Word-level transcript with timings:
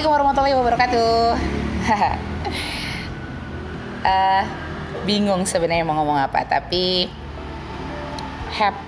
Assalamualaikum 0.00 0.32
warahmatullahi 0.32 0.56
wabarakatuh. 0.56 1.12
Eh, 4.00 4.44
bingung 5.04 5.44
sebenarnya 5.44 5.84
mau 5.84 5.92
ngomong 6.00 6.24
apa, 6.24 6.40
tapi 6.48 7.04
hap 8.56 8.80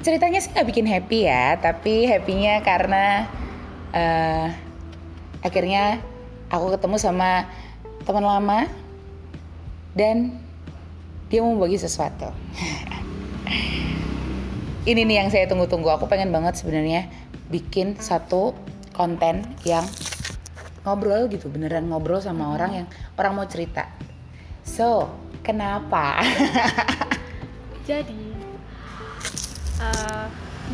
ceritanya 0.00 0.40
sih 0.40 0.56
nggak 0.56 0.64
bikin 0.64 0.88
happy 0.88 1.28
ya, 1.28 1.60
tapi 1.60 2.08
happynya 2.08 2.64
karena 2.64 3.28
eh, 3.92 4.48
akhirnya 5.44 6.00
aku 6.48 6.80
ketemu 6.80 6.96
sama 6.96 7.44
teman 8.08 8.24
lama 8.24 8.64
dan 9.92 10.40
dia 11.28 11.44
mau 11.44 11.60
bagi 11.60 11.76
sesuatu. 11.76 12.32
Ini 14.88 15.04
nih 15.04 15.20
yang 15.20 15.28
saya 15.28 15.44
tunggu-tunggu. 15.52 16.00
Aku 16.00 16.08
pengen 16.08 16.32
banget 16.32 16.56
sebenarnya 16.56 17.12
bikin 17.52 18.00
satu 18.00 18.56
konten 19.00 19.40
yang 19.64 19.88
ngobrol 20.84 21.24
gitu, 21.32 21.48
beneran 21.48 21.88
ngobrol 21.88 22.20
sama 22.20 22.52
orang 22.52 22.84
yang 22.84 22.86
orang 23.16 23.32
mau 23.32 23.48
cerita. 23.48 23.88
So, 24.60 25.08
kenapa? 25.40 26.20
Jadi 27.88 28.28
eh, 29.80 30.24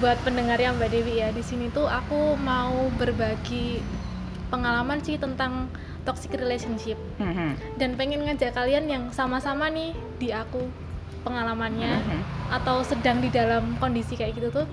buat 0.03 0.19
pendengar 0.27 0.59
yang 0.59 0.75
Mbak 0.75 0.91
Dewi 0.91 1.23
ya 1.23 1.31
di 1.31 1.41
sini 1.41 1.71
tuh 1.71 1.87
aku 1.87 2.35
mau 2.37 2.91
berbagi 2.99 3.79
pengalaman 4.51 4.99
sih 5.01 5.17
tentang 5.17 5.71
toxic 6.03 6.35
relationship 6.35 6.95
Mhm. 7.19 7.79
dan 7.79 7.99
pengen 7.99 8.23
ngajak 8.23 8.55
kalian 8.55 8.87
yang 8.87 9.05
sama-sama 9.11 9.67
nih 9.67 9.91
di 10.23 10.31
aku 10.31 10.63
pengalamannya 11.27 11.99
Mhm. 11.99 12.21
atau 12.55 12.87
sedang 12.87 13.19
di 13.19 13.27
dalam 13.27 13.75
kondisi 13.83 14.15
kayak 14.15 14.39
gitu 14.39 14.49
tuh 14.55 14.67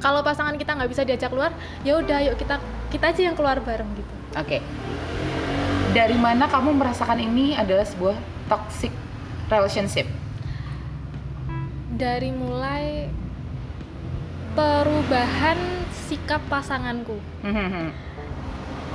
kalau 0.00 0.20
pasangan 0.20 0.56
kita 0.56 0.74
nggak 0.74 0.90
bisa 0.90 1.04
diajak 1.04 1.28
keluar 1.28 1.52
ya 1.80 1.96
udah 1.96 2.18
yuk 2.24 2.36
kita 2.36 2.56
kita 2.88 3.12
aja 3.12 3.20
yang 3.30 3.36
keluar 3.36 3.60
bareng 3.60 3.88
gitu 3.94 4.12
Oke. 4.30 4.62
Dari 5.90 6.14
mana 6.14 6.46
kamu 6.46 6.70
merasakan 6.70 7.18
ini 7.18 7.58
adalah 7.58 7.82
sebuah 7.82 8.14
toxic 8.46 8.94
relationship? 9.46 10.06
dari 11.90 12.32
mulai 12.32 13.12
perubahan 14.56 15.58
sikap 16.08 16.40
pasanganku 16.48 17.20
Mhm. 17.44 17.92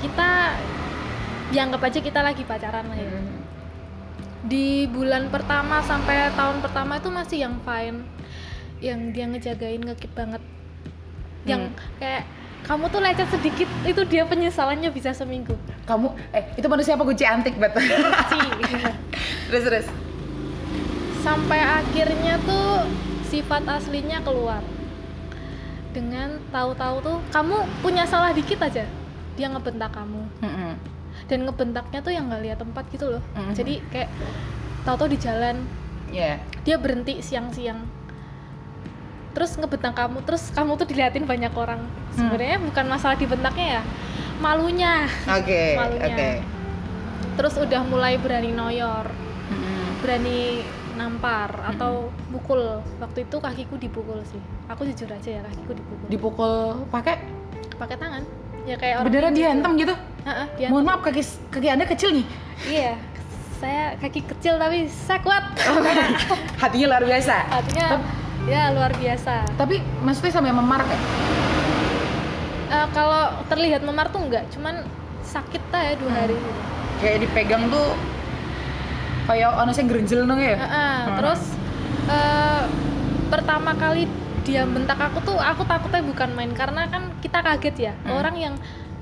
kita 0.01 0.57
dianggap 1.53 1.85
aja 1.85 1.99
kita 2.01 2.19
lagi 2.25 2.41
pacaran 2.41 2.89
lah 2.89 2.97
ya 2.97 3.13
Mhm. 3.13 3.35
di 4.49 4.89
bulan 4.89 5.29
pertama 5.29 5.85
sampai 5.85 6.33
tahun 6.33 6.65
pertama 6.65 6.97
itu 6.97 7.13
masih 7.13 7.37
yang 7.45 7.55
fine 7.61 8.01
yang 8.81 9.13
dia 9.13 9.29
ngejagain 9.29 9.85
ngekip 9.85 10.09
banget 10.11 10.41
yang 11.45 11.61
kayak 11.95 12.25
kamu 12.61 12.89
tuh 12.89 12.97
lecet 12.97 13.29
sedikit 13.29 13.69
itu 13.85 14.01
dia 14.03 14.25
penyesalannya 14.25 14.89
bisa 14.89 15.13
seminggu 15.13 15.53
Kamu 15.85 16.09
eh 16.33 16.49
itu 16.55 16.65
manusia 16.65 16.97
apa 16.97 17.05
kunci 17.05 17.21
antik 17.21 17.53
sih 18.27 18.45
terus 19.47 19.63
terus. 19.63 19.87
sampai 21.21 21.57
akhirnya 21.57 22.41
tuh 22.41 22.85
sifat 23.23 23.65
aslinya 23.65 24.21
keluar 24.21 24.61
dengan 25.89 26.37
tahu-tahu 26.49 26.95
tuh 27.01 27.17
kamu 27.29 27.55
punya 27.79 28.03
salah 28.03 28.29
dikit 28.29 28.59
aja 28.59 28.85
dia 29.33 29.47
ngebentak 29.47 29.89
kamu 29.89 30.21
Mhm. 30.41 30.71
dan 31.25 31.39
ngebentaknya 31.43 31.99
tuh 32.01 32.11
yang 32.11 32.27
nggak 32.27 32.43
lihat 32.43 32.57
tempat 32.57 32.83
gitu 32.89 33.09
loh 33.09 33.23
Mhm. 33.33 33.53
jadi 33.53 33.73
kayak 33.89 34.09
tahu-tahu 34.83 35.09
di 35.09 35.19
jalan 35.19 35.55
Ya. 36.09 36.37
dia 36.61 36.77
berhenti 36.77 37.19
siang-siang 37.19 37.81
terus 39.35 39.51
ngebentak 39.53 39.93
kamu 39.93 40.23
terus 40.23 40.47
kamu 40.49 40.71
tuh 40.75 40.87
diliatin 40.87 41.23
banyak 41.23 41.51
orang 41.53 41.83
sebenarnya 42.09 42.57
bukan 42.57 42.85
masalah 42.87 43.13
dibentaknya 43.13 43.67
ya 43.69 43.81
malunya 44.37 44.93
Oke. 45.29 45.63
Malunya. 45.79 46.07
Oke. 46.07 46.29
terus 47.35 47.53
udah 47.55 47.81
mulai 47.83 48.15
berani 48.15 48.49
noyor 48.49 49.05
Mhm. 49.45 50.01
berani 50.01 50.65
nampar 50.95 51.51
atau 51.67 52.09
mukul 52.27 52.57
waktu 52.97 53.21
itu 53.21 53.37
kakiku 53.37 53.75
dipukul 53.75 54.17
sih 54.25 54.39
aku 54.65 54.87
jujur 54.87 55.05
aja 55.07 55.29
ya 55.29 55.41
kakiku 55.43 55.71
dipukul 55.75 56.07
Dipukul 56.07 56.53
pakai 56.89 57.15
pakai 57.75 57.95
tangan 57.95 58.23
ya 58.63 58.73
kayak 58.73 58.95
orang 58.97 59.05
beneran 59.05 59.31
dihantam 59.31 59.71
gitu? 59.75 59.93
Dihantam. 59.93 60.69
Mohon 60.71 60.83
maaf 60.87 61.01
kaki 61.03 61.21
kaki 61.51 61.67
anda 61.69 61.85
kecil 61.85 62.09
nih. 62.11 62.25
iya 62.65 62.93
saya 63.55 63.93
kaki 63.99 64.25
kecil 64.25 64.57
tapi 64.57 64.87
saya 64.87 65.19
kuat 65.21 65.43
Hatinya 66.63 66.87
luar 66.89 67.03
biasa. 67.05 67.35
artinya 67.53 67.87
ya 68.45 68.69
luar 68.71 68.93
biasa 68.93 69.45
Tapi 69.55 69.75
maksudnya 70.01 70.33
sampai 70.33 70.51
memar 70.51 70.81
kan? 70.81 70.99
Eh, 72.65 72.87
kalau 72.91 73.23
terlihat 73.45 73.81
memar 73.81 74.09
tuh 74.09 74.21
enggak 74.21 74.45
cuman 74.49 74.85
sakit 75.21 75.61
ta 75.69 75.81
ya 75.81 75.93
dua 75.97 76.09
Hmm. 76.09 76.19
hari 76.19 76.37
Kayak 76.95 77.17
dipegang 77.27 77.67
tuh 77.67 77.93
kayak 79.25 79.51
sing 79.73 79.89
gerenjel 79.89 80.23
nang 80.23 80.37
ya. 80.37 80.53
Heeh, 80.55 80.95
Hmm. 81.03 81.17
terus 81.17 81.41
eh, 82.05 82.63
pertama 83.27 83.73
kali 83.73 84.05
dia 84.45 84.61
bentak 84.63 85.01
aku 85.01 85.17
tuh 85.19 85.33
aku 85.35 85.65
takutnya 85.65 86.05
bukan 86.05 86.29
main 86.31 86.53
karena 86.53 86.85
kan 86.85 87.09
kita 87.17 87.41
kaget 87.41 87.75
ya 87.81 87.93
Hmm. 87.99 88.21
orang 88.21 88.35
yang 88.37 88.53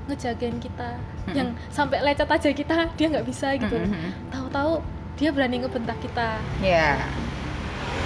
ngejagain 0.04 0.56
kita 0.56 0.96
Hmm. 1.28 1.34
yang 1.34 1.48
sampai 1.68 2.00
lecet 2.00 2.24
aja 2.26 2.48
kita 2.50 2.88
dia 2.92 3.06
nggak 3.08 3.24
bisa 3.24 3.52
gitu 3.54 3.76
Mhm. 3.76 4.28
tahu-tahu 4.30 4.80
dia 5.14 5.30
berani 5.30 5.60
ngebentak 5.60 6.00
kita 6.00 6.40
Ya. 6.60 6.96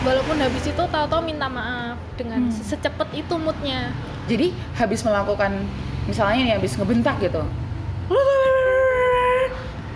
Walaupun 0.09 0.37
habis 0.39 0.65
itu 0.65 0.83
tahu-tahu 0.83 1.21
minta 1.23 1.45
maaf 1.47 2.01
dengan 2.17 2.41
Hmm. 2.43 2.55
secepat 2.55 3.09
itu 3.13 3.35
moodnya 3.37 3.93
Jadi 4.25 4.53
habis 4.75 5.01
melakukan 5.01 5.53
misalnya 6.05 6.41
nih 6.43 6.55
habis 6.55 6.73
ngebentak 6.75 7.17
gitu. 7.19 7.41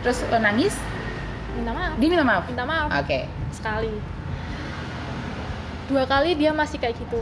Terus 0.03 0.19
lo 0.27 0.39
nangis, 0.39 0.75
minta 1.55 1.71
maaf 1.71 1.93
dia 1.95 2.09
minta 2.09 2.25
maaf. 2.25 2.43
minta 2.45 2.65
maaf 2.65 2.89
Oke. 2.99 3.29
sekali 3.51 3.93
dua 5.85 6.05
kali 6.05 6.33
dia 6.35 6.51
masih 6.51 6.77
kayak 6.77 6.97
gitu 6.97 7.21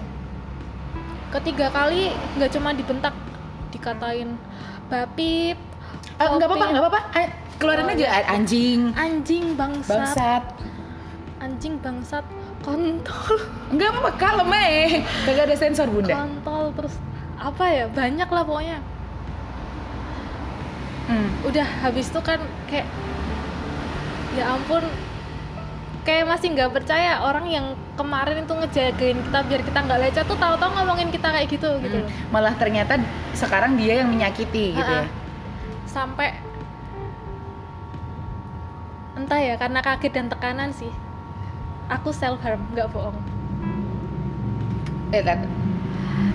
ketiga 1.31 1.67
kali 1.69 2.09
nggak 2.35 2.51
cuma 2.51 2.71
dibentak 2.71 3.15
dikatain 3.71 4.39
bapip 4.87 5.59
Eh, 6.13 6.29
Enggak 6.29 6.47
apa-apa, 6.47 6.65
enggak 6.69 6.85
apa-apa. 6.85 7.01
Eh, 7.17 7.29
Keluarin 7.57 7.83
Oh, 7.83 7.93
aja 7.93 8.07
anjing, 8.31 8.93
anjing 8.95 9.45
bangsat, 9.53 9.89
bangsat. 9.91 10.45
anjing 11.39 11.75
bangsat 11.77 12.25
kontol 12.71 13.37
Enggak 13.69 13.89
apa-apa, 13.89 14.11
kalem 14.15 14.51
eh. 14.57 15.03
Kagak 15.23 15.45
ada 15.47 15.57
sensor, 15.57 15.87
Bunda. 15.87 16.11
kontol 16.13 16.65
terus 16.73 16.95
apa 17.35 17.65
ya 17.67 17.85
banyak 17.87 18.27
lah 18.27 18.43
pokoknya 18.43 18.79
Hmm. 21.03 21.27
udah 21.43 21.67
habis 21.83 22.07
itu 22.07 22.21
kan 22.21 22.39
kayak 22.67 22.87
ya 24.31 24.47
ampun 24.49 24.79
kayak 26.01 26.23
masih 26.25 26.55
nggak 26.55 26.71
percaya 26.71 27.19
orang 27.21 27.45
yang 27.45 27.67
kemarin 27.93 28.41
itu 28.41 28.55
ngejagain 28.55 29.19
kita 29.19 29.39
biar 29.43 29.61
kita 29.61 29.79
nggak 29.81 30.01
lecet 30.01 30.25
tuh 30.25 30.39
tahu-tahu 30.39 30.71
ngomongin 30.73 31.11
kita 31.11 31.29
kayak 31.29 31.51
gitu 31.51 31.67
gitu 31.79 31.97
Hmm. 31.97 32.07
loh 32.07 32.31
Malah 32.31 32.55
ternyata 32.55 32.95
sekarang 33.33 33.75
dia 33.75 33.99
yang 33.99 34.09
menyakiti 34.09 34.71
gitu 34.73 34.87
ya. 34.93 35.11
Sampai 35.85 36.39
entah 39.13 39.41
ya 39.41 39.59
karena 39.59 39.81
kaget 39.81 40.13
dan 40.15 40.27
tekanan 40.29 40.71
sih 40.71 40.93
aku 41.91 42.15
self 42.15 42.39
harm 42.41 42.63
nggak 42.73 42.89
bohong 42.95 43.19
Eh, 45.11 45.27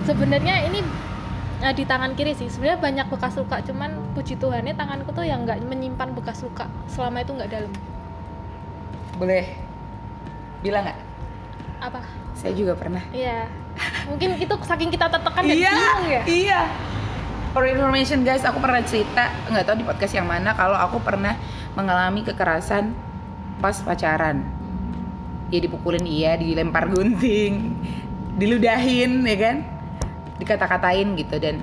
sebenarnya 0.04 0.68
ini 0.68 0.84
eh, 1.64 1.72
di 1.72 1.88
tangan 1.88 2.12
kiri 2.12 2.36
sih 2.36 2.52
sebenarnya 2.52 2.76
banyak 2.76 3.06
bekas 3.08 3.40
luka 3.40 3.64
cuman 3.64 4.12
puji 4.12 4.36
Tuhannya 4.36 4.76
tanganku 4.76 5.16
tuh 5.16 5.24
yang 5.24 5.48
nggak 5.48 5.64
menyimpan 5.64 6.12
bekas 6.12 6.44
luka 6.44 6.68
selama 6.92 7.24
itu 7.24 7.32
nggak 7.32 7.50
dalam 7.50 7.72
Boleh 9.16 9.48
bilang 10.60 10.84
nggak? 10.84 10.98
apa 11.80 12.00
Saya 12.36 12.52
juga 12.52 12.76
pernah. 12.76 13.00
iya 13.16 13.48
mungkin 14.04 14.36
itu 14.36 14.52
saking 14.60 14.92
kita 14.92 15.08
tertekan 15.08 15.40
dan 15.44 15.56
iya, 15.56 15.72
bingung 15.72 16.04
ya 16.08 16.22
iya. 16.28 16.60
For 17.56 17.64
information 17.64 18.20
guys, 18.20 18.44
aku 18.44 18.60
pernah 18.60 18.84
cerita 18.84 19.32
nggak 19.48 19.64
tahu 19.64 19.80
di 19.80 19.84
podcast 19.88 20.12
yang 20.12 20.28
mana 20.28 20.52
kalau 20.52 20.76
aku 20.76 21.00
pernah 21.00 21.40
mengalami 21.72 22.20
kekerasan 22.20 22.92
pas 23.64 23.80
pacaran. 23.80 24.44
Ya 25.46 25.58
dipukulin 25.62 26.02
iya, 26.02 26.34
dilempar 26.34 26.90
gunting, 26.90 27.78
diludahin 28.34 29.22
ya 29.22 29.36
kan, 29.38 29.56
dikata-katain 30.42 31.14
gitu 31.14 31.38
dan 31.38 31.62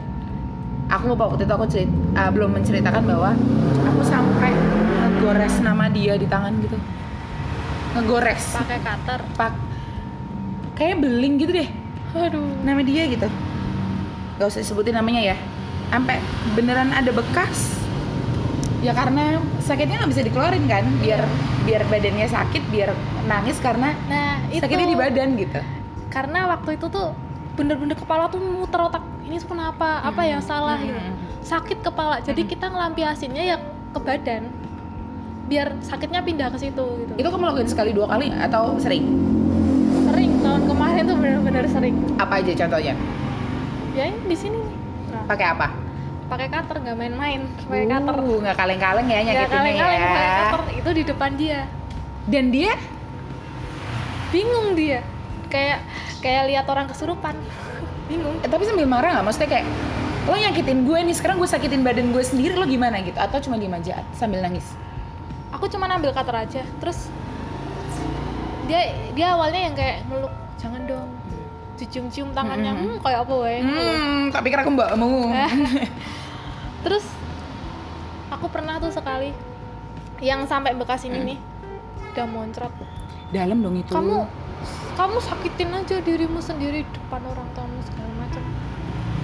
aku 0.88 1.12
lupa 1.12 1.27
waktu 1.27 1.44
itu 1.44 1.53
aku 1.53 1.68
cerit, 1.68 1.91
ah, 2.15 2.31
belum 2.31 2.56
menceritakan 2.56 3.03
bahwa 3.03 3.35
aku 3.83 4.01
sampai 4.07 4.56
ngegores 4.56 5.59
nama 5.59 5.91
dia 5.91 6.15
di 6.15 6.24
tangan 6.31 6.56
gitu, 6.63 6.80
ngegores, 8.00 8.56
pakai 8.56 8.80
cutter? 8.80 9.19
Pak, 9.35 9.53
kayak 10.79 11.03
beling 11.03 11.44
gitu 11.44 11.51
deh. 11.51 11.69
Aduh. 12.13 12.45
Nama 12.63 12.79
dia 12.88 13.03
gitu. 13.09 13.27
Gak 14.39 14.47
usah 14.47 14.62
disebutin 14.63 14.95
namanya 14.95 15.33
ya. 15.33 15.38
Sampai 15.91 16.24
beneran 16.56 16.94
ada 16.94 17.12
bekas 17.12 17.82
ya 18.83 18.91
karena 18.91 19.39
sakitnya 19.63 19.95
nggak 20.03 20.12
bisa 20.12 20.21
dikeluarin 20.27 20.65
kan 20.68 20.83
biar 21.00 21.24
biar 21.63 21.81
badannya 21.88 22.27
sakit 22.27 22.63
biar 22.68 22.91
nangis 23.31 23.56
karena 23.63 23.95
nah 24.12 24.44
itu 24.51 24.59
sakitnya 24.59 24.88
di 24.91 24.97
badan 25.00 25.30
gitu 25.39 25.59
karena 26.12 26.51
waktu 26.51 26.75
itu 26.75 26.91
tuh 26.91 27.15
bener-bener 27.56 27.95
kepala 27.95 28.27
tuh 28.27 28.44
muter 28.44 28.83
otak 28.83 29.03
ini 29.24 29.39
kenapa 29.39 30.03
apa 30.03 30.21
yang 30.27 30.44
salah 30.44 30.75
gitu 30.83 31.00
Mm-mm. 31.00 31.15
sakit 31.47 31.80
kepala 31.80 32.19
jadi 32.19 32.44
Mm-mm. 32.44 32.51
kita 32.51 32.65
ngelampiasinnya 32.68 33.44
ya 33.56 33.57
ke 33.95 34.00
badan 34.03 34.51
biar 35.47 35.79
sakitnya 35.79 36.19
pindah 36.24 36.47
ke 36.51 36.57
situ 36.59 36.83
gitu 37.03 37.13
Itu 37.19 37.27
kamu 37.27 37.44
lakuin 37.51 37.68
sekali 37.68 37.91
dua 37.91 38.07
kali 38.07 38.31
atau 38.31 38.79
sering? 38.79 39.03
sering 40.07 40.39
tahun 40.39 40.63
kemarin 40.71 41.03
tuh 41.03 41.18
bener-bener 41.19 41.65
sering 41.68 41.95
Apa 42.15 42.39
aja 42.39 42.51
contohnya? 42.63 42.95
ya 43.94 44.07
di 44.09 44.36
sini 44.39 44.59
nah, 45.12 45.24
Pakai 45.27 45.45
apa? 45.51 45.82
Pakai 46.33 46.50
cutter 46.50 46.77
nggak 46.81 46.97
main-main 46.97 47.41
pakai 47.69 47.85
cutter. 47.85 48.15
Uh, 48.18 48.38
nggak 48.41 48.57
kaleng-kaleng 48.57 49.07
ya 49.07 49.13
ya 49.13 49.21
nyakitinnya 49.21 49.53
kaleng-kaleng 49.53 50.00
ya. 50.01 50.09
pakai 50.09 50.31
cutter. 50.33 50.62
Itu 50.74 50.89
di 50.89 51.03
depan 51.06 51.31
dia. 51.38 51.59
Dan 52.25 52.45
dia? 52.50 52.74
Bingung 54.33 54.68
dia. 54.74 55.00
Kayak 55.53 55.80
kayak 56.25 56.44
lihat 56.50 56.65
orang 56.65 56.89
kesurupan. 56.89 57.38
Bingung. 58.09 58.35
Eh, 58.41 58.50
tapi 58.50 58.65
sambil 58.65 58.89
marah 58.89 59.13
nggak? 59.13 59.25
Maksudnya 59.30 59.50
kayak 59.53 59.65
lo 60.24 60.35
nyakitin 60.39 60.80
gue 60.88 61.00
nih 61.03 61.15
sekarang 61.19 61.38
gue 61.38 61.50
sakitin 61.51 61.83
badan 61.83 62.09
gue 62.09 62.24
sendiri 62.25 62.57
lo 62.57 62.65
gimana 62.65 63.06
gitu? 63.06 63.19
Atau 63.21 63.38
cuma 63.45 63.62
diem 63.62 63.75
aja 63.75 64.01
sambil 64.18 64.41
nangis? 64.41 64.65
aku 65.53 65.69
cuma 65.69 65.86
ambil 65.86 66.09
cutter 66.12 66.33
aja. 66.33 66.62
Terus 66.81 67.13
dia 68.65 68.89
dia 69.13 69.38
awalnya 69.38 69.62
yang 69.69 69.75
kayak 69.77 69.97
meluk 70.09 70.33
jangan 70.57 70.81
dong 70.89 71.09
dicium-cium 71.75 72.30
tangannya 72.31 72.72
Mm-mm. 72.72 72.90
hmm, 72.92 73.02
kayak 73.02 73.20
apa 73.22 73.34
wae 73.36 73.58
Hmm, 73.60 74.30
tak 74.30 74.42
pikir 74.42 74.58
aku 74.58 74.72
mbakmu. 74.72 75.34
terus 76.84 77.06
aku 78.30 78.46
pernah 78.48 78.78
tuh 78.78 78.90
sekali 78.90 79.31
yang 80.20 80.44
sampai 80.44 80.74
bekas 80.74 81.04
ini 81.04 81.16
Mm. 81.16 81.28
nih 81.28 81.40
udah 82.10 82.25
moncrot 82.25 82.74
Dalam 83.30 83.58
dong 83.60 83.75
itu. 83.75 83.90
kamu 83.90 84.30
kamu 84.94 85.18
sakitin 85.20 85.74
aja 85.74 85.98
dirimu 85.98 86.38
sendiri 86.38 86.86
depan 86.86 87.22
orang 87.25 87.48
tuamu 87.52 87.81
segala 87.84 88.12
macam 88.16 88.44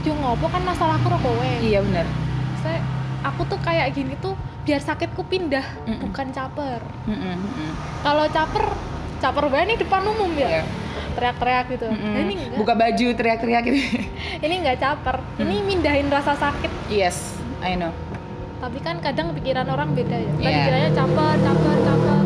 yo 0.01 0.13
ngopo 0.15 0.45
kan 0.47 0.63
masalahku 0.63 1.07
rokok 1.07 1.29
kowe 1.29 1.51
Iya 1.59 1.79
benar. 1.79 2.07
saya 2.57 2.81
aku 3.21 3.45
tuh 3.45 3.59
kayak 3.59 3.93
gini 3.93 4.17
tuh 4.17 4.33
biar 4.61 4.79
sakitku 4.79 5.21
pindah 5.23 5.63
Mm-mm. 5.85 6.09
bukan 6.09 6.27
caper 6.29 6.81
Mm-mm, 7.05 7.35
mm-mm. 7.35 7.69
kalau 8.01 8.25
caper 8.27 8.65
caper 9.19 9.45
banget 9.47 9.67
nih 9.69 9.79
depan 9.79 10.01
umum 10.07 10.31
ya 10.33 10.49
Iya. 10.49 10.63
Teriak-teriak 11.11 11.65
gitu 11.69 11.87
Mm-mm. 11.87 12.11
Nah, 12.11 12.21
ini 12.21 12.33
enggak 12.35 12.57
Buka 12.57 12.73
baju 12.73 13.05
teriak-teriak 13.13 13.61
gitu. 13.63 13.77
ini 14.45 14.53
enggak 14.55 14.77
caper 14.77 15.15
ini 15.37 15.55
Mm. 15.55 15.65
mindahin 15.65 16.07
rasa 16.07 16.33
sakit 16.33 16.71
yes, 16.87 17.33
I 17.59 17.73
know. 17.73 17.91
tapi 18.57 18.77
kan 18.77 18.99
kadang 18.99 19.31
pikiran 19.31 19.63
orang 19.65 19.93
beda 19.93 20.13
ya 20.13 20.27
kan 20.29 20.41
Iya. 20.41 20.51
pikirannya 20.59 20.91
caper 20.91 21.35
caper 21.39 21.75
caper 21.79 22.19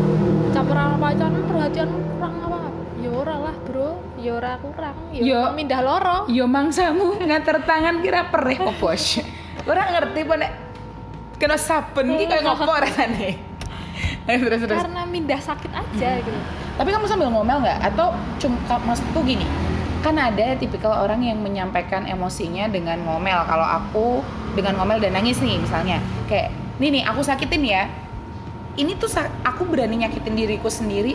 caper 0.49 0.75
sama 0.75 0.97
pacaran 0.99 1.41
perhatian 1.43 1.89
kurang 2.09 2.33
apa 2.39 2.59
ya 2.97 3.09
ora 3.11 3.35
lah 3.39 3.55
bro 3.61 3.89
ya 4.15 4.31
ora 4.33 4.51
kurang 4.57 4.95
ya 5.09 5.21
Yo. 5.21 5.41
mindah 5.51 5.79
loro 5.79 6.17
Yo 6.27 6.45
mangsamu 6.45 7.21
nganter 7.21 7.61
tangan 7.61 7.99
kira 7.99 8.27
perih 8.27 8.57
kok 8.65 8.75
bos. 8.75 9.21
Orang 9.63 9.87
ngerti 9.91 10.21
pun 10.23 10.41
kena 11.35 11.55
saben 11.55 12.05
iki 12.11 12.25
kayak 12.25 12.43
ngopo 12.43 12.73
rasane. 12.81 13.52
Ayo, 14.23 14.39
terus 14.47 14.59
terus. 14.63 14.79
karena 14.79 15.03
mindah 15.03 15.39
sakit 15.39 15.71
aja 15.71 16.09
gitu 16.23 16.39
Tapi 16.79 16.89
kamu 16.89 17.05
sambil 17.05 17.27
ngomel 17.29 17.59
nggak? 17.59 17.79
Atau 17.93 18.15
cuma 18.39 18.57
maksudku 18.81 19.21
gini, 19.27 19.45
kan 20.01 20.17
ada 20.17 20.57
tipikal 20.57 21.05
orang 21.05 21.21
yang 21.21 21.37
menyampaikan 21.43 22.07
emosinya 22.09 22.65
dengan 22.71 22.97
ngomel. 23.05 23.45
Kalau 23.45 23.67
aku 23.67 24.05
dengan 24.57 24.81
ngomel 24.81 24.97
dan 24.97 25.13
nangis 25.13 25.37
nih 25.43 25.61
misalnya, 25.61 26.01
kayak 26.25 26.49
nih 26.81 26.89
nih 26.99 27.03
aku 27.05 27.21
sakitin 27.21 27.63
ya. 27.67 27.83
Ini 28.73 28.97
tuh 28.97 29.05
aku 29.45 29.69
berani 29.69 30.01
nyakitin 30.01 30.33
diriku 30.33 30.65
sendiri, 30.65 31.13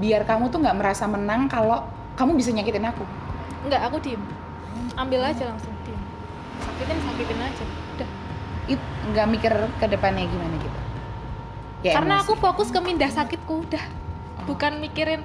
biar 0.00 0.24
kamu 0.24 0.48
tuh 0.48 0.64
nggak 0.64 0.76
merasa 0.80 1.04
menang 1.04 1.52
kalau 1.52 1.84
kamu 2.16 2.32
bisa 2.40 2.48
nyakitin 2.48 2.88
aku. 2.88 3.04
enggak 3.66 3.82
aku 3.82 3.98
diem 3.98 4.22
ambil 4.94 5.26
aja 5.26 5.50
langsung 5.50 5.74
diem 5.82 6.00
sakitin 6.62 6.96
sakitin 7.02 7.38
aja 7.42 7.64
udah 7.98 8.10
nggak 9.10 9.26
mikir 9.26 9.52
ke 9.82 9.86
depannya 9.90 10.24
gimana 10.24 10.54
gitu. 10.62 10.85
Ya, 11.86 11.94
karena 11.94 12.18
emosi. 12.18 12.26
aku 12.26 12.34
fokus 12.42 12.68
ke 12.74 12.80
mindah 12.82 13.06
sakitku 13.06 13.62
udah 13.62 13.84
bukan 14.46 14.82
mikirin 14.82 15.22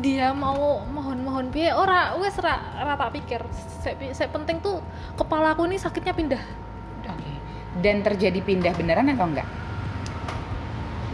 dia 0.00 0.32
mau 0.32 0.80
mohon-mohon 0.88 1.52
biaya 1.52 1.76
ora 1.76 2.16
wes 2.16 2.36
ra, 2.40 2.56
ra 2.80 2.96
tak 2.96 3.12
pikir 3.20 3.44
saya 4.16 4.28
penting 4.32 4.60
tuh 4.64 4.80
kepala 5.20 5.52
aku 5.52 5.68
ini 5.68 5.76
sakitnya 5.76 6.16
pindah 6.16 6.40
Oke. 7.08 7.32
Dan 7.84 8.00
terjadi 8.00 8.40
pindah 8.40 8.72
beneran 8.76 9.12
atau 9.12 9.28
enggak? 9.28 9.48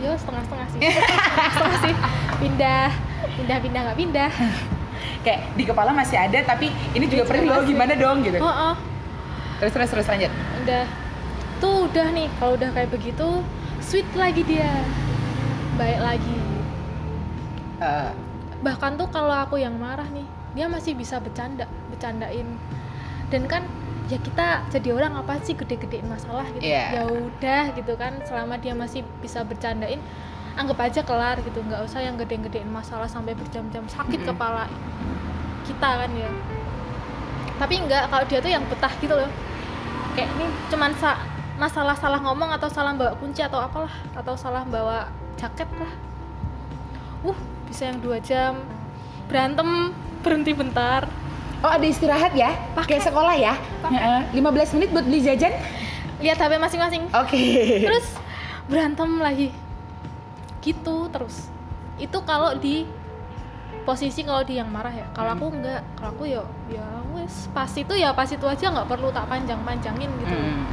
yo 0.03 0.13
setengah-setengah 0.21 0.67
sih 0.69 0.81
setengah 1.55 1.79
sih 1.81 1.95
pindah 2.43 2.87
pindah 3.41 3.59
pindah 3.63 3.81
nggak 3.91 3.99
pindah 3.99 4.31
Kayak 5.25 5.57
di 5.57 5.65
kepala 5.65 5.91
masih 5.97 6.21
ada 6.21 6.37
tapi 6.45 6.69
ini 6.93 7.09
juga 7.09 7.25
masih. 7.25 7.73
gimana 7.73 7.97
dong 7.97 8.21
gitu. 8.21 8.37
oh, 8.45 8.45
oh. 8.45 8.75
Terus 9.57 9.73
terus 9.73 9.89
terus 9.89 10.07
lanjut. 10.09 10.29
udah 10.61 10.85
tuh 11.65 11.89
udah 11.89 12.07
nih 12.13 12.29
kalau 12.37 12.61
udah 12.61 12.69
kayak 12.77 12.93
begitu 12.93 13.41
sweet 13.85 14.09
lagi 14.17 14.43
dia. 14.49 14.71
Baik 15.77 16.01
lagi. 16.01 16.37
Eh, 17.83 18.11
bahkan 18.65 18.97
tuh 18.97 19.11
kalau 19.13 19.35
aku 19.35 19.61
yang 19.61 19.77
marah 19.77 20.07
nih 20.09 20.25
dia 20.57 20.67
masih 20.71 20.97
bisa 20.97 21.21
bercanda 21.21 21.69
bercandain. 21.93 22.49
Dan 23.29 23.45
kan 23.45 23.67
ya 24.09 24.21
kita 24.21 24.69
jadi 24.69 24.93
orang 24.95 25.17
apa 25.17 25.41
sih 25.43 25.53
gede-gedein 25.53 26.07
masalah 26.09 26.45
gitu? 26.57 26.65
Iya. 26.65 27.01
ya 27.01 27.03
udah 27.09 27.65
gitu 27.77 27.93
kan 27.97 28.21
selama 28.25 28.61
dia 28.61 28.73
masih 28.77 29.01
bisa 29.21 29.43
bercandain 29.43 30.01
anggap 30.55 30.79
aja 30.81 31.01
kelar 31.03 31.37
gitu. 31.43 31.61
Nggak 31.61 31.85
usah 31.85 32.01
yang 32.01 32.17
gede-gedein 32.17 32.71
masalah 32.71 33.11
sampai 33.11 33.37
berjam-jam 33.37 33.85
sakit 33.85 34.25
Mm-mm. 34.25 34.31
kepala 34.33 34.65
kita 35.69 35.91
kan 36.01 36.11
ya. 36.15 36.31
Tapi 37.55 37.75
enggak 37.81 38.09
kalau 38.09 38.25
dia 38.27 38.39
tuh 38.41 38.53
yang 38.53 38.65
betah 38.71 38.93
gitu 39.03 39.15
loh. 39.15 39.31
Kayak 40.15 40.31
ini 40.39 40.47
cuman 40.71 40.95
sa- 40.95 41.34
masalah 41.55 41.95
salah 41.95 42.19
ngomong 42.19 42.51
atau 42.51 42.67
salah 42.67 42.93
bawa 42.93 43.15
kunci 43.15 43.41
atau 43.41 43.59
apalah 43.59 43.93
atau 44.13 44.35
salah 44.35 44.63
bawa 44.65 45.07
jaket 45.37 45.69
lah 45.75 45.93
uh 47.25 47.39
bisa 47.65 47.89
yang 47.89 47.99
dua 47.99 48.19
jam 48.19 48.59
berantem 49.27 49.95
berhenti 50.21 50.53
bentar 50.53 51.07
Oh 51.65 51.73
ada 51.73 51.81
istirahat 51.81 52.37
ya? 52.37 52.53
Pakai. 52.77 53.01
Sekolah 53.01 53.41
ya? 53.41 53.57
Heeh. 53.89 54.37
15 54.37 54.77
menit 54.77 54.93
buat 54.93 55.01
beli 55.01 55.25
jajan? 55.25 55.49
lihat 56.21 56.37
HP 56.37 56.57
masing-masing 56.57 57.03
Oke. 57.11 57.41
terus 57.83 58.07
berantem 58.65 59.09
lagi 59.19 59.49
gitu 60.61 61.09
terus 61.09 61.49
itu 61.97 62.17
kalau 62.23 62.57
di 62.57 62.89
posisi 63.85 64.25
kalau 64.25 64.41
di 64.41 64.57
yang 64.57 64.69
marah 64.69 64.89
ya 64.89 65.05
kalau 65.13 65.33
Hmm. 65.33 65.41
aku 65.41 65.47
enggak 65.53 65.81
kalau 65.95 66.11
aku 66.13 66.25
ya 66.25 66.41
ya 66.69 66.85
wes 67.13 67.49
pas 67.53 67.69
itu 67.69 67.93
ya 67.93 68.13
pas 68.13 68.25
itu 68.25 68.41
aja 68.41 68.67
nggak 68.71 68.89
perlu 68.89 69.09
tak 69.09 69.29
panjang-panjangin 69.29 70.09
gitu 70.17 70.33
Hmm. 70.33 70.65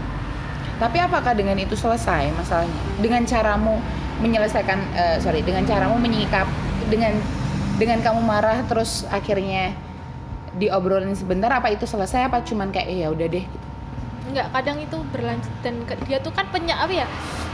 Tapi 0.82 0.98
apakah 0.98 1.38
dengan 1.38 1.54
itu 1.56 1.78
selesai 1.78 2.34
masalahnya? 2.34 2.74
Dengan 2.98 3.22
caramu 3.22 3.78
menyelesaikan, 4.18 4.80
eh, 4.94 5.18
sorry, 5.22 5.46
dengan 5.46 5.62
caramu 5.62 5.94
menyikap, 5.96 6.50
dengan 6.90 7.14
dengan 7.78 8.02
kamu 8.02 8.18
marah 8.20 8.66
terus 8.66 9.06
akhirnya 9.08 9.78
diobrolin 10.52 11.14
sebentar, 11.14 11.48
apa 11.48 11.70
itu 11.70 11.86
selesai? 11.86 12.26
Apa 12.26 12.42
cuman 12.42 12.70
kayak 12.70 12.88
"Eh, 12.88 12.98
ya 13.00 13.10
udah 13.10 13.28
deh? 13.30 13.46
Gitu. 13.46 13.68
enggak 14.22 14.48
kadang 14.54 14.78
itu 14.78 14.96
berlanjut 15.12 15.54
dan 15.60 15.74
dia 16.06 16.18
tuh 16.18 16.32
kan 16.32 16.46
penya 16.48 16.78
apa 16.78 16.94
ya 16.94 17.08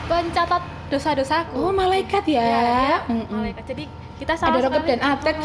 pencatat 0.05 0.61
dosa-dosaku 0.87 1.55
Oh 1.57 1.71
malaikat 1.71 2.21
ya? 2.27 2.43
Ya, 2.43 2.95
Mm-mm. 3.07 3.25
malaikat 3.33 3.63
jadi 3.65 3.83
kita 4.19 4.35
salah 4.35 4.59
Ada 4.59 4.67
sekali 4.69 4.85
dan 4.85 4.99
atek. 5.01 5.35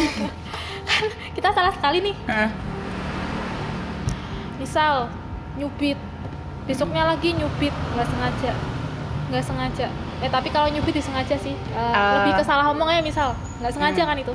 kan 0.91 1.03
kita 1.33 1.49
salah 1.51 1.73
sekali 1.73 1.99
nih 2.05 2.17
Heeh. 2.27 2.51
misal 4.59 5.09
nyubit 5.57 5.97
besoknya 6.64 7.02
lagi 7.04 7.33
nyubit 7.33 7.75
nggak 7.92 8.07
sengaja 8.07 8.52
nggak 9.28 9.45
sengaja 9.45 9.87
eh 10.19 10.28
tapi 10.28 10.49
kalau 10.49 10.69
nyubit 10.69 10.95
disengaja 10.95 11.35
sih 11.37 11.54
Eh, 11.54 11.78
Ah. 11.90 12.21
lebih 12.21 12.38
ke 12.38 12.45
salah 12.45 12.69
ngomongnya 12.69 13.00
misal 13.00 13.28
nggak 13.59 13.73
sengaja 13.73 14.00
Hmm. 14.00 14.09
kan 14.09 14.19
itu 14.19 14.33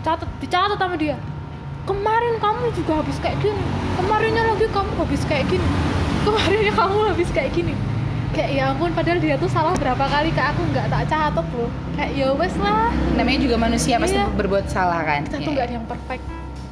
catat 0.00 0.28
dicatat 0.40 0.74
sama 0.74 0.96
dia 0.96 1.16
kemarin 1.82 2.34
kamu 2.36 2.72
juga 2.72 2.92
habis 2.98 3.16
kayak 3.18 3.36
gini 3.38 3.62
kemarinnya 3.94 4.42
lagi 4.46 4.66
kamu 4.66 4.92
habis 4.96 5.22
kayak 5.24 5.44
gini 5.46 5.66
kemarinnya 6.22 6.72
kamu 6.80 6.98
habis 7.06 7.28
kayak 7.30 7.50
gini 7.52 7.74
kayak 8.30 8.50
ya 8.52 8.70
ampun 8.70 8.90
padahal 8.90 9.18
dia 9.18 9.34
tuh 9.36 9.46
salah 9.46 9.74
berapa 9.74 10.00
kali 10.00 10.30
ke 10.30 10.40
aku 10.40 10.62
nggak 10.66 10.86
tak 10.88 11.02
catat 11.04 11.46
loh 11.52 11.68
kayak 11.94 12.10
ya 12.14 12.28
wes 12.32 12.54
lah 12.56 12.88
Namanya 13.12 13.38
juga 13.42 13.56
manusia 13.58 13.98
pasti 13.98 14.16
Iya. 14.16 14.30
berbuat 14.30 14.66
salah 14.66 15.02
kan? 15.02 15.26
kita 15.26 15.36
tuh 15.36 15.50
nggak 15.50 15.58
iya. 15.58 15.68
ada 15.68 15.74
yang 15.76 15.86
perfect 15.86 16.24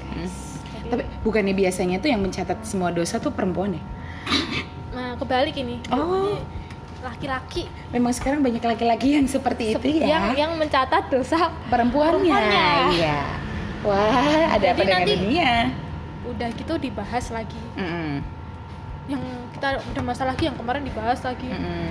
Hmm. 0.08 0.24
Jadi- 0.24 0.88
Tapi 0.88 1.02
bukannya 1.20 1.52
biasanya 1.52 1.96
tuh 1.98 2.08
yang 2.08 2.18
mencatat 2.18 2.58
semua 2.62 2.88
dosa 2.88 3.18
tuh 3.18 3.28
perempuan 3.28 3.76
ya? 3.76 3.82
nah 4.96 5.14
kebalik 5.14 5.54
ini 5.54 5.80
Oh. 5.88 6.38
Laki-laki 6.98 7.70
Memang 7.88 8.10
sekarang 8.10 8.42
banyak 8.42 8.58
laki-laki 8.58 9.14
yang 9.14 9.24
seperti 9.24 9.70
itu 9.70 9.78
Sep- 9.78 10.02
ya? 10.02 10.06
yang 10.08 10.24
yang 10.34 10.52
mencatat 10.54 11.06
dosa 11.06 11.46
perempuannya. 11.66 12.26
Perempuannya. 12.26 12.68
Iya. 12.92 13.20
Wah, 13.80 14.10
ada 14.50 14.66
apa 14.66 14.74
Jadi 14.74 14.80
dengan 14.82 15.00
nanti- 15.00 15.14
dunia? 15.16 15.52
udah 16.28 16.48
gitu 16.52 16.74
dibahas 16.76 17.24
lagi 17.30 17.56
Mm-mm. 17.72 18.20
yang 19.08 19.22
kita 19.48 19.80
udah 19.80 20.02
masalah 20.04 20.34
lagi 20.34 20.44
yang 20.44 20.52
kemarin 20.54 20.84
dibahas 20.84 21.24
lagi 21.24 21.48
Mm-mm. 21.48 21.88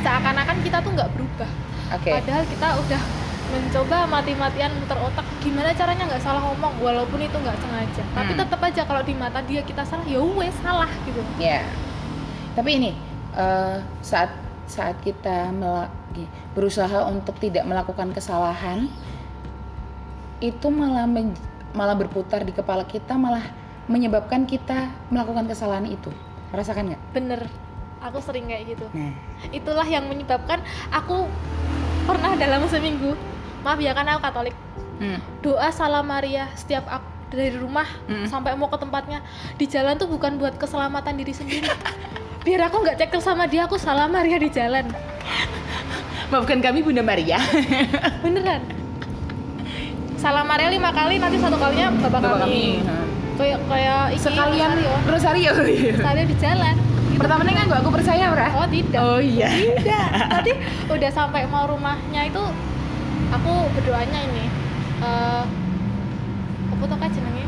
seakan-akan 0.00 0.56
kita 0.62 0.80
tuh 0.80 0.90
nggak 0.90 1.10
berubah 1.10 1.50
Oke. 1.92 2.08
padahal 2.08 2.48
kita 2.48 2.68
udah 2.78 3.02
mencoba 3.52 4.08
mati-matian 4.08 4.72
muter 4.80 4.98
otak 4.98 5.26
gimana 5.44 5.70
caranya 5.76 6.04
nggak 6.08 6.22
salah 6.24 6.42
ngomong 6.42 6.74
walaupun 6.80 7.20
itu 7.20 7.36
nggak 7.36 7.58
sengaja 7.60 8.02
tapi 8.16 8.32
Hmm. 8.34 8.40
tetap 8.40 8.60
aja 8.64 8.82
kalau 8.88 9.02
di 9.04 9.14
mata 9.14 9.40
dia 9.44 9.60
kita 9.60 9.84
salah 9.84 10.04
ya 10.08 10.20
wes 10.20 10.54
salah 10.64 10.88
gitu 11.04 11.20
Ya. 11.36 11.62
Tapi 12.54 12.70
ini 12.78 12.90
eh, 13.34 13.76
saat 14.00 14.30
saat 14.64 14.96
kita 15.02 15.50
berusaha 16.54 17.04
untuk 17.10 17.34
tidak 17.42 17.66
melakukan 17.66 18.14
kesalahan 18.14 18.86
itu 20.38 20.66
malah 20.70 21.10
malah 21.74 21.96
berputar 21.98 22.46
di 22.46 22.54
kepala 22.54 22.86
kita 22.86 23.18
malah 23.18 23.42
menyebabkan 23.90 24.46
kita 24.46 24.88
melakukan 25.10 25.50
kesalahan 25.50 25.84
itu. 25.90 26.08
Rasakan 26.54 26.94
nggak? 26.94 27.02
bener 27.10 27.40
aku 27.98 28.20
sering 28.20 28.46
kayak 28.46 28.76
gitu 28.76 28.86
Nah, 28.94 29.10
itulah 29.50 29.86
yang 29.88 30.06
menyebabkan 30.06 30.60
aku 30.92 31.24
pernah 32.04 32.36
dalam 32.36 32.62
seminggu 32.68 33.16
maaf 33.64 33.80
ya 33.80 33.90
kan 33.90 34.04
aku 34.06 34.20
Katolik 34.22 34.54
hmm. 35.00 35.18
doa 35.40 35.68
salam 35.70 36.04
Maria 36.04 36.46
setiap 36.54 36.84
aku 36.86 37.08
dari 37.26 37.50
rumah 37.50 37.88
Mm. 38.06 38.30
sampai 38.30 38.54
mau 38.54 38.70
ke 38.70 38.78
tempatnya 38.78 39.18
di 39.56 39.66
jalan 39.66 39.98
tuh 39.98 40.06
bukan 40.06 40.38
buat 40.38 40.54
keselamatan 40.54 41.18
diri 41.18 41.34
sendiri 41.34 41.66
biar 42.46 42.70
aku 42.70 42.78
nggak 42.78 42.94
cekel 42.96 43.18
sama 43.18 43.50
dia 43.50 43.66
aku 43.66 43.74
salam 43.74 44.06
Maria 44.06 44.38
di 44.38 44.46
jalan 44.46 44.86
maafkan 46.30 46.62
kami 46.62 46.80
Bunda 46.80 47.02
Maria. 47.02 47.42
beneran 48.22 48.62
salam 50.14 50.46
Maria 50.46 50.70
lima 50.70 50.88
kali 50.88 51.18
nanti 51.18 51.36
satu 51.36 51.58
kalinya 51.58 51.90
bapak, 51.98 52.20
Bapak 52.22 52.38
kami, 52.40 52.44
kami. 52.46 52.62
hmm. 52.86 53.06
kayak 53.34 53.58
kayak 53.66 54.00
Sekalian 54.14 54.70
Rosario. 54.70 55.50
Rosario. 55.50 55.50
Rosario 55.90 56.24
di 56.24 56.36
jalan 56.38 56.76
Pertama 57.14 57.46
nih 57.46 57.54
kan 57.54 57.66
aku 57.78 57.90
percaya, 57.90 58.26
Bra. 58.26 58.48
oh 58.58 58.66
tidak 58.66 58.98
Oh 58.98 59.18
iya. 59.18 59.46
tidak 59.46 60.06
tadi 60.28 60.52
udah 60.86 61.10
sampai 61.10 61.46
mau 61.46 61.62
rumahnya 61.64 62.26
itu 62.26 62.42
aku 63.34 63.52
berdoanya 63.72 64.20
ini 64.24 64.44
eh 65.00 65.44
apa 66.70 66.82
tuh 66.84 66.96
jenenge 67.10 67.44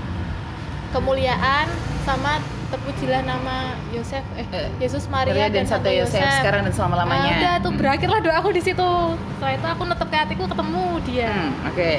kemuliaan 0.90 1.66
sama 2.02 2.38
terpujilah 2.66 3.22
nama 3.22 3.74
Yosef 3.90 4.22
eh 4.34 4.46
Eh, 4.48 4.68
Yesus 4.80 5.06
Maria, 5.06 5.30
Maria 5.30 5.48
dan 5.48 5.66
Santo 5.66 5.86
Yosef 5.86 6.18
sekarang 6.18 6.66
dan 6.66 6.72
selama-lamanya. 6.72 7.30
Ah, 7.30 7.36
udah 7.36 7.54
tuh 7.60 7.70
Hmm. 7.70 7.78
berakhirlah 7.78 8.20
doaku 8.20 8.48
di 8.50 8.62
situ 8.62 8.88
setelah 9.36 9.52
itu 9.54 9.66
aku 9.68 9.82
netep 9.84 10.08
ke 10.08 10.16
hatiku 10.16 10.44
ketemu 10.46 10.84
dia 11.02 11.30
Hmm, 11.30 11.52
oke. 11.64 11.90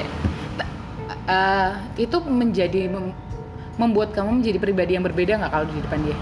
Ta- 0.57 0.71
eh, 1.25 1.71
itu 1.97 2.17
menjadi 2.21 2.81
mem- 2.87 3.15
membuat 3.77 4.09
kamu 4.11 4.41
menjadi 4.41 4.57
pribadi 4.57 4.91
yang 4.95 5.05
berbeda 5.05 5.37
nggak 5.37 5.51
kalau 5.51 5.65
di 5.65 5.79
depan 5.79 5.99
dia? 6.01 6.17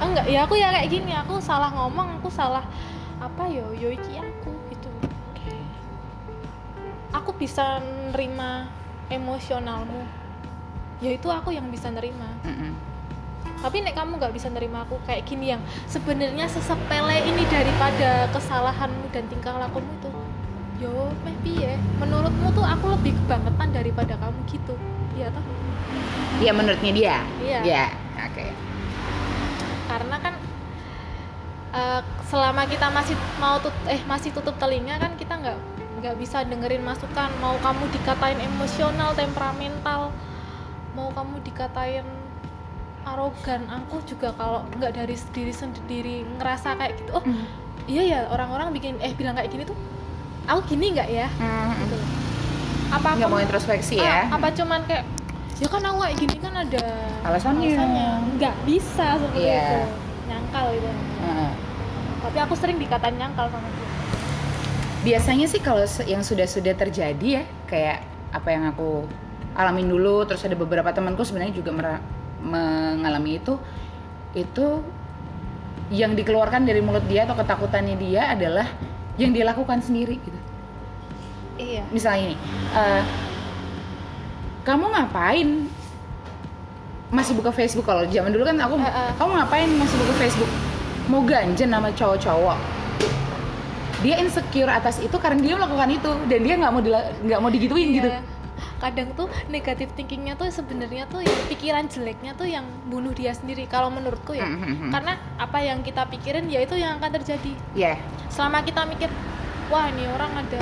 Enggak 0.00 0.26
ya 0.26 0.40
aku 0.42 0.54
ya 0.56 0.68
kayak 0.70 0.88
gini 0.90 1.12
aku 1.14 1.38
salah 1.38 1.70
ngomong 1.70 2.18
aku 2.18 2.28
salah 2.28 2.64
apa 3.16 3.42
yo 3.46 3.68
yo 3.74 3.88
iki 3.90 4.16
aku 4.16 4.24
gitu 4.24 4.29
aku 7.10 7.30
bisa 7.34 7.82
nerima 8.10 8.70
emosionalmu 9.10 10.06
ya 11.00 11.10
itu 11.16 11.26
aku 11.26 11.50
yang 11.50 11.66
bisa 11.68 11.90
nerima 11.90 12.28
Mm-mm. 12.44 12.72
tapi 13.60 13.82
nek 13.82 13.96
kamu 13.96 14.20
nggak 14.20 14.34
bisa 14.36 14.48
nerima 14.52 14.84
aku 14.84 15.00
kayak 15.08 15.26
gini 15.26 15.56
yang 15.56 15.62
sebenarnya 15.88 16.46
sesepele 16.46 17.18
ini 17.24 17.42
daripada 17.48 18.30
kesalahanmu 18.30 19.10
dan 19.10 19.24
tingkah 19.26 19.56
lakumu 19.58 19.90
itu 20.00 20.10
yo 20.80 21.12
maybe 21.24 21.60
ya 21.60 21.76
menurutmu 22.00 22.52
tuh 22.52 22.64
aku 22.64 22.96
lebih 22.96 23.12
kebangetan 23.24 23.68
daripada 23.72 24.14
kamu 24.16 24.38
gitu 24.48 24.74
iya 25.16 25.28
toh 25.32 25.44
Iya 26.40 26.56
menurutnya 26.56 26.92
dia. 26.96 27.16
Iya. 27.44 27.60
Ya, 27.66 27.86
oke. 28.16 28.46
karena 29.90 30.16
kan 30.22 30.34
eh, 31.74 32.00
selama 32.30 32.64
kita 32.64 32.88
masih 32.88 33.12
mau 33.36 33.58
tut 33.60 33.74
eh 33.84 34.00
masih 34.08 34.30
tutup 34.32 34.56
telinga 34.56 34.96
kan 34.96 35.12
kita 35.20 35.36
nggak 35.36 35.58
nggak 36.00 36.16
bisa 36.16 36.42
dengerin 36.42 36.80
masukan 36.80 37.28
mau 37.38 37.54
kamu 37.56 37.84
dikatain 37.90 38.40
emosional 38.40 39.12
temperamental 39.12 40.08
mau 40.90 41.08
kamu 41.10 41.38
dikatain 41.40 42.08
arogan 43.02 43.62
aku 43.66 44.00
juga 44.04 44.32
kalau 44.32 44.64
nggak 44.72 44.92
dari 44.94 45.14
diri 45.30 45.52
sendiri 45.52 46.16
ngerasa 46.34 46.74
kayak 46.74 46.92
gitu 46.96 47.10
oh 47.12 47.22
Mm. 47.22 47.44
iya 47.86 48.02
ya 48.06 48.18
orang-orang 48.28 48.72
bikin 48.72 48.96
eh 48.98 49.12
bilang 49.12 49.32
kayak 49.34 49.48
gini 49.48 49.64
tuh 49.64 49.76
aku 50.46 50.60
gini 50.68 50.92
nggak 50.92 51.08
ya 51.08 51.28
Mm-mm. 51.32 51.80
gitu 51.82 51.96
apa 52.90 53.08
Nggak 53.10 53.22
aku 53.22 53.30
mau 53.30 53.40
introspeksi 53.40 53.96
ah, 53.96 54.04
ya? 54.04 54.22
apa 54.30 54.48
cuman 54.50 54.80
kayak 54.82 55.04
ya 55.56 55.68
kan 55.68 55.82
aku 55.82 55.98
kayak 56.00 56.16
gini 56.18 56.36
kan 56.38 56.54
ada 56.56 56.84
Alasannya. 57.22 57.76
nggak 58.34 58.54
bisa 58.64 59.06
seperti 59.16 59.40
Iya. 59.42 59.60
itu 59.60 59.78
nyangkal 60.26 60.64
gitu 60.72 60.88
Heeh. 61.20 61.50
tapi 62.20 62.38
aku 62.38 62.54
sering 62.54 62.76
dikatain 62.76 63.16
nyangkal 63.16 63.46
sama 63.46 63.68
dia 63.68 63.89
Biasanya 65.00 65.48
sih 65.48 65.64
kalau 65.64 65.84
yang 66.04 66.20
sudah-sudah 66.20 66.76
terjadi 66.76 67.28
ya, 67.40 67.42
kayak 67.64 68.04
apa 68.36 68.48
yang 68.52 68.68
aku 68.68 69.08
alamin 69.56 69.88
dulu, 69.88 70.28
terus 70.28 70.44
ada 70.44 70.54
beberapa 70.54 70.92
temanku 70.92 71.24
sebenarnya 71.24 71.56
juga 71.56 71.72
mengalami 72.44 73.40
itu, 73.40 73.56
itu 74.36 74.84
yang 75.90 76.14
dikeluarkan 76.14 76.62
dari 76.62 76.78
mulut 76.78 77.02
dia 77.10 77.26
atau 77.26 77.34
ketakutannya 77.34 77.98
dia 77.98 78.30
adalah 78.30 78.70
yang 79.18 79.34
dia 79.34 79.42
lakukan 79.42 79.82
sendiri 79.82 80.22
gitu. 80.22 80.38
iya 81.58 81.82
misalnya 81.90 82.30
ini 82.30 82.36
eh, 82.78 83.02
kamu 84.62 84.86
ngapain 84.86 85.66
masih 87.10 87.34
buka 87.34 87.50
Facebook 87.50 87.90
kalau 87.90 88.06
zaman 88.06 88.30
dulu 88.30 88.46
kan 88.46 88.56
aku 88.62 88.78
Eh, 88.78 88.86
eh. 88.86 89.10
kamu 89.18 89.30
ngapain 89.34 89.70
masih 89.76 89.96
buka 89.98 90.14
Facebook 90.14 90.50
mau 91.10 91.26
ganjen 91.26 91.66
sama 91.66 91.90
cowok-cowok 91.90 92.79
dia 94.00 94.16
insecure 94.16 94.68
atas 94.68 94.96
itu 94.98 95.12
karena 95.14 95.38
dia 95.38 95.54
melakukan 95.54 95.90
itu 95.90 96.10
dan 96.26 96.40
dia 96.40 96.54
nggak 96.56 96.72
mau 96.72 96.82
nggak 97.20 97.38
mau 97.38 97.50
digituin 97.50 97.88
gitu 97.92 98.08
Iya. 98.08 98.22
kadang 98.76 99.12
tuh 99.12 99.28
negatif 99.46 99.92
thinkingnya 99.92 100.34
tuh 100.34 100.48
sebenarnya 100.48 101.04
tuh 101.06 101.20
yang 101.20 101.38
pikiran 101.46 101.84
jeleknya 101.86 102.32
tuh 102.32 102.44
yang 102.44 102.64
bunuh 102.86 103.12
dia 103.12 103.32
sendiri 103.32 103.64
kalau 103.64 103.88
menurutku 103.88 104.32
ya 104.32 104.44
Mhm. 104.44 104.88
karena 104.88 105.12
apa 105.36 105.58
yang 105.60 105.80
kita 105.80 106.04
pikirin 106.06 106.48
ya 106.48 106.60
itu 106.60 106.74
yang 106.74 106.96
akan 106.96 107.12
terjadi 107.14 107.52
ya 107.74 108.00
selama 108.28 108.60
kita 108.60 108.84
mikir 108.86 109.12
wah 109.68 109.84
ini 109.86 110.08
orang 110.08 110.32
ada 110.34 110.60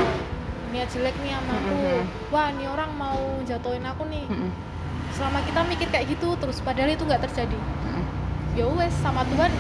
niat 0.69 0.91
jelek 0.91 1.15
nih 1.17 1.33
sama 1.33 1.53
aku 1.57 1.75
Mhm. 1.75 2.03
wah 2.29 2.47
ini 2.51 2.65
orang 2.67 2.91
mau 2.93 3.19
jatuhin 3.43 3.83
aku 3.83 4.03
nih 4.05 4.27
Mhm. 4.27 4.51
selama 5.11 5.39
kita 5.41 5.61
mikir 5.65 5.87
kayak 5.89 6.07
gitu 6.09 6.29
terus 6.37 6.59
padahal 6.59 6.91
itu 6.91 7.03
nggak 7.03 7.23
terjadi 7.25 7.55
Mhm. 7.55 8.03
ya 8.55 8.67
wes 8.69 8.95
sama 8.97 9.23
Tuhan 9.25 9.51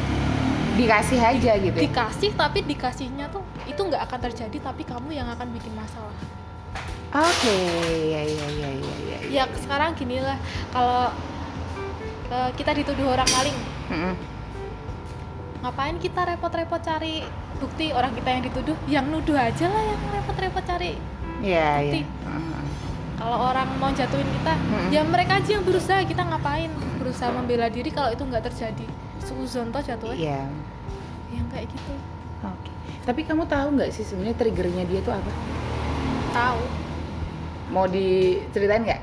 dikasih 0.74 1.18
aja 1.20 1.52
gitu 1.56 1.74
ya. 1.74 1.82
dikasih 1.84 2.30
tapi 2.34 2.62
dikasihnya 2.62 3.26
tuh 3.28 3.42
itu 3.68 3.78
nggak 3.78 4.02
akan 4.02 4.18
terjadi 4.22 4.56
tapi 4.58 4.82
kamu 4.82 5.12
yang 5.12 5.28
akan 5.28 5.48
bikin 5.50 5.72
masalah 5.72 6.16
oke 7.10 7.56
ya 8.04 8.20
ya 8.20 8.46
ya 8.48 8.70
ya 8.72 8.88
ya 9.06 9.18
ya 9.30 9.44
sekarang 9.54 9.92
gini 9.92 10.18
lah 10.18 10.36
kalau 10.68 11.12
eh, 12.28 12.50
kita 12.54 12.72
dituduh 12.74 13.08
orang 13.08 13.28
maling 13.30 13.58
Mhm. 13.88 14.12
ngapain 15.58 15.96
kita 15.96 16.20
repot-repot 16.26 16.78
cari 16.78 17.24
bukti 17.56 17.90
orang 17.90 18.12
kita 18.12 18.28
yang 18.30 18.42
dituduh 18.42 18.76
yang 18.86 19.04
nuduh 19.04 19.34
aja 19.34 19.66
lah 19.66 19.82
yang 19.82 20.00
repot-repot 20.12 20.62
cari 20.62 20.94
ya 21.40 21.80
ya 21.80 21.92
Bukti. 21.96 22.00
Mhm. 22.24 22.64
kalau 23.16 23.38
orang 23.44 23.66
mau 23.76 23.90
jatuhin 23.90 24.28
kita 24.30 24.54
Mm-mm. 24.54 24.88
ya 24.92 25.00
mereka 25.02 25.32
aja 25.36 25.50
yang 25.50 25.64
berusaha 25.64 26.04
kita 26.04 26.22
ngapain 26.22 26.70
berusaha 26.98 27.32
membela 27.32 27.66
diri 27.66 27.88
kalau 27.88 28.10
itu 28.10 28.22
nggak 28.22 28.44
terjadi 28.44 28.86
suzon 29.20 29.68
toh 29.68 29.80
jatuh 29.80 30.12
Iya. 30.12 30.46
yang 31.28 31.46
kayak 31.48 31.66
gitu 31.66 31.94
Oke. 32.38 32.70
Tapi 33.08 33.24
kamu 33.24 33.48
tahu 33.48 33.80
nggak 33.80 33.88
sih 33.88 34.04
sebenarnya 34.04 34.36
triggernya 34.36 34.84
dia 34.84 35.00
tuh 35.00 35.16
apa? 35.16 35.32
tahu. 36.28 36.60
Mau 37.72 37.88
diceritain 37.88 38.84
nggak? 38.84 39.00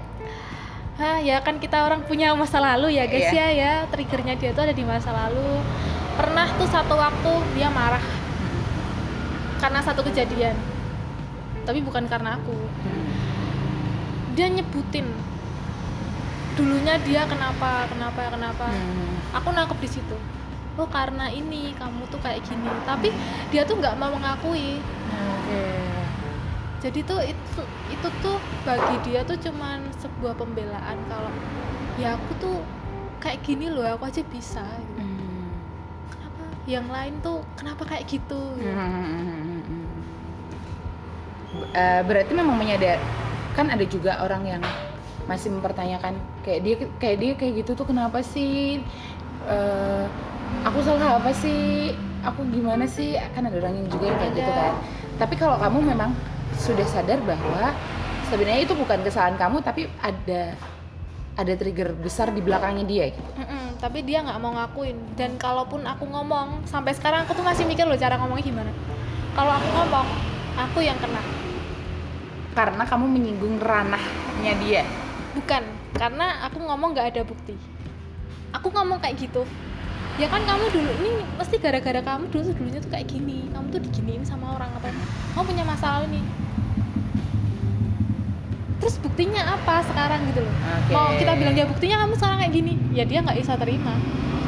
Hah, 1.02 1.18
ya 1.26 1.42
kan 1.42 1.58
kita 1.58 1.82
orang 1.90 2.06
punya 2.06 2.38
masa 2.38 2.62
lalu 2.62 3.02
ya 3.02 3.10
guys 3.10 3.34
Iya. 3.34 3.34
ya 3.34 3.48
ya. 3.50 3.74
Triggernya 3.90 4.38
dia 4.38 4.54
tuh 4.54 4.70
ada 4.70 4.78
di 4.78 4.86
masa 4.86 5.10
lalu. 5.10 5.58
Pernah 6.22 6.48
tuh 6.54 6.70
satu 6.70 6.94
waktu 6.94 7.32
dia 7.58 7.74
marah. 7.74 8.06
Karena 9.58 9.82
satu 9.82 10.06
kejadian. 10.06 10.54
Tapi 11.66 11.82
bukan 11.82 12.06
karena 12.06 12.38
aku. 12.38 12.54
Dia 14.38 14.54
nyebutin. 14.54 15.10
Dulunya 16.54 16.96
dia 17.02 17.26
kenapa 17.26 17.90
kenapa 17.90 18.32
kenapa. 18.32 18.66
Hmm. 18.70 19.18
aku 19.36 19.50
nangkep 19.52 19.76
di 19.82 19.90
situ 19.92 20.16
oh 20.75 20.88
karena 20.91 21.32
ini 21.32 21.72
kamu 21.75 22.03
tuh 22.12 22.20
kayak 22.20 22.44
gini 22.44 22.67
tapi 22.84 23.10
dia 23.51 23.63
tuh 23.63 23.79
nggak 23.79 23.96
mau 23.96 24.12
mengakui 24.12 24.79
Oke. 25.12 25.63
jadi 26.84 27.00
tuh 27.08 27.20
itu 27.24 27.62
itu 27.91 28.08
tuh 28.20 28.38
bagi 28.67 28.96
dia 29.08 29.24
tuh 29.24 29.39
cuman 29.39 29.88
sebuah 30.00 30.36
pembelaan 30.36 30.98
kalau 31.08 31.32
ya 31.96 32.20
aku 32.20 32.32
tuh 32.39 32.58
kayak 33.24 33.39
gini 33.41 33.72
loh 33.72 33.88
aku 33.88 34.12
aja 34.12 34.22
bisa 34.27 34.62
gitu. 34.62 35.00
Hmm. 35.00 35.50
kenapa 36.12 36.44
yang 36.67 36.88
lain 36.91 37.13
tuh 37.24 37.39
kenapa 37.55 37.84
kayak 37.88 38.05
gitu 38.08 38.41
Hmm. 38.60 39.63
Eh, 41.72 42.01
berarti 42.03 42.36
memang 42.36 42.60
menyadar 42.60 43.00
kan 43.55 43.72
ada 43.72 43.88
juga 43.88 44.20
orang 44.20 44.44
yang 44.44 44.63
masih 45.24 45.55
mempertanyakan 45.55 46.20
kayak 46.44 46.60
dia 46.67 46.75
kayak 47.00 47.17
dia 47.24 47.32
kayak 47.39 47.53
gitu 47.63 47.79
tuh 47.79 47.88
kenapa 47.88 48.20
sih 48.20 48.84
Eh, 49.46 50.05
aku 50.64 50.80
salah 50.86 51.20
apa 51.20 51.32
sih? 51.36 51.92
Aku 52.24 52.46
gimana 52.48 52.88
sih? 52.88 53.20
Kan 53.36 53.50
ada 53.50 53.58
orang 53.60 53.76
yang 53.84 53.88
juga 53.92 54.14
yang 54.14 54.18
kayak 54.22 54.34
gitu 54.38 54.52
kan. 54.52 54.74
Tapi 55.20 55.34
kalau 55.36 55.58
kamu 55.60 55.96
memang 55.96 56.12
sudah 56.56 56.88
sadar 56.88 57.20
bahwa 57.26 57.76
sebenarnya 58.32 58.64
itu 58.64 58.74
bukan 58.74 59.04
kesalahan 59.04 59.36
kamu 59.36 59.60
tapi 59.60 59.92
ada 60.00 60.56
ada 61.36 61.54
trigger 61.60 61.92
besar 62.00 62.32
di 62.32 62.40
belakangnya 62.40 62.88
dia 62.88 63.06
gitu. 63.12 63.32
Mm-mm, 63.36 63.76
tapi 63.84 64.08
dia 64.08 64.24
nggak 64.24 64.40
mau 64.40 64.56
ngakuin. 64.56 64.96
Dan 65.20 65.36
kalaupun 65.36 65.84
aku 65.84 66.08
ngomong 66.08 66.64
sampai 66.64 66.96
sekarang 66.96 67.28
aku 67.28 67.36
tuh 67.36 67.44
masih 67.44 67.68
mikir 67.68 67.84
loh 67.84 68.00
cara 68.00 68.16
ngomongnya 68.16 68.46
gimana. 68.48 68.72
Kalau 69.36 69.52
aku 69.52 69.68
ngomong 69.68 70.08
aku 70.56 70.80
yang 70.80 70.96
kena. 70.98 71.20
Karena 72.56 72.84
kamu 72.88 73.06
menyinggung 73.12 73.60
ranahnya 73.60 74.54
dia. 74.64 74.84
bukan 75.36 75.68
karena 75.92 76.48
aku 76.48 76.64
ngomong 76.64 76.96
nggak 76.96 77.12
ada 77.12 77.22
bukti. 77.28 77.60
Aku 78.56 78.72
ngomong 78.72 79.04
kayak 79.04 79.20
gitu 79.20 79.44
ya 80.15 80.27
kan 80.31 80.41
kamu 80.48 80.65
dulu 80.72 80.91
ini 81.03 81.12
pasti 81.36 81.55
gara-gara 81.60 82.00
kamu 82.00 82.31
dulu 82.31 82.41
tuh 82.48 82.55
dulunya 82.55 82.79
tuh 82.79 82.91
kayak 82.91 83.07
gini. 83.12 83.48
Kamu 83.51 83.67
tuh 83.72 83.81
diginiin 83.84 84.24
sama 84.24 84.55
orang 84.55 84.72
apa 84.75 84.91
kamu 85.36 85.43
punya 85.43 85.63
masalah 85.67 86.07
nih. 86.07 86.24
Terus 88.79 88.95
buktinya 89.01 89.41
apa 89.55 89.81
sekarang 89.88 90.19
gitu 90.29 90.43
loh? 90.43 90.53
Oke. 90.53 90.91
mau 90.93 91.10
kita 91.15 91.34
bilang 91.36 91.55
ya 91.55 91.65
buktinya 91.65 91.98
kamu 92.05 92.13
sekarang 92.19 92.38
kayak 92.43 92.53
gini 92.53 92.74
ya 92.93 93.03
dia 93.03 93.19
nggak 93.24 93.38
bisa 93.39 93.53
terima. 93.60 93.93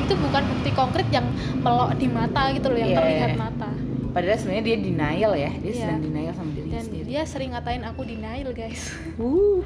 Itu 0.04 0.14
bukan 0.16 0.44
bukti 0.48 0.70
konkret 0.72 1.08
yang 1.12 1.28
melok 1.60 1.96
di 2.00 2.08
mata 2.08 2.52
gitu 2.56 2.72
loh 2.72 2.80
yang 2.80 2.92
Iya. 2.94 2.98
terlihat 3.02 3.32
mata 3.36 3.70
Padahal 4.18 4.38
sebenarnya 4.42 4.66
dia 4.66 4.78
denial 4.82 5.32
ya, 5.38 5.52
dia 5.62 5.70
Iya. 5.70 5.82
sedang 5.86 6.02
denial 6.02 6.34
sama 6.34 6.50
dirinya 6.58 6.74
dan 6.74 6.86
sendiri. 6.90 7.06
dia 7.06 7.22
sering 7.30 7.50
ngatain 7.54 7.84
aku 7.86 8.02
denial 8.02 8.50
guys 8.50 8.82
Uh, 9.22 9.62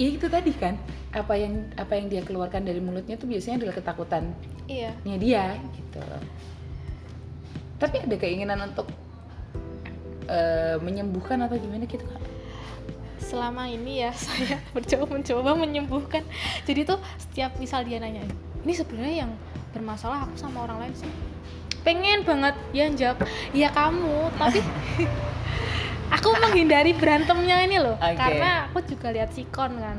ya 0.00 0.08
itu 0.08 0.24
tadi 0.32 0.52
kan 0.56 0.80
apa 1.12 1.36
yang 1.36 1.68
apa 1.76 1.92
yang 2.00 2.08
dia 2.08 2.24
keluarkan 2.24 2.64
dari 2.64 2.80
mulutnya 2.80 3.20
tuh 3.20 3.28
biasanya 3.28 3.60
adalah 3.60 3.74
ketakutannya 3.76 4.32
iya 4.72 4.96
dia 5.04 5.60
gitu. 5.76 6.00
Tapi 7.76 7.96
ada 8.08 8.16
keinginan 8.16 8.72
untuk 8.72 8.88
eh, 10.32 10.80
menyembuhkan 10.80 11.36
atau 11.44 11.60
gimana 11.60 11.84
gitu 11.84 12.08
kak? 12.08 12.20
selama 13.18 13.68
ini 13.68 14.08
ya 14.08 14.10
saya 14.24 14.56
mencoba 14.72 15.04
mencoba 15.20 15.50
menyembuhkan 15.52 16.24
jadi 16.64 16.88
tuh 16.88 16.98
setiap 17.20 17.52
misal 17.60 17.84
dia 17.84 18.00
nanya 18.00 18.24
ini 18.64 18.72
sebenarnya 18.72 19.28
yang 19.28 19.32
bermasalah 19.76 20.24
aku 20.24 20.34
sama 20.40 20.64
orang 20.64 20.88
lain 20.88 20.94
sih 20.96 21.10
pengen 21.82 22.24
banget. 22.26 22.54
Ya 22.74 22.86
jawab 22.92 23.24
ya 23.54 23.68
kamu. 23.70 24.32
Tapi 24.36 24.60
aku 26.16 26.28
menghindari 26.40 26.92
berantemnya 26.96 27.62
ini 27.64 27.76
loh. 27.80 27.96
Oke. 27.98 28.16
karena 28.16 28.70
aku 28.70 28.78
juga 28.84 29.12
lihat 29.12 29.30
sikon 29.32 29.78
kan. 29.78 29.96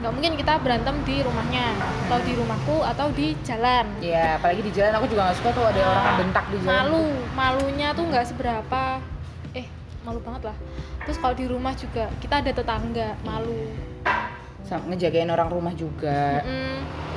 Nggak 0.00 0.12
mungkin 0.12 0.32
kita 0.36 0.60
berantem 0.60 0.96
di 1.08 1.16
rumahnya. 1.24 1.66
Atau 2.08 2.18
di 2.24 2.32
rumahku 2.36 2.76
atau 2.84 3.06
di 3.12 3.32
jalan. 3.46 3.86
Ya 4.04 4.36
apalagi 4.36 4.60
di 4.60 4.72
jalan 4.74 4.92
aku 5.00 5.06
juga 5.08 5.30
nggak 5.30 5.38
suka 5.40 5.50
tuh 5.54 5.64
ada 5.64 5.80
orang 5.80 6.04
yang 6.04 6.18
bentak 6.28 6.44
di 6.50 6.56
jalan. 6.60 6.68
malu. 6.68 7.06
Malunya 7.32 7.88
tuh 7.96 8.04
nggak 8.08 8.26
seberapa. 8.28 8.82
Eh 9.56 9.66
malu 10.04 10.20
banget 10.20 10.52
lah. 10.52 10.56
Terus 11.04 11.16
kalau 11.20 11.34
di 11.36 11.46
rumah 11.48 11.72
juga 11.76 12.08
kita 12.20 12.40
ada 12.44 12.50
tetangga. 12.52 13.16
Malu. 13.24 13.72
Sama 14.64 14.92
ngejagain 14.92 15.28
orang 15.28 15.48
rumah 15.52 15.72
juga. 15.76 16.40
Mm-mm. 16.40 16.76
kan 16.80 17.13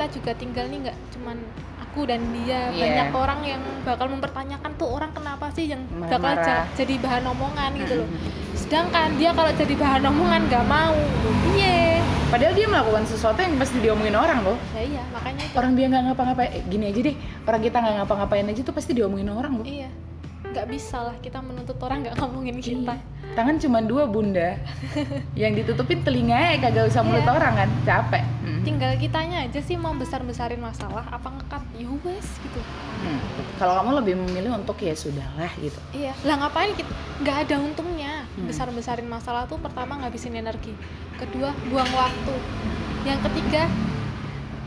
kita 0.00 0.16
juga 0.16 0.32
tinggal 0.32 0.64
nih 0.64 0.78
nggak 0.80 0.96
cuman 1.12 1.36
aku 1.78 2.08
dan 2.08 2.24
dia 2.32 2.72
Iya. 2.72 2.80
banyak 3.04 3.08
orang 3.12 3.40
yang 3.44 3.60
bakal 3.84 4.08
mempertanyakan 4.08 4.72
tuh 4.80 4.88
orang 4.88 5.12
kenapa 5.12 5.52
sih 5.52 5.68
yang 5.68 5.84
bakal 5.92 6.16
Marah-marah. 6.16 6.64
ja- 6.64 6.66
jadi 6.74 6.94
bahan 6.96 7.24
omongan 7.28 7.70
gitu 7.76 7.94
loh 8.00 8.08
sedangkan 8.64 9.20
dia 9.20 9.30
kalau 9.30 9.52
jadi 9.52 9.74
bahan 9.76 10.02
omongan 10.06 10.40
nggak 10.48 10.64
mau 10.64 10.96
iya 11.52 12.00
Padahal 12.32 12.54
dia 12.54 12.64
melakukan 12.64 13.04
sesuatu 13.04 13.42
yang 13.42 13.58
pasti 13.58 13.76
diomongin 13.76 14.14
orang 14.14 14.40
loh. 14.40 14.56
ya 14.72 14.82
iya 14.88 15.02
makanya 15.10 15.42
itu 15.42 15.52
Orang 15.52 15.74
dia 15.74 15.84
nggak 15.84 16.02
ngapa-ngapain, 16.06 16.48
eh, 16.48 16.62
gini 16.64 16.84
aja 16.86 17.00
deh. 17.02 17.16
Orang 17.42 17.60
kita 17.60 17.76
nggak 17.76 17.94
ngapa-ngapain 17.98 18.46
aja 18.46 18.60
tuh 18.62 18.70
pasti 18.70 18.92
diomongin 18.94 19.26
orang 19.28 19.52
loh. 19.52 19.66
iya 19.66 19.90
nggak 20.50 20.66
bisa 20.66 20.98
lah 21.02 21.16
kita 21.18 21.38
menuntut 21.38 21.78
orang 21.78 22.02
nggak 22.02 22.16
ngomongin 22.16 22.58
kita 22.58 22.96
Tangan 23.30 23.62
cuma 23.62 23.78
dua 23.78 24.10
bunda, 24.10 24.58
yang 25.38 25.54
ditutupin 25.54 26.02
telinga 26.02 26.58
kagak 26.58 26.90
usah 26.90 26.98
mulut 27.00 27.22
Iya. 27.22 27.30
orang 27.30 27.52
kan, 27.54 27.70
capek. 27.84 28.24
Mm. 28.42 28.60
tinggal 28.60 28.92
kitanya 28.98 29.46
aja 29.46 29.60
sih 29.62 29.78
mau 29.78 29.94
besar 29.94 30.20
besarin 30.20 30.58
masalah 30.58 31.06
apa 31.06 31.30
ngekat 31.30 31.62
ya 31.74 31.88
wes 32.02 32.26
gitu 32.40 32.58
Hmm. 33.00 33.16
Kalau 33.56 33.80
kamu 33.80 33.90
lebih 33.96 34.14
memilih 34.18 34.52
untuk 34.52 34.76
ya 34.76 34.92
sudahlah 34.92 35.48
gitu. 35.56 35.80
Iya, 35.90 36.12
lah 36.20 36.36
ngapain 36.36 36.76
kita 36.76 36.92
nggak 37.22 37.36
ada 37.48 37.56
untungnya 37.56 38.28
Hmm. 38.36 38.44
besar-besarin 38.44 39.08
masalah 39.08 39.48
tuh 39.48 39.56
pertama 39.56 39.96
ngabisin 39.96 40.36
energi, 40.36 40.76
kedua 41.16 41.48
buang 41.72 41.88
waktu, 41.88 42.34
yang 43.06 43.16
ketiga 43.24 43.64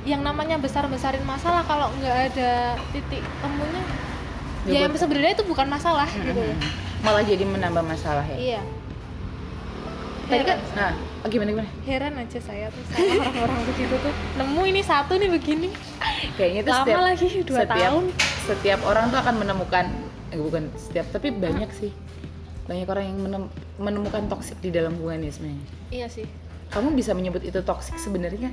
yang 0.04 0.20
namanya 0.20 0.58
besar-besarin 0.58 1.22
masalah 1.24 1.62
kalau 1.64 1.94
nggak 1.96 2.34
ada 2.34 2.74
titik 2.90 3.22
temunya, 3.38 3.84
Ya, 4.64 4.72
ya, 4.74 4.80
yang 4.88 4.96
sebenarnya 4.96 5.36
itu 5.36 5.44
bukan 5.44 5.68
masalah 5.68 6.08
gitu 6.08 6.32
loh. 6.34 6.58
Malah 7.04 7.24
jadi 7.24 7.44
menambah 7.44 7.84
masalah 7.84 8.24
ya. 8.26 8.38
Iya. 8.40 8.62
Tadi 10.24 10.44
kan, 10.48 10.58
nah, 10.72 10.96
oh, 11.20 11.28
gimana 11.28 11.52
gimana? 11.52 11.70
Heran 11.84 12.16
aja 12.16 12.40
saya 12.40 12.72
tuh 12.72 12.80
sama 12.88 13.12
orang-orang 13.28 13.60
begitu 13.68 13.96
tuh 14.00 14.14
nemu 14.40 14.62
ini 14.66 14.82
satu 14.82 15.20
nih 15.20 15.30
begini 15.30 15.68
Kayaknya 16.40 16.62
tuh 16.64 16.72
lama 16.72 16.86
setiap 16.88 17.02
lagi 17.04 17.28
dua 17.44 17.60
setiap, 17.60 17.76
tahun 17.76 18.04
Setiap 18.48 18.80
orang 18.88 19.06
tuh 19.12 19.20
akan 19.20 19.36
menemukan, 19.36 19.86
eh, 20.32 20.40
bukan 20.40 20.64
setiap, 20.74 21.12
tapi 21.12 21.28
banyak 21.30 21.68
sih. 21.76 21.92
Banyak 22.64 22.88
orang 22.88 23.06
yang 23.06 23.20
menem- 23.20 23.52
menemukan 23.76 24.32
toksik 24.32 24.64
di 24.64 24.72
dalam 24.72 24.96
hubungannya 24.96 25.28
sebenarnya. 25.28 25.68
iya 25.92 26.08
sih 26.08 26.24
Kamu 26.72 26.96
bisa 26.96 27.12
menyebut 27.12 27.44
itu 27.44 27.60
toksik 27.60 28.00
sebenarnya 28.00 28.50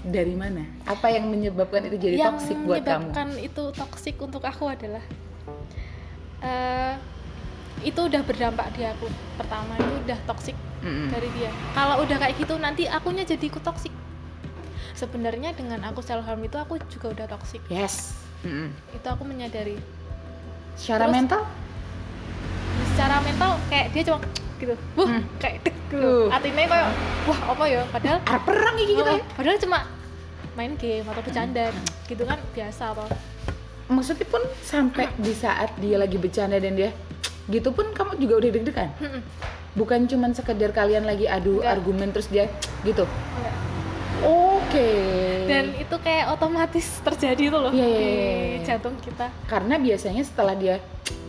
dari 0.00 0.32
mana? 0.32 0.62
Apa 0.86 1.10
yang 1.10 1.26
menyebabkan 1.26 1.84
itu 1.84 1.98
jadi 1.98 2.16
yang 2.16 2.38
toksik 2.38 2.56
buat 2.62 2.80
kamu? 2.80 3.10
menyebabkan 3.10 3.28
itu 3.36 3.62
toksik 3.74 4.16
untuk 4.16 4.40
aku 4.40 4.70
adalah 4.70 5.02
eh, 6.40 6.94
itu 7.80 7.96
udah 7.98 8.20
berdampak 8.20 8.72
di 8.72 8.82
aku 8.82 9.08
pertama 9.34 9.72
itu 9.74 9.92
udah 10.02 10.18
toksik 10.26 10.56
Mm-mm. 10.80 11.08
dari 11.08 11.28
dia 11.32 11.48
kalau 11.72 12.00
udah 12.00 12.16
kayak 12.18 12.36
gitu 12.36 12.54
nanti 12.56 12.84
akunya 12.86 13.24
jadi 13.24 13.40
ikut 13.42 13.60
toksik 13.60 13.92
sebenarnya 14.92 15.52
dengan 15.52 15.80
aku 15.82 16.00
self 16.00 16.22
harm 16.22 16.40
itu 16.40 16.54
aku 16.54 16.76
juga 16.88 17.06
udah 17.10 17.26
toksik 17.30 17.60
Yes. 17.66 18.16
Mm-mm. 18.42 18.68
itu 18.90 19.06
aku 19.06 19.22
menyadari 19.22 19.76
Secara 20.74 21.04
Terus- 21.04 21.14
mental? 21.14 21.42
secara 22.90 23.16
mental 23.20 23.50
kayak 23.66 23.86
dia 23.90 24.02
cuma 24.02 24.18
gitu 24.58 24.74
wah 24.94 25.08
Hmm. 25.08 25.22
kayak 25.38 25.56
dek 25.62 25.72
Uh. 25.72 25.84
gitu 25.90 26.12
artinya 26.28 26.64
kayak 26.64 26.88
wah 27.24 27.40
apa 27.50 27.64
ya 27.66 27.82
padahal 27.88 28.18
Arep 28.22 28.42
perang 28.44 28.76
kita. 28.78 29.10
oh, 29.10 29.20
padahal 29.34 29.58
cuma 29.58 29.78
main 30.52 30.72
game 30.76 31.02
atau 31.02 31.20
bercanda 31.20 31.64
Hmm. 31.66 31.84
gitu 32.06 32.22
kan 32.22 32.38
biasa 32.50 32.82
apa 32.90 33.04
Maksudnya 33.90 34.22
pun 34.24 34.38
sampai 34.60 35.10
di 35.16 35.34
saat 35.34 35.74
dia 35.76 35.98
lagi 35.98 36.14
bercanda 36.14 36.56
dan 36.56 36.72
dia 36.72 36.94
gitu 37.46 37.70
pun 37.70 37.90
kamu 37.90 38.14
juga 38.16 38.34
udah 38.38 38.50
deg-degan. 38.52 38.90
Bukan 39.70 40.06
cuman 40.06 40.30
sekedar 40.30 40.70
kalian 40.70 41.02
lagi 41.02 41.26
adu 41.26 41.58
Enggak. 41.58 41.72
argumen 41.72 42.08
terus 42.10 42.26
dia 42.26 42.46
gitu. 42.80 43.02
Oke. 44.20 44.92
dan 45.48 45.72
itu 45.74 45.96
kayak 45.98 46.30
otomatis 46.30 47.00
terjadi 47.00 47.50
tuh 47.50 47.60
loh 47.60 47.72
Iya, 47.72 47.82
iya, 47.82 47.98
di 47.98 48.04
iya, 48.04 48.20
iya. 48.52 48.58
jantung 48.62 48.94
kita 49.00 49.26
karena 49.48 49.80
biasanya 49.80 50.22
setelah 50.22 50.54
dia 50.54 50.76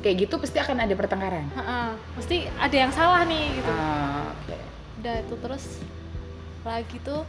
kayak 0.03 0.27
gitu 0.27 0.35
pasti 0.37 0.59
akan 0.59 0.77
ada 0.77 0.93
pertengkaran. 0.93 1.47
Ha-ha. 1.55 1.95
mesti 2.13 2.51
ada 2.51 2.75
yang 2.75 2.91
salah 2.91 3.23
nih 3.23 3.47
gitu 3.55 3.71
Ah, 3.71 4.29
Oke. 4.35 4.57
udah 4.99 5.15
itu 5.17 5.35
terus 5.39 5.63
lagi 6.61 6.97
tuh 7.01 7.23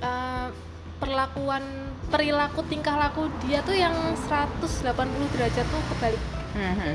eh, 0.00 0.48
perlakuan 0.96 1.62
perilaku 2.06 2.62
tingkah 2.64 2.96
laku 2.96 3.26
dia 3.42 3.60
tuh 3.60 3.74
yang 3.74 3.92
180 4.16 4.88
derajat 5.28 5.66
tuh 5.66 5.82
kebalik 5.90 6.22
Mhm. 6.52 6.92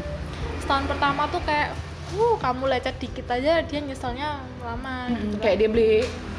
setahun 0.58 0.86
pertama 0.88 1.28
tuh 1.28 1.42
kayak 1.42 1.76
uh 2.12 2.36
kamu 2.38 2.64
lecet 2.68 2.96
dikit 2.98 3.28
aja 3.28 3.62
dia 3.62 3.80
nyeselnya 3.80 4.30
lama 4.60 5.06
Mhm. 5.06 5.14
gitu 5.14 5.36
kan. 5.36 5.42
Kayak 5.42 5.58
dia 5.58 5.70
beli 5.70 5.92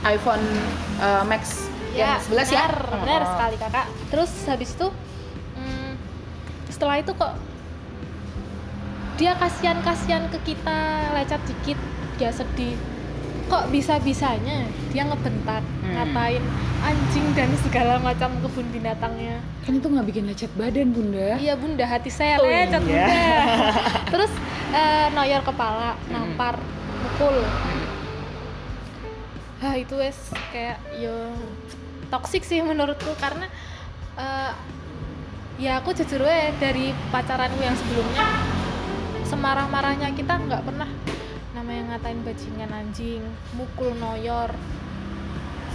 iPhone 0.04 0.44
uh, 0.98 1.22
Max 1.22 1.68
yang 1.92 2.16
11 2.18 2.48
ya. 2.48 2.64
benar, 2.98 3.20
Oh. 3.20 3.30
sekali 3.30 3.56
kakak 3.58 3.86
terus 4.08 4.32
habis 4.44 4.70
itu 4.72 4.88
mm, 5.54 5.90
setelah 6.68 6.96
itu 6.98 7.12
kok 7.12 7.32
dia 9.14 9.36
kasihan 9.36 9.78
kasihan 9.80 10.24
ke 10.26 10.38
kita 10.42 10.78
lecet 11.12 11.40
dikit 11.44 11.78
dia 12.16 12.32
sedih 12.32 12.74
kok 13.46 13.68
bisa 13.68 14.00
bisanya 14.00 14.64
dia 14.90 15.04
ngebentak 15.04 15.60
Hmm. 15.60 15.92
ngatain 15.94 16.42
anjing 16.82 17.26
dan 17.32 17.50
segala 17.60 17.96
macam 17.98 18.34
kebun 18.38 18.66
binatangnya. 18.68 19.38
Kan 19.62 19.78
itu 19.78 19.86
nggak 19.86 20.06
bikin 20.06 20.24
lecet 20.26 20.50
badan, 20.52 20.90
Bunda. 20.90 21.38
iya 21.38 21.54
bunda 21.54 21.82
hati 21.82 22.10
saya 22.10 22.36
Oh, 22.36 22.44
lecet 22.44 22.82
iya. 22.82 22.82
bunda. 22.82 23.06
Terus 24.12 24.32
eh, 24.70 25.06
noyor 25.10 25.42
kepala 25.42 25.94
nampar 26.08 26.58
mukul. 27.00 27.36
Ah 29.58 29.74
itu 29.74 29.94
wes 29.94 30.18
kayak 30.50 30.82
yo 30.96 31.14
toksik 32.08 32.42
sih 32.42 32.58
menurutku 32.60 33.14
karena 33.16 33.46
eh, 34.14 34.50
ya 35.56 35.78
aku 35.78 35.94
jujur 35.94 36.18
we 36.20 36.38
dari 36.58 36.90
pacaranku 37.08 37.58
yang 37.58 37.78
sebelumnya 37.78 38.26
semarah-marahnya 39.22 40.10
kita 40.12 40.34
nggak 40.36 40.62
pernah 40.62 40.90
namanya 41.52 41.94
ngatain 41.94 42.20
bajingan 42.20 42.70
anjing 42.70 43.22
mukul 43.54 43.94
noyor 43.94 44.50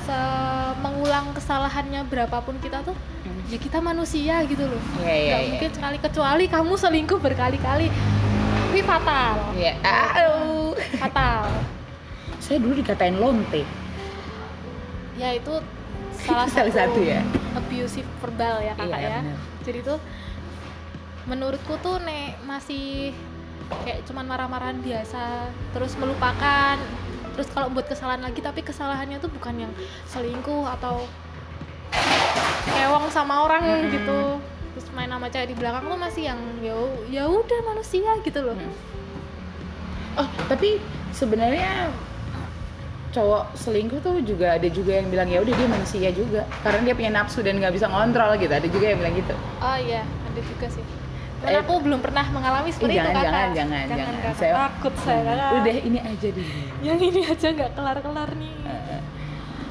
se- 0.07 0.45
mengulang 0.77 1.33
kesalahannya 1.33 2.07
berapapun 2.07 2.55
kita 2.57 2.79
tuh 2.81 2.95
Hmm. 3.19 3.43
ya 3.45 3.57
kita 3.57 3.77
manusia 3.77 4.39
gitu 4.43 4.63
loh 4.63 4.79
Iya, 4.97 5.03
iya, 5.03 5.11
nggak 5.27 5.41
iya. 5.41 5.49
mungkin 5.49 5.71
sekali 5.73 5.97
kecuali 5.99 6.45
kamu 6.47 6.73
selingkuh 6.73 7.19
berkali-kali 7.19 7.87
tapi 8.63 8.81
fatal 8.81 9.35
Iya. 9.53 9.73
Aduh. 9.81 10.71
fatal 10.95 11.51
Saya 12.37 12.57
dulu 12.57 12.73
dikatain 12.73 13.15
lonte. 13.15 13.67
ya 15.13 15.33
itu 15.33 15.51
salah, 16.23 16.47
Salah 16.47 16.71
satu 16.71 16.99
ya? 16.99 17.19
abusive 17.53 18.07
verbal 18.17 18.61
ya 18.61 18.73
kakak 18.73 18.87
Iya, 18.93 19.09
ya 19.09 19.19
benar. 19.19 19.37
jadi 19.61 19.79
tuh 19.83 19.99
menurutku 21.25 21.75
tuh 21.77 21.99
nek 21.99 22.39
masih 22.41 23.11
kayak 23.77 24.07
cuman 24.07 24.23
marah-marahan 24.25 24.79
biasa 24.79 25.51
terus 25.69 25.91
melupakan 25.95 26.79
terus 27.37 27.53
kalau 27.53 27.69
buat 27.69 27.85
kesalahan 27.85 28.25
lagi 28.25 28.41
tapi 28.41 28.65
kesalahannya 28.65 29.21
tuh 29.21 29.29
bukan 29.29 29.69
yang 29.69 29.73
selingkuh 30.09 30.65
atau 30.81 31.05
kewong 32.73 33.07
sama 33.13 33.45
orang 33.45 33.61
Mm-mm. 33.63 33.93
gitu 33.93 34.19
terus 34.73 34.87
main 34.97 35.09
sama 35.09 35.29
cewek 35.29 35.53
di 35.53 35.55
belakang 35.57 35.85
tuh 35.85 35.97
masih 36.01 36.23
yang 36.33 36.39
ya 36.65 36.73
ya 37.13 37.23
udah 37.29 37.59
manusia 37.69 38.09
gitu 38.25 38.41
loh 38.41 38.57
Mm. 38.57 38.73
Oh, 40.17 40.25
tapi 40.49 40.81
sebenarnya 41.13 41.93
cowok 43.13 43.53
selingkuh 43.53 44.01
tuh 44.01 44.17
juga 44.25 44.57
ada 44.57 44.65
juga 44.65 44.97
yang 44.97 45.13
bilang 45.13 45.29
ya 45.29 45.45
udah 45.45 45.53
dia 45.53 45.67
manusia 45.69 46.09
juga 46.09 46.41
karena 46.65 46.89
dia 46.89 46.95
punya 46.97 47.11
nafsu 47.13 47.45
dan 47.45 47.61
nggak 47.61 47.77
bisa 47.77 47.85
ngontrol 47.85 48.33
gitu. 48.41 48.49
Ada 48.49 48.65
juga 48.65 48.85
yang 48.89 48.97
bilang 48.97 49.13
gitu. 49.13 49.37
oh 49.37 49.77
iya 49.77 50.01
ada 50.01 50.41
juga 50.41 50.65
sih 50.73 50.81
dan 51.37 51.49
Eh, 51.49 51.59
aku 51.59 51.73
belum 51.79 51.99
pernah 51.99 52.25
mengalami 52.27 52.69
seperti 52.69 52.95
jangan, 52.95 53.07
itu 53.07 53.19
kakak 53.19 53.29
jangan, 53.29 53.49
jangan, 53.53 53.85
jangan. 53.87 54.13
kakak. 54.15 54.33
Saya- 54.35 54.55
takut 54.57 54.93
saya 54.97 55.21
kakak 55.23 55.51
Udah 55.55 55.75
ini 55.79 55.99
aja 55.99 56.27
dulu. 56.29 56.51
yang 56.81 56.99
ini 56.99 57.21
aja 57.23 57.47
nggak 57.51 57.71
kelar-kelar 57.71 58.29
nih 58.35 58.53
Eh, 58.63 59.01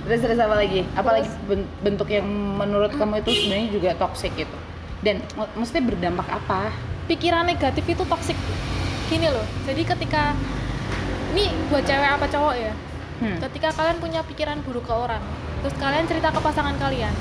Terus 0.07 0.20
terus 0.22 0.38
apa 0.38 0.55
lagi? 0.55 0.87
Apa 0.94 1.11
lagi 1.12 1.29
ben- 1.44 1.66
bentuk 1.81 2.07
yang 2.07 2.22
menurut 2.55 2.92
kamu 2.92 3.18
itu 3.20 3.31
sebenarnya 3.37 3.68
juga 3.72 3.90
toxic 3.96 4.31
gitu? 4.37 4.57
Dan 4.98 5.18
maksudnya 5.52 5.83
berdampak 5.85 6.29
apa? 6.29 6.70
pikiran 7.07 7.42
negatif 7.44 7.87
itu 7.87 8.02
toksik 8.02 8.35
gini 9.07 9.26
loh 9.26 9.46
jadi 9.62 9.79
ketika 9.87 10.35
ini 11.31 11.46
buat 11.68 11.83
cewek 11.83 12.11
apa 12.12 12.26
cowok 12.26 12.55
ya 12.57 12.74
Hmm. 13.16 13.38
ketika 13.40 13.70
kalian 13.72 13.96
punya 13.96 14.20
pikiran 14.20 14.59
buruk 14.61 14.83
ke 14.83 14.90
orang 14.90 15.22
terus 15.57 15.74
kalian 15.76 16.02
cerita 16.05 16.29
ke 16.29 16.40
pasangan 16.40 16.74
kalian 16.76 17.14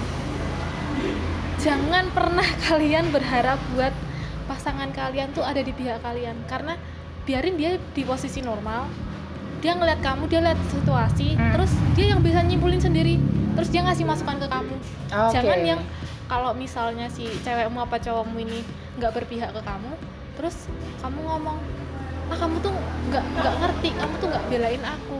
jangan 1.57 2.09
pernah 2.09 2.43
kalian 2.65 3.09
berharap 3.09 3.61
buat 3.71 3.93
pasangan 4.45 4.89
kalian 4.89 5.29
tuh 5.31 5.41
ada 5.41 5.59
di 5.59 5.69
pihak 5.69 5.99
kalian 5.99 6.37
karena 6.45 6.77
biarin 7.23 7.55
dia 7.55 7.71
di 7.91 8.01
posisi 8.01 8.39
normal 8.39 8.85
dia 9.59 9.73
ngeliat 9.73 9.97
kamu 9.99 10.25
dia 10.25 10.39
lihat 10.39 10.59
situasi 10.69 11.33
Hmm. 11.33 11.51
terus 11.51 11.71
dia 11.93 12.13
yang 12.13 12.21
bisa 12.21 12.39
nyimpulin 12.39 12.77
sendiri 12.77 13.17
terus 13.53 13.69
dia 13.69 13.81
ngasih 13.81 14.05
masukan 14.05 14.37
ke 14.37 14.45
kamu 14.45 14.75
Oke. 15.09 15.31
jangan 15.31 15.59
yang 15.61 15.81
kalau 16.25 16.53
misalnya 16.53 17.07
si 17.07 17.25
cewekmu 17.41 17.79
apa 17.79 17.97
cowokmu 17.97 18.37
ini 18.39 18.61
nggak 18.95 19.11
berpihak 19.11 19.49
ke 19.49 19.61
kamu 19.61 19.91
terus 20.35 20.69
kamu 20.99 21.17
ngomong 21.19 21.57
ah 22.25 22.37
kamu 22.37 22.57
tuh 22.59 22.73
nggak 23.09 23.23
nggak 23.35 23.55
ngerti 23.55 23.89
kamu 23.93 24.13
tuh 24.17 24.27
nggak 24.29 24.45
belain 24.47 24.83
aku 24.83 25.19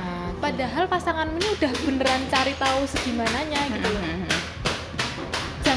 Ah, 0.00 0.32
padahal 0.40 0.88
pasanganmu 0.88 1.36
ini 1.36 1.48
udah 1.54 1.72
beneran 1.84 2.24
cari 2.26 2.56
tahu 2.56 2.88
segimananya 2.88 3.68
gitu 3.68 3.84
loh 3.86 4.00
Hmm, 4.00 4.16
hmm, 4.16 4.24
hmm. 4.24 4.39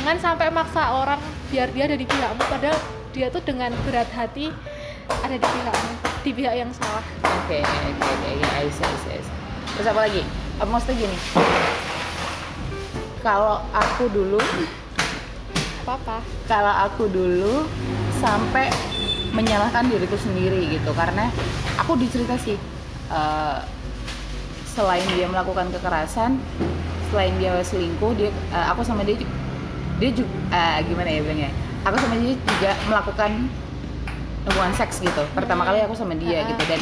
Jangan 0.04 0.20
sampai 0.20 0.52
maksa 0.52 0.84
orang 1.00 1.16
biar 1.48 1.72
dia 1.72 1.88
ada 1.88 1.96
di 1.96 2.04
pihakmu 2.04 2.44
padahal 2.52 2.76
dia 3.16 3.32
tuh 3.32 3.40
dengan 3.40 3.72
berat 3.88 4.12
hati 4.12 4.52
ada 5.08 5.36
di 5.40 5.48
pihakmu 5.48 5.94
di 6.28 6.32
pihak 6.36 6.56
yang 6.60 6.72
salah 6.76 7.00
Oke, 7.44 7.60
oke, 7.60 8.04
oke, 8.08 8.30
ya, 8.40 8.50
I 8.56 8.72
see, 8.72 8.88
I 8.88 8.96
see, 9.04 9.12
I 9.16 9.20
see. 9.20 9.36
Terus 9.76 9.88
apa 9.92 10.08
lagi? 10.08 10.24
Apa 10.64 10.70
maksudnya 10.72 10.96
gini? 10.96 11.18
Kalau 13.20 13.60
aku 13.76 14.08
dulu, 14.08 14.40
apa 15.84 15.92
apa 16.00 16.18
kalau 16.48 16.74
aku 16.88 17.04
dulu 17.12 17.68
sampai 18.24 18.72
menyalahkan 19.36 19.92
diriku 19.92 20.16
sendiri 20.16 20.72
gitu, 20.72 20.96
karena 20.96 21.28
aku 21.76 22.00
dicerita 22.00 22.40
sih, 22.40 22.56
eh, 23.12 23.60
selain 24.72 25.04
dia 25.20 25.28
melakukan 25.28 25.68
kekerasan, 25.76 26.40
selain 27.12 27.36
dia 27.44 27.60
selingkuh, 27.60 28.16
dia, 28.16 28.32
eh, 28.32 28.66
aku 28.72 28.88
sama 28.88 29.04
dia, 29.04 29.20
dia 29.96 30.10
juga, 30.12 30.30
gimana 30.82 31.10
ya 31.10 31.20
bilangnya? 31.20 31.52
Aku 31.84 31.96
sama 31.98 32.16
dia 32.16 32.34
juga 32.34 32.72
melakukan 32.86 33.32
hubungan 34.44 34.74
seks 34.74 35.00
gitu. 35.00 35.24
Pertama 35.32 35.64
Hmm. 35.64 35.70
kali 35.70 35.80
aku 35.82 35.94
sama 35.94 36.14
dia 36.14 36.42
Ah. 36.42 36.48
gitu 36.48 36.64
dan 36.66 36.82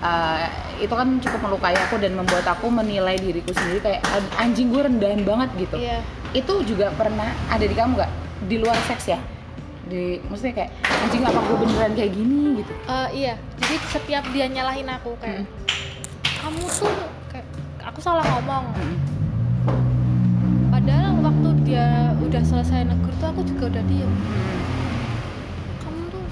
uh, 0.00 0.44
itu 0.76 0.90
kan 0.90 1.08
cukup 1.18 1.40
melukai 1.42 1.72
aku 1.78 1.96
dan 1.96 2.12
membuat 2.12 2.44
aku 2.44 2.68
menilai 2.68 3.16
diriku 3.16 3.52
sendiri 3.52 3.80
kayak 3.80 4.00
"An- 4.06 4.32
anjing 4.42 4.68
gue 4.68 4.82
rendahan 4.82 5.22
banget 5.22 5.48
gitu. 5.58 5.76
iya 5.78 6.04
Itu 6.32 6.60
juga 6.62 6.90
pernah 6.90 7.30
ada 7.46 7.62
di 7.62 7.72
kamu 7.72 7.94
gak? 7.96 8.10
Di 8.44 8.56
luar 8.58 8.76
seks 8.84 9.06
ya? 9.06 9.16
Di 9.84 10.18
maksudnya 10.20 10.52
kayak 10.54 10.70
anjing 10.98 11.22
apa 11.22 11.38
gue 11.38 11.56
beneran 11.58 11.92
kayak 11.94 12.12
gini 12.12 12.58
gitu. 12.58 12.72
Eh, 12.84 13.08
iya 13.14 13.32
jadi 13.56 13.74
setiap 13.86 14.24
dia 14.28 14.44
nyalahin 14.46 14.88
aku 14.90 15.14
kayak 15.16 15.40
Mm. 15.40 15.48
kamu 16.36 16.64
tuh 16.66 16.92
kayak 17.30 17.46
aku 17.80 17.98
salah 17.98 18.24
ngomong 18.26 18.64
Mm. 18.74 18.96
Dia 21.74 21.90
udah 22.22 22.42
selesai 22.46 22.86
negur 22.86 23.10
tuh 23.18 23.34
aku 23.34 23.42
juga 23.42 23.66
udah 23.66 23.82
diem 23.90 24.12
kamu 25.82 26.02
tuh 26.06 26.24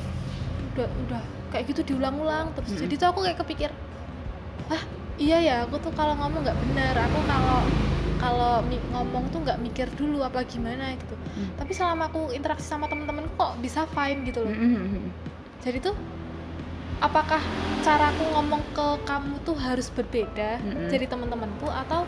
udah 0.71 0.89
udah 1.03 1.23
kayak 1.51 1.65
gitu 1.75 1.83
diulang-ulang 1.83 2.55
terus 2.55 2.71
Mm-mm. 2.71 2.83
jadi 2.87 2.95
tuh 2.95 3.09
aku 3.11 3.21
kayak 3.27 3.39
kepikir 3.43 3.71
ah 4.71 4.83
iya 5.19 5.43
ya 5.43 5.57
aku 5.67 5.83
tuh 5.83 5.91
kalau 5.99 6.15
ngomong 6.15 6.47
nggak 6.47 6.55
benar 6.55 6.95
aku 6.95 7.19
kalau 7.27 7.59
kalau 8.23 8.53
ngomong 8.95 9.27
tuh 9.35 9.43
nggak 9.43 9.59
mikir 9.59 9.91
dulu 9.99 10.23
apa 10.23 10.47
gimana 10.47 10.95
gitu 10.95 11.19
Mm. 11.33 11.49
tapi 11.57 11.73
selama 11.73 12.13
aku 12.13 12.29
interaksi 12.37 12.69
sama 12.69 12.93
temen-temen 12.93 13.25
kok 13.41 13.57
bisa 13.65 13.89
fine 13.89 14.21
gitu 14.29 14.45
loh 14.45 14.53
Mm-mm. 14.53 15.09
jadi 15.65 15.81
tuh 15.81 15.97
apakah 17.01 17.41
caraku 17.81 18.21
ngomong 18.37 18.61
ke 18.77 18.87
kamu 19.09 19.41
tuh 19.41 19.57
harus 19.57 19.89
berbeda 19.89 20.61
Mm-mm. 20.61 20.93
jadi 20.93 21.09
teman-temanku 21.09 21.67
atau 21.67 22.05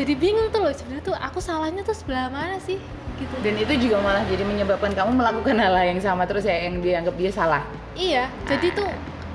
jadi 0.00 0.12
bingung 0.14 0.48
tuh 0.48 0.60
loh 0.60 0.72
sebenarnya 0.72 1.04
tuh 1.04 1.14
aku 1.14 1.38
salahnya 1.38 1.82
tuh 1.82 1.92
sebelah 1.92 2.26
mana 2.26 2.56
sih 2.58 2.80
gitu 3.16 3.34
Dan 3.38 3.54
itu 3.54 3.72
juga 3.78 4.00
malah 4.00 4.24
jadi 4.24 4.40
menyebabkan 4.42 4.90
kamu 4.90 5.12
melakukan 5.14 5.52
hal 5.54 5.76
yang 5.84 6.00
sama 6.00 6.24
terus 6.24 6.42
ya 6.42 6.56
yang 6.62 6.80
dianggap 6.80 7.12
dia 7.14 7.28
salah. 7.30 7.60
iya 7.92 8.32
jadi 8.44 8.72
tuh 8.72 8.88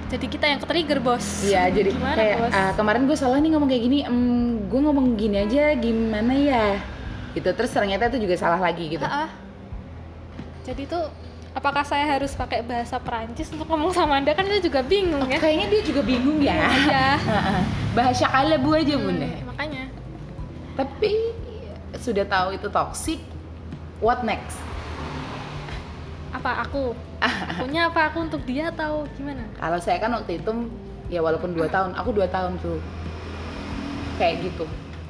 jadi 0.06 0.26
kita 0.28 0.46
yang 0.48 0.60
ke-trigger 0.60 1.00
bos 1.00 1.42
Iya, 1.44 1.70
jadi 1.72 1.90
gimana 1.92 2.14
kayak 2.16 2.36
bos 2.40 2.50
"Ah, 2.52 2.72
kemarin 2.74 3.02
gue 3.04 3.14
salah 3.16 3.38
nih 3.38 3.50
ngomong 3.52 3.66
kayak 3.68 3.84
gini, 3.84 3.98
em, 4.02 4.18
gue 4.64 4.80
ngomong 4.80 5.06
gini 5.16 5.38
aja 5.40 5.74
gimana 5.76 6.30
ya? 6.32 6.78
Gitu 7.32 7.50
terus 7.52 7.70
ternyata 7.70 8.08
itu 8.08 8.22
juga 8.22 8.36
salah 8.36 8.58
lagi 8.58 8.86
gitu. 8.88 9.02
Ha-ha. 9.02 9.30
jadi 10.62 10.82
tuh 10.86 11.06
apakah 11.52 11.82
saya 11.82 12.06
harus 12.08 12.34
pakai 12.34 12.62
bahasa 12.62 12.98
Perancis 12.98 13.50
untuk 13.50 13.66
ngomong 13.66 13.92
sama 13.92 14.18
anda 14.18 14.30
kan 14.32 14.46
itu 14.46 14.66
juga 14.66 14.82
bingung 14.82 15.26
ya 15.26 15.38
Kayaknya 15.38 15.68
dia 15.70 15.82
juga 15.84 16.02
bingung 16.02 16.38
ya. 16.40 16.58
iya 16.70 17.08
Heeh. 17.32 17.62
Bahasa 17.94 18.26
kalabu 18.26 18.74
aja 18.74 18.94
bunda. 18.96 19.26
Hmm, 19.26 19.46
makanya 19.48 19.84
Tapi 20.76 21.12
sudah 21.96 22.28
tahu 22.28 22.60
itu 22.60 22.68
toxic, 22.68 23.20
what 24.04 24.22
next? 24.24 24.60
apa 26.36 26.68
aku 26.68 26.94
punya 27.64 27.90
apa 27.90 28.12
aku 28.12 28.28
untuk 28.30 28.44
dia 28.46 28.70
atau 28.70 29.08
gimana 29.18 29.42
Kalau 29.58 29.80
saya 29.82 29.98
kan 29.98 30.14
waktu 30.14 30.38
itu 30.38 30.52
ya 31.10 31.24
walaupun 31.26 31.58
dua 31.58 31.66
tahun, 31.70 31.98
aku 31.98 32.10
dua 32.14 32.28
tahun 32.30 32.62
tuh 32.62 32.78
kayak 34.22 34.46
gitu. 34.46 34.66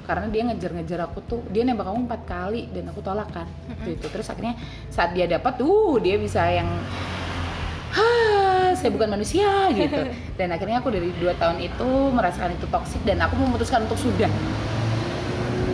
Karena 0.06 0.30
dia 0.30 0.46
ngejar-ngejar 0.46 1.00
aku 1.10 1.20
tuh, 1.26 1.42
dia 1.50 1.66
nembak 1.66 1.90
kamu 1.90 2.06
empat 2.06 2.22
kali 2.30 2.70
dan 2.70 2.94
aku 2.94 3.02
tolak 3.02 3.26
kan. 3.34 3.50
Waktu 3.68 3.98
itu 3.98 4.06
terus 4.08 4.30
akhirnya 4.30 4.54
saat 4.94 5.18
dia 5.18 5.26
dapat 5.26 5.58
tuh 5.58 5.98
dia 6.00 6.16
bisa 6.22 6.46
yang 6.46 6.70
Hah, 7.96 8.76
saya 8.76 8.92
bukan 8.92 9.08
manusia 9.08 9.72
gitu. 9.72 10.04
Dan 10.40 10.52
akhirnya 10.52 10.84
aku 10.84 10.92
dari 10.92 11.16
dua 11.16 11.32
tahun 11.40 11.64
itu 11.64 12.12
merasakan 12.12 12.52
itu 12.60 12.68
toksik 12.68 13.00
dan 13.08 13.24
aku 13.24 13.40
memutuskan 13.40 13.88
untuk 13.88 13.96
sudah. 13.96 14.28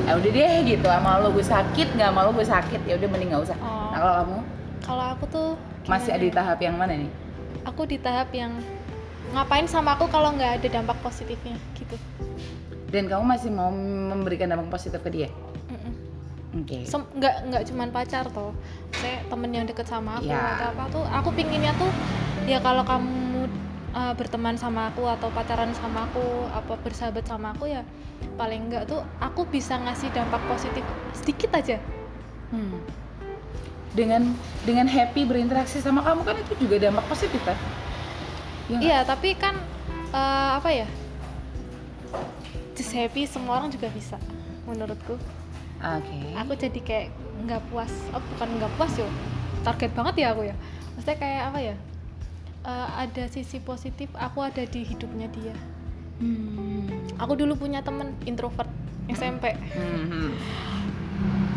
Ya 0.02 0.14
udah 0.18 0.32
deh 0.32 0.56
gitu, 0.66 0.86
sama 0.86 1.20
lo 1.20 1.30
gue 1.32 1.46
sakit, 1.46 1.88
nggak 1.94 2.10
mau 2.12 2.24
lo 2.26 2.32
gue 2.34 2.44
sakit, 2.44 2.82
ya 2.84 2.94
udah 2.98 3.08
mending 3.08 3.30
nggak 3.32 3.44
usah. 3.46 3.58
Oh. 3.60 3.90
Nah 3.92 3.98
kalau 3.98 4.14
kamu 4.18 4.38
kalau 4.82 5.06
aku 5.14 5.26
tuh 5.28 5.48
masih 5.86 6.10
ada 6.12 6.22
di 6.22 6.30
ya? 6.30 6.36
tahap 6.42 6.58
yang 6.60 6.76
mana 6.76 6.94
nih? 6.98 7.12
aku 7.62 7.86
di 7.86 7.98
tahap 7.98 8.34
yang 8.34 8.58
ngapain 9.32 9.70
sama 9.70 9.94
aku 9.94 10.10
kalau 10.10 10.34
nggak 10.34 10.58
ada 10.58 10.68
dampak 10.82 10.98
positifnya 11.00 11.54
gitu 11.78 11.94
Dan 12.90 13.06
kamu 13.06 13.24
masih 13.24 13.54
mau 13.54 13.70
memberikan 13.72 14.50
dampak 14.50 14.74
positif 14.74 15.00
ke 15.00 15.10
dia? 15.14 15.30
Oke. 16.52 16.84
Sem- 16.84 17.08
nggak 17.16 17.36
nggak 17.48 17.64
cuman 17.72 17.88
pacar 17.96 18.28
toh 18.28 18.52
saya 18.92 19.24
temen 19.24 19.56
yang 19.56 19.64
deket 19.64 19.88
sama 19.88 20.20
aku 20.20 20.28
Ya. 20.28 20.60
atau 20.60 20.68
apa 20.68 20.84
tuh 20.92 21.04
aku 21.08 21.30
pinginnya 21.32 21.72
tuh 21.80 21.88
ya 22.44 22.60
kalau 22.60 22.84
kamu 22.84 23.48
uh, 23.96 24.14
berteman 24.16 24.56
sama 24.58 24.92
aku 24.92 25.08
atau 25.08 25.32
pacaran 25.32 25.72
sama 25.78 26.08
aku 26.10 26.24
apa 26.52 26.74
bersahabat 26.82 27.26
sama 27.28 27.52
aku 27.56 27.72
ya 27.72 27.84
paling 28.38 28.70
enggak 28.70 28.86
tuh 28.88 29.02
aku 29.18 29.48
bisa 29.50 29.78
ngasih 29.82 30.12
dampak 30.14 30.42
positif 30.48 30.86
sedikit 31.16 31.56
aja 31.58 31.80
Hmm. 32.52 32.84
Dengan 33.96 34.36
dengan 34.68 34.88
happy 34.88 35.24
berinteraksi 35.24 35.80
sama 35.80 36.04
kamu 36.04 36.22
kan 36.28 36.36
itu 36.36 36.54
juga 36.68 36.88
dampak 36.88 37.08
positif 37.08 37.40
kan? 37.48 37.56
Ya 38.68 38.76
nggak? 38.76 38.82
iya 38.84 38.98
tapi 39.04 39.30
kan 39.36 39.56
uh, 40.16 40.60
apa 40.60 40.70
ya 40.72 40.88
just 42.76 42.92
happy 42.96 43.28
semua 43.28 43.60
orang 43.60 43.72
juga 43.72 43.92
bisa 43.92 44.16
menurutku 44.64 45.20
Oke. 45.82 46.20
aku 46.38 46.54
jadi 46.56 46.80
kayak 46.80 47.08
nggak 47.44 47.62
puas 47.68 47.92
oh, 48.16 48.22
bukan 48.36 48.48
nggak 48.62 48.72
puas 48.80 48.94
yo 48.96 49.08
target 49.66 49.92
banget 49.92 50.16
ya 50.24 50.28
aku 50.32 50.42
ya 50.48 50.56
maksudnya 50.96 51.18
kayak 51.20 51.42
apa 51.52 51.60
ya 51.60 51.76
eh, 52.64 52.90
ada 52.98 53.24
sisi 53.28 53.58
positif 53.58 54.10
aku 54.14 54.42
ada 54.42 54.62
di 54.62 54.82
hidupnya 54.82 55.28
dia 55.30 55.56
Hmm. 56.18 56.86
aku 57.18 57.34
dulu 57.34 57.58
punya 57.58 57.82
temen 57.82 58.14
introvert 58.24 58.70
SMP 59.08 59.58
Hmm. 59.74 60.30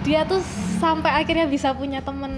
dia 0.00 0.24
tuh 0.24 0.40
sampai 0.74 1.12
akhirnya 1.14 1.44
bisa 1.44 1.70
punya 1.70 2.00
temen 2.00 2.32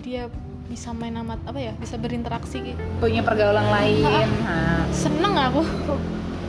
dia 0.00 0.28
bisa 0.66 0.92
main 0.92 1.16
amat 1.18 1.40
apa 1.42 1.56
ya 1.58 1.72
bisa 1.74 1.96
berinteraksi 1.96 2.62
gitu 2.62 2.82
Punya 2.96 3.20
pergaulan 3.20 3.64
lain. 3.66 4.28
Ha. 4.44 4.84
seneng 4.90 5.34
aku 5.34 5.64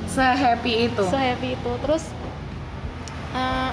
Se-happy 0.06 0.74
itu. 0.86 1.04
se-happy 1.06 1.56
itu 1.56 1.72
terus 1.80 2.12
eh, 3.32 3.72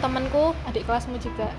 temenku 0.00 0.56
adik 0.64 0.84
kelasmu 0.84 1.16
juga 1.16 1.52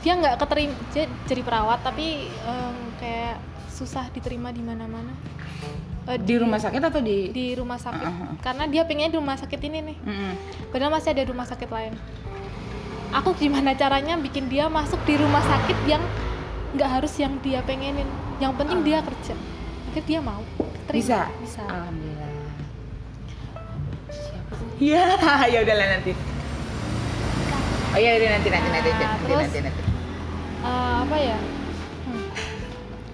dia 0.00 0.12
nggak 0.14 0.34
keterima 0.34 0.74
jadi 1.22 1.42
perawat 1.42 1.78
tapi 1.82 2.26
em, 2.26 2.76
kayak 2.96 3.36
susah 3.82 4.06
diterima 4.08 4.48
di 4.48 4.62
mana-mana 4.62 5.10
Eh, 6.04 6.18
di 6.18 6.34
rumah 6.34 6.58
sakit 6.58 6.82
atau 6.82 6.98
di? 6.98 7.30
di 7.30 7.54
rumah 7.54 7.76
sakit 7.76 8.02
Uh-uh. 8.04 8.34
karena 8.38 8.66
dia 8.66 8.82
pengen 8.82 9.06
di 9.08 9.18
rumah 9.18 9.34
sakit 9.34 9.60
ini 9.60 9.78
nih 9.84 9.96
Mm-mm. 10.00 10.32
padahal 10.68 10.90
masih 10.92 11.10
ada 11.10 11.22
rumah 11.24 11.44
sakit 11.44 11.66
lain 11.68 11.94
aku 13.12 13.30
gimana 13.36 13.70
caranya 13.72 14.14
bikin 14.16 14.46
dia 14.46 14.66
masuk 14.66 14.98
di 15.00 15.14
rumah 15.14 15.38
sakit 15.40 15.78
yang 15.84 16.02
nggak 16.72 16.90
harus 16.90 17.14
yang 17.16 17.38
dia 17.38 17.60
pengenin 17.60 18.06
yang 18.38 18.50
penting 18.52 18.82
dia 18.82 18.98
kerja 19.00 19.34
akhirnya 19.84 20.02
dia 20.02 20.20
mau 20.20 20.42
terima. 20.82 20.98
Bisa. 20.98 21.20
bisa 21.38 21.62
Alhamdulillah. 21.62 22.30
Siapa 24.08 24.52
sih? 24.56 24.66
Ya, 24.82 25.04
ya 25.46 25.58
udahlah 25.60 25.86
nanti. 25.86 26.12
Oh 27.92 27.98
iya, 28.00 28.10
nanti 28.16 28.48
nanti 28.48 28.68
nanti 28.68 28.88
nanti 28.88 28.90
Nah, 28.90 29.12
nanti 29.12 29.24
terus- 29.28 29.44
nanti. 29.44 29.58
nanti. 29.62 29.82
Eh, 30.62 30.94
apa 30.98 31.16
ya 31.20 31.38
Hmm. 32.02 32.24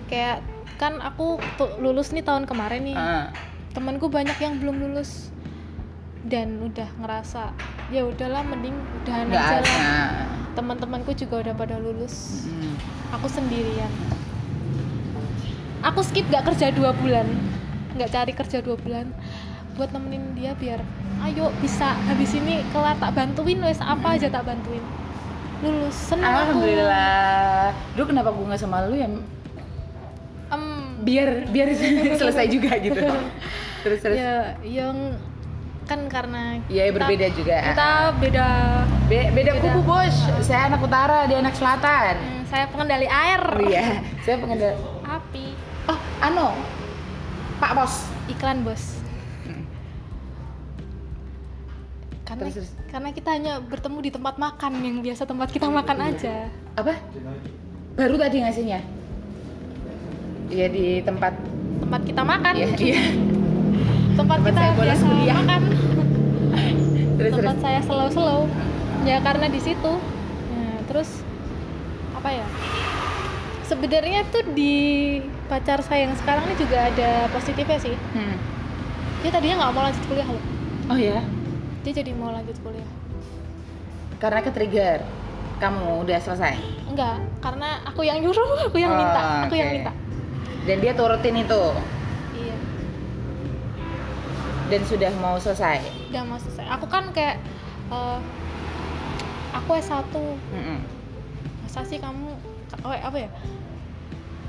kayak 0.07 0.37
kan 0.79 1.03
aku 1.03 1.43
lulus 1.83 2.15
nih 2.15 2.23
tahun 2.23 2.47
kemarin 2.47 2.87
nih. 2.87 2.97
Ah. 2.97 3.29
temanku 3.75 4.09
banyak 4.09 4.39
yang 4.39 4.63
belum 4.63 4.79
lulus. 4.79 5.35
Dan 6.25 6.63
udah 6.63 6.89
ngerasa 6.99 7.53
ya 7.91 8.07
udahlah 8.07 8.43
mending 8.47 8.75
udahan 9.03 9.27
Nggak 9.27 9.43
aja 9.43 9.59
lah. 9.59 9.69
Ada. 9.69 10.25
teman-temanku 10.55 11.11
juga 11.15 11.47
udah 11.47 11.55
pada 11.55 11.77
lulus. 11.79 12.47
Mm. 12.47 12.75
aku 13.15 13.27
sendirian. 13.31 13.93
Aku 15.79 16.03
skip 16.03 16.27
gak 16.27 16.43
kerja 16.43 16.75
dua 16.75 16.91
bulan. 16.91 17.27
Nggak 17.95 18.11
cari 18.11 18.33
kerja 18.35 18.59
dua 18.63 18.75
bulan. 18.75 19.15
Buat 19.79 19.95
nemenin 19.95 20.35
dia 20.35 20.59
biar 20.59 20.83
ayo 21.23 21.55
bisa. 21.63 21.95
Habis 22.11 22.35
ini 22.35 22.67
kelar 22.75 22.99
tak 22.99 23.15
bantuin. 23.15 23.63
Wes 23.63 23.79
apa 23.79 24.19
aja 24.19 24.27
tak 24.27 24.43
bantuin. 24.43 24.83
Lulus. 25.63 25.95
Seneng 25.95 26.27
aku. 26.27 26.39
Alhamdulillah. 26.59 27.71
Dulu 27.95 28.05
kenapa 28.11 28.31
gue 28.35 28.45
nggak 28.47 28.61
sama 28.61 28.87
lu 28.91 28.99
ya? 28.99 29.07
Biar 31.09 31.29
biar 31.49 31.69
selesai 32.21 32.47
juga 32.47 32.73
gitu. 32.77 33.01
Terus 33.79 33.99
terus. 33.99 34.17
ya 34.17 34.53
yang 34.61 35.17
kan 35.85 36.05
karena 36.07 36.61
Iya, 36.69 36.85
kita- 36.87 36.97
berbeda 37.01 37.27
juga. 37.33 37.57
kita 37.65 37.89
beda 38.19 38.47
Be- 39.07 39.31
beda 39.33 39.51
Beda. 39.53 39.63
kubu 39.65 39.81
bos. 39.83 40.17
Saya 40.43 40.69
anak 40.69 40.81
utara, 40.81 41.25
dia 41.25 41.39
anak 41.39 41.55
selatan. 41.55 42.15
hmm, 42.15 42.43
saya 42.45 42.65
pengendali 42.67 43.07
air 43.07 43.41
Oh 43.41 43.65
iya, 43.65 44.05
saya 44.21 44.37
pengendal. 44.37 44.77
api 45.03 45.57
Oh, 45.87 45.97
ano, 46.21 46.53
Pak 47.57 47.73
Bos. 47.73 48.05
iklan 48.29 48.61
bos 48.61 49.01
Hmm. 49.43 49.65
karena 52.23 52.43
Terus, 52.45 52.55
terus. 52.61 52.71
karena 52.87 53.09
kita 53.11 53.29
hanya 53.31 53.53
bertemu 53.59 53.99
di 54.03 54.11
tempat 54.11 54.37
makan 54.37 54.73
yang 54.79 55.01
biasa 55.01 55.25
tempat 55.25 55.49
kita 55.49 55.65
makan 55.67 55.99
aja 56.05 56.53
Apa? 56.75 56.93
Baru 57.95 58.15
tadi 58.15 58.39
ngasihnya. 58.39 58.85
Iya 60.49 60.67
di 60.67 60.87
tempat. 61.01 61.33
tempat 61.79 62.01
kita 62.03 62.23
makan 62.23 62.53
Iya, 62.53 62.69
iya. 62.75 63.01
tempat 64.13 64.39
tempat 64.39 64.39
kita 64.45 64.59
saya 64.59 64.71
biasa 64.75 65.05
kuliah. 65.07 65.37
makan 65.39 65.61
Terus 67.19 67.33
tempat 67.33 67.55
terus. 67.55 67.63
saya 67.63 67.81
slow 67.81 68.09
slow 68.09 68.41
ya 69.05 69.17
karena 69.19 69.47
di 69.47 69.59
situ 69.59 69.93
nah, 70.49 70.79
terus 70.85 71.23
apa 72.13 72.29
ya 72.33 72.47
sebenarnya 73.65 74.21
tuh 74.27 74.43
di 74.51 74.75
pacar 75.47 75.79
saya 75.81 76.05
yang 76.05 76.15
sekarang 76.15 76.45
ini 76.45 76.57
juga 76.57 76.79
ada 76.85 77.11
positifnya 77.29 77.79
sih 77.79 77.95
Hmm. 78.11 78.37
dia 79.21 79.31
tadinya 79.31 79.55
nggak 79.61 79.73
mau 79.73 79.83
lanjut 79.83 80.05
kuliah 80.05 80.29
loh 80.29 80.45
Oh 80.89 80.97
ya, 80.97 81.21
dia 81.79 81.93
jadi 81.95 82.11
mau 82.13 82.31
lanjut 82.31 82.57
kuliah 82.59 82.89
karena 84.17 84.41
ke 84.41 84.51
trigger. 84.51 85.05
Kamu 85.59 86.01
udah 86.01 86.19
selesai. 86.19 86.55
enggak 86.87 87.19
karena 87.39 87.83
aku 87.85 88.01
yang 88.01 88.19
nyuruh 88.19 88.47
aku 88.65 88.79
yang 88.79 88.91
Oh, 88.91 88.99
minta 88.99 89.21
aku 89.43 89.55
yang 89.55 89.69
oke. 89.69 89.77
minta 89.77 89.93
Dan 90.69 90.77
dia 90.79 90.93
turutin 90.93 91.33
itu 91.35 91.63
iya 92.37 92.57
dan 94.69 94.85
sudah 94.85 95.09
mau 95.17 95.41
selesai. 95.41 95.81
udah 96.13 96.23
mau 96.29 96.37
selesai 96.37 96.69
aku 96.69 96.85
kan 96.87 97.09
kayak 97.09 97.41
eh, 97.89 98.19
aku 99.51 99.71
S1 99.75 100.13
Mm-mm. 100.13 100.79
masa 101.65 101.81
sih 101.83 101.97
kamu 101.97 102.37
oh, 102.79 102.93
apa 102.93 103.19
ya 103.19 103.31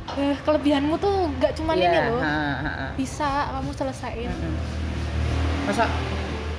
Eh, 0.10 0.34
kelebihanmu 0.42 0.98
tuh 0.98 1.30
gak 1.38 1.54
cuman 1.54 1.78
Iya, 1.78 1.86
ini 1.86 2.00
loh 2.10 2.18
ha, 2.18 2.34
ha, 2.58 2.72
ha. 2.74 2.88
bisa 2.98 3.30
kamu 3.54 3.72
selesaiin 3.72 4.28
Mm-mm. 4.28 4.54
Masa 5.64 5.86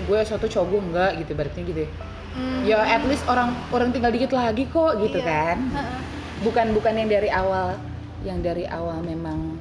gue 0.07 0.19
satu 0.23 0.47
cowok 0.47 0.67
gue 0.67 0.81
enggak 0.81 1.11
gitu 1.19 1.33
berarti 1.35 1.61
gitu 1.61 1.81
ya. 1.83 1.91
Hmm, 2.31 2.63
Ya 2.63 2.79
at 2.79 3.03
least 3.05 3.27
orang 3.27 3.51
orang 3.69 3.91
tinggal 3.91 4.09
dikit 4.09 4.31
lagi 4.31 4.65
kok 4.65 4.97
gitu 4.97 5.19
iya. 5.19 5.59
kan. 5.59 5.59
Bukan 6.41 6.67
bukan 6.73 6.95
yang 6.95 7.11
dari 7.11 7.27
awal 7.27 7.75
yang 8.21 8.45
dari 8.45 8.69
awal 8.69 9.01
memang 9.01 9.57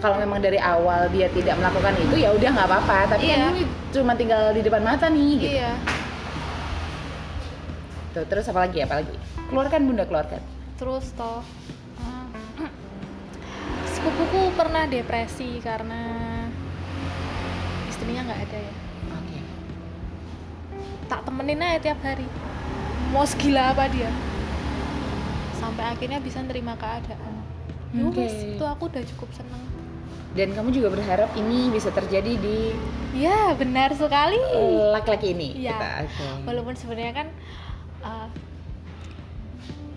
kalau 0.00 0.18
memang 0.18 0.42
dari 0.42 0.58
awal 0.58 1.06
dia 1.14 1.30
tidak 1.30 1.62
melakukan 1.62 1.94
itu 1.94 2.26
ya 2.26 2.34
udah 2.34 2.48
nggak 2.50 2.68
apa-apa. 2.68 2.98
Tapi 3.14 3.22
Iya. 3.30 3.36
kan 3.38 3.54
ini 3.54 3.62
cuma 3.94 4.12
tinggal 4.18 4.50
di 4.50 4.60
depan 4.64 4.82
mata 4.82 5.06
nih 5.06 5.30
gitu. 5.38 5.54
iya. 5.58 5.72
Tuh, 8.12 8.24
terus 8.26 8.44
apa 8.50 8.66
lagi 8.66 8.82
apa 8.82 8.98
lagi? 8.98 9.14
Keluarkan 9.46 9.80
bunda 9.86 10.04
keluarkan. 10.04 10.42
Terus 10.76 11.06
toh 11.14 11.40
eh, 12.02 12.26
sepupuku 13.94 14.52
pernah 14.58 14.90
depresi 14.90 15.62
karena 15.62 16.02
istrinya 17.86 18.26
nggak 18.26 18.40
ada 18.48 18.58
ya. 18.58 18.74
Oke. 19.12 19.38
Tak 21.06 21.20
temenin 21.30 21.62
aja 21.62 21.78
tiap 21.78 22.00
hari. 22.02 22.26
Mau 23.14 23.22
segila 23.22 23.70
apa 23.70 23.86
dia. 23.86 24.10
Sampai 25.62 25.94
akhirnya 25.94 26.18
bisa 26.18 26.42
nerima 26.42 26.74
keadaan 26.74 27.41
ya 27.92 28.02
Oke. 28.08 28.24
wes, 28.24 28.34
itu 28.56 28.64
aku 28.64 28.88
udah 28.88 29.04
cukup 29.14 29.28
seneng. 29.36 29.62
Dan 30.32 30.56
kamu 30.56 30.72
juga 30.72 30.88
berharap 30.96 31.28
ini 31.36 31.68
bisa 31.68 31.92
terjadi 31.92 32.40
di 32.40 32.72
ya 33.12 33.52
benar 33.52 33.92
sekali. 33.92 34.40
laki-laki 34.96 35.36
ini. 35.36 35.60
Iya. 35.60 35.76
kita 35.76 35.88
oke. 36.08 36.26
Walaupun 36.48 36.74
sebenarnya 36.74 37.12
kan 37.12 37.28
uh, 38.00 38.28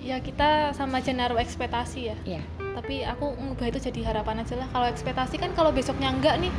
ya 0.03 0.19
kita 0.19 0.75
sama 0.75 0.99
aja 0.99 1.15
naruh 1.15 1.39
ekspektasi 1.39 1.99
ya. 2.11 2.17
Iya. 2.27 2.43
tapi 2.75 3.07
aku 3.07 3.31
ngubah 3.39 3.71
itu 3.71 3.79
jadi 3.87 4.11
harapan 4.11 4.43
aja 4.43 4.59
lah. 4.59 4.67
Kalau 4.67 4.87
ekspektasi 4.91 5.39
kan 5.39 5.55
kalau 5.55 5.71
besoknya 5.71 6.11
enggak 6.11 6.35
nih 6.43 6.51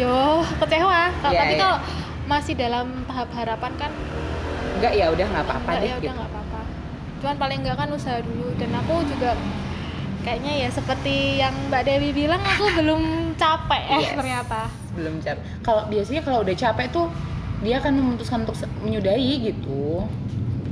yo 0.00 0.40
kecewa. 0.64 1.12
Iya, 1.12 1.20
tapi 1.20 1.54
iya. 1.54 1.60
kalau 1.60 1.76
masih 2.24 2.56
dalam 2.56 3.04
tahap 3.04 3.28
harapan 3.36 3.72
kan 3.76 3.92
enggak 4.80 4.92
ya 4.96 5.12
udah 5.12 5.26
nggak 5.28 5.44
apa-apa 5.44 5.70
deh 5.84 5.92
ya 5.92 5.94
udah 6.00 6.08
gitu. 6.08 6.16
nggak 6.16 6.30
apa-apa. 6.32 6.60
Cuman 7.20 7.36
paling 7.36 7.58
enggak 7.60 7.76
kan 7.76 7.88
usaha 7.92 8.18
dulu. 8.24 8.48
Dan 8.56 8.72
aku 8.72 8.94
juga 9.12 9.36
kayaknya 10.20 10.52
ya 10.58 10.68
seperti 10.68 11.14
yang 11.36 11.54
Mbak 11.66 11.82
Dewi 11.82 12.10
bilang 12.12 12.40
aku 12.40 12.64
belum 12.74 13.02
capek 13.34 13.82
eh 13.88 14.00
Yes. 14.02 14.14
ternyata. 14.14 14.60
Belum 14.92 15.14
capek. 15.18 15.42
Kalau 15.60 15.82
biasanya 15.86 16.20
kalau 16.20 16.38
udah 16.40 16.56
capek 16.56 16.86
tuh 16.88 17.06
dia 17.58 17.76
akan 17.76 17.92
memutuskan 17.94 18.38
untuk 18.42 18.54
menyudahi 18.80 19.32
gitu. 19.44 20.06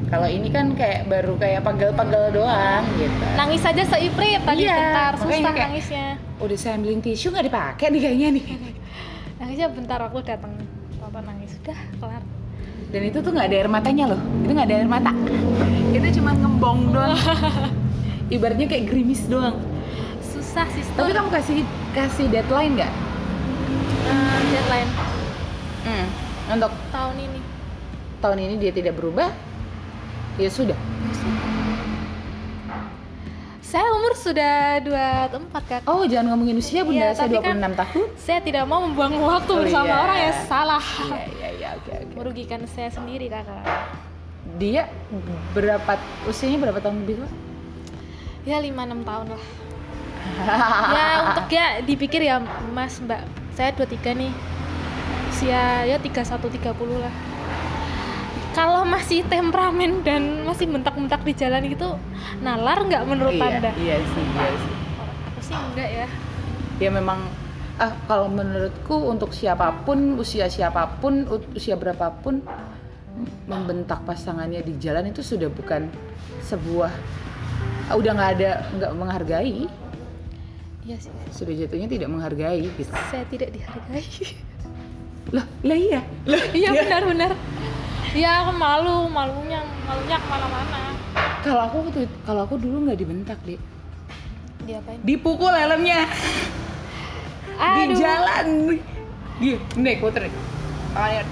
Kalau 0.07 0.25
ini 0.25 0.49
kan 0.49 0.71
kayak 0.73 1.07
baru 1.07 1.35
kayak 1.35 1.61
pagel-pagel 1.61 2.31
doang 2.33 2.87
gitu. 2.95 3.23
Nangis 3.35 3.59
aja 3.61 3.83
seiprit 3.83 4.39
tadi 4.41 4.63
Iya, 4.63 4.77
bentar. 4.77 5.13
susah 5.17 5.35
kayak- 5.45 5.59
nangisnya. 5.67 6.07
udah 6.37 6.57
saya 6.57 6.73
ambilin 6.77 7.01
tisu 7.01 7.27
nggak 7.29 7.47
dipakai 7.47 7.87
nih 7.89 8.01
kayaknya 8.01 8.29
nih. 8.33 8.45
Nangisnya 9.39 9.69
bentar 9.69 9.99
aku 10.01 10.23
datang. 10.23 10.53
Papa 10.97 11.21
nangis 11.21 11.55
sudah 11.55 11.79
kelar. 11.97 12.23
Dan 12.87 13.03
itu 13.05 13.19
tuh 13.19 13.31
nggak 13.31 13.47
ada 13.47 13.57
air 13.57 13.69
matanya 13.69 14.05
loh. 14.09 14.21
Itu 14.41 14.51
nggak 14.53 14.67
ada 14.67 14.77
air 14.77 14.89
mata. 14.89 15.11
Itu 15.91 16.07
cuma 16.15 16.31
ngembong 16.33 16.81
doang 16.89 17.19
ibaratnya 18.29 18.67
kayak 18.67 18.85
gerimis 18.87 19.25
doang. 19.25 19.59
Susah 20.21 20.67
sih 20.69 20.83
tapi 20.93 21.11
kamu 21.11 21.29
kasih 21.31 21.57
kasih 21.93 22.27
deadline 22.27 22.75
nggak? 22.75 22.93
Eh, 24.05 24.41
deadline. 24.51 24.91
Hmm. 25.83 26.07
untuk 26.49 26.71
tahun 26.89 27.17
ini. 27.21 27.41
tahun 28.17 28.39
ini 28.41 28.55
dia 28.57 28.73
tidak 28.73 28.95
berubah 28.95 29.31
ya 30.37 30.49
sudah. 30.49 30.75
Saya 33.61 33.87
umur 33.93 34.15
sudah 34.15 34.79
24 34.79 35.43
kak. 35.61 35.81
Oh 35.85 36.07
jangan 36.07 36.33
ngomongin 36.33 36.57
usia 36.57 36.81
bunda. 36.81 37.03
Iya, 37.03 37.09
saya 37.13 37.27
tapi 37.27 37.37
26 37.37 37.51
kan- 37.61 37.75
tahun. 37.77 38.07
saya 38.17 38.41
tidak 38.41 38.65
mau 38.65 38.81
membuang 38.81 39.15
waktu 39.21 39.53
Oh, 39.53 39.59
bersama 39.59 39.91
iya. 39.91 39.99
orang 40.01 40.19
yang 40.21 40.37
salah. 40.47 40.85
Iya 41.03 41.23
iya 41.29 41.49
iya. 41.53 41.69
Oke 41.77 41.91
oke 41.93 42.15
merugikan 42.15 42.61
saya 42.65 42.89
sendiri 42.89 43.27
kakak. 43.27 43.67
Dia 44.57 44.87
berapa 45.53 45.93
usianya 46.25 46.59
berapa 46.63 46.79
tahun 46.79 47.03
lebih 47.03 47.15
tua? 47.21 47.31
Ya 48.47 48.63
5-6 48.63 49.03
tahun 49.03 49.27
lah. 49.35 49.45
Ya 50.95 51.07
untuk 51.27 51.47
ya 51.51 51.67
dipikir 51.83 52.23
ya 52.23 52.39
mas 52.71 53.03
mbak. 53.03 53.27
Saya 53.59 53.75
23 53.75 54.15
nih. 54.15 54.33
Usia 55.35 55.85
ya 55.85 55.97
31 55.99 56.39
30 56.39 57.03
lah. 57.03 57.15
Kalau 58.55 58.89
masih 58.89 59.21
temperamen 59.29 60.01
dan 60.01 60.47
masih 60.49 60.65
bentak-bentak 60.71 61.21
di 61.29 61.37
jalan 61.37 61.61
gitu 61.69 61.93
nalar 62.41 62.89
nggak 62.89 63.05
menurut 63.05 63.37
iya, 63.37 63.61
anda? 63.61 63.71
iya 63.77 63.97
sih 64.01 64.25
iya 64.25 64.49
sih. 64.57 64.73
Aku 65.29 65.41
sih 65.45 65.57
enggak 65.57 65.91
ya. 65.93 66.07
Ya 66.81 66.91
memang 66.95 67.21
ah 67.77 67.93
kalau 68.09 68.33
menurutku 68.33 68.97
untuk 69.13 69.37
siapa 69.37 69.85
pun 69.85 70.17
usia 70.17 70.49
siapa 70.49 70.97
pun 70.97 71.29
usia 71.53 71.77
berapapun 71.77 72.41
membentak 73.45 74.01
pasangannya 74.09 74.65
di 74.65 74.81
jalan 74.81 75.13
itu 75.13 75.21
sudah 75.21 75.53
bukan 75.53 75.93
sebuah 76.41 76.89
ah, 76.89 77.36
udah 77.95 78.11
nggak 78.19 78.31
ada 78.41 78.51
nggak 78.75 78.93
menghargai. 78.99 79.71
Iya 80.87 80.97
sih. 80.99 81.11
Sudah 81.31 81.55
jatuhnya 81.55 81.87
tidak 81.87 82.09
menghargai 82.11 82.67
gitu. 82.67 82.91
Saya 83.11 83.23
tidak 83.31 83.55
dihargai. 83.55 84.07
Lah 85.31 85.47
lah 85.63 85.79
iya. 85.79 86.01
Lah 86.27 86.43
iya 86.55 86.71
benar-benar 86.75 87.35
ya 88.17 88.47
aku 88.47 88.57
malu 88.57 89.13
malunya 89.13 89.61
malunya 89.85 90.17
ke 90.17 90.27
mana-mana. 90.27 90.79
Kalau 91.45 91.63
aku 91.69 91.77
tuh 91.93 92.07
kalau 92.25 92.49
aku 92.49 92.57
dulu 92.59 92.89
nggak 92.89 92.99
dibentak 92.99 93.39
deh 93.47 93.61
diapain? 94.67 94.99
Dipukul 95.07 95.55
helmnya. 95.55 96.11
Di 97.57 97.83
Aduh. 97.87 97.97
jalan. 97.97 98.47
Dia 99.39 99.57
naik 99.79 100.03
puter. 100.03 100.27
Tangannya 100.97 101.25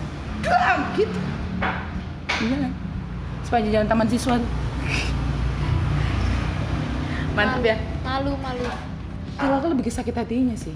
gitu. 0.95 1.19
Di 2.39 2.45
jalan 2.53 2.73
sepanjang 3.45 3.73
jalan 3.77 3.87
taman 3.87 4.09
siswa 4.09 4.35
tuh. 4.41 4.51
Mantap 7.35 7.63
ya 7.67 7.77
malu 8.07 8.33
malu. 8.39 8.65
Kalau 9.35 9.55
aku 9.59 9.67
lebih 9.75 9.85
ke 9.87 9.93
sakit 9.93 10.15
hatinya 10.15 10.55
sih. 10.55 10.75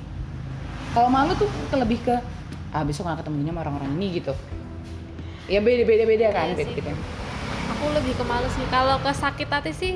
Kalau 0.91 1.07
malu 1.07 1.31
tuh 1.39 1.47
ke 1.47 1.77
lebih 1.79 1.99
ke 2.03 2.15
ah 2.75 2.83
besok 2.85 3.07
nggak 3.07 3.23
ketemu 3.25 3.55
sama 3.55 3.61
orang-orang 3.63 3.91
ini 3.97 4.21
gitu. 4.21 4.35
Ya 5.49 5.63
beda 5.65 5.87
beda 5.87 6.05
beda 6.05 6.27
kan 6.35 6.53
Iya 6.53 6.57
beda 6.59 6.69
sih. 6.69 6.77
beda 6.83 6.93
aku 7.79 7.85
lebih 7.95 8.13
ke 8.19 8.25
malu 8.27 8.49
sih. 8.51 8.65
Kalau 8.75 8.97
ke 8.99 9.11
sakit 9.15 9.49
hati 9.49 9.73
sih 9.73 9.95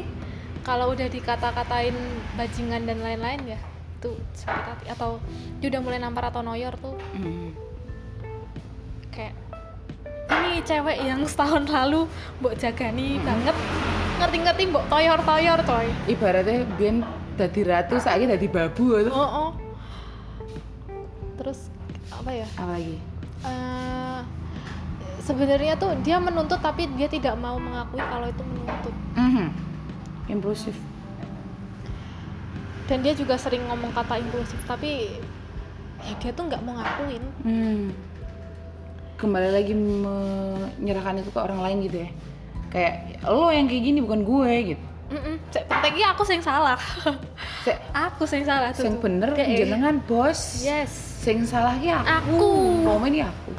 kalau 0.63 0.95
udah 0.95 1.11
dikata-katain 1.11 1.99
bajingan 2.39 2.87
dan 2.87 3.03
lain-lain 3.03 3.59
ya 3.59 3.61
itu 3.99 4.15
sakit 4.39 4.65
hati. 4.71 4.85
Atau 4.87 5.19
dia 5.59 5.67
udah 5.75 5.83
mulai 5.83 5.99
nampar 5.99 6.31
atau 6.31 6.47
noyor 6.47 6.79
tuh. 6.79 6.95
Hmm. 7.19 7.51
kayak 9.13 9.37
ini 10.33 10.65
cewek 10.65 11.05
yang 11.05 11.21
setahun 11.29 11.69
lalu 11.69 12.09
mbok 12.41 12.57
jagani 12.57 13.21
banget 13.21 13.53
ngerti-ngerti 14.23 14.63
mbok 14.71 14.85
toyor-toyor 14.87 15.59
coy 15.67 15.87
ibaratnya 16.07 16.63
biar 16.79 16.97
dadi 17.35 17.61
ratu 17.67 17.99
saiki 17.99 18.31
dadi 18.31 18.47
babu 18.47 18.95
oh, 19.11 19.19
oh. 19.19 19.51
terus 21.35 21.67
apa 22.09 22.31
ya 22.31 22.47
apa 22.55 22.73
lagi 22.79 22.99
Eh, 23.43 24.21
sebenarnya 25.19 25.75
tuh 25.75 25.99
dia 26.07 26.23
menuntut 26.23 26.63
tapi 26.63 26.87
dia 26.95 27.11
tidak 27.11 27.35
mau 27.35 27.59
mengakui 27.59 27.99
kalau 27.99 28.31
itu 28.31 28.43
menuntut 28.47 28.95
Mhm. 29.19 29.47
impulsif 30.31 30.79
dan 32.87 33.03
dia 33.03 33.19
juga 33.19 33.35
sering 33.35 33.67
ngomong 33.67 33.91
kata 33.91 34.23
impulsif 34.23 34.63
tapi 34.63 35.19
ya 36.07 36.15
dia 36.23 36.31
tuh 36.31 36.47
nggak 36.47 36.63
mau 36.63 36.79
ngakuin 36.79 37.25
Hmm. 37.43 37.83
Kembali 39.19 39.51
lagi 39.51 39.75
menyerahkan 39.75 41.19
itu 41.19 41.31
ke 41.31 41.39
orang 41.39 41.63
lain 41.63 41.79
gitu 41.83 41.99
ya. 42.03 42.11
Kayak 42.73 43.21
lo 43.29 43.53
yang 43.53 43.69
kayak 43.69 43.83
gini 43.85 43.99
bukan 44.01 44.25
gue 44.25 44.53
gitu. 44.75 44.85
Mm-mm. 45.13 45.37
Pentingnya 45.69 46.17
aku 46.17 46.25
sing 46.25 46.41
salah 46.41 46.81
Sing, 47.61 47.77
aku 47.93 48.25
sing 48.25 48.49
salah 48.49 48.73
tuh 48.73 48.89
sing 48.89 48.97
bener 48.97 49.37
Kayak- 49.37 49.69
jenengan 49.69 50.01
bos. 50.09 50.65
yes 50.65 50.89
Sing 51.21 51.45
salah 51.45 51.77
ya 51.77 52.01
aku. 52.01 52.81
Aku. 52.89 53.07
Ini 53.07 53.29
aku. 53.29 53.51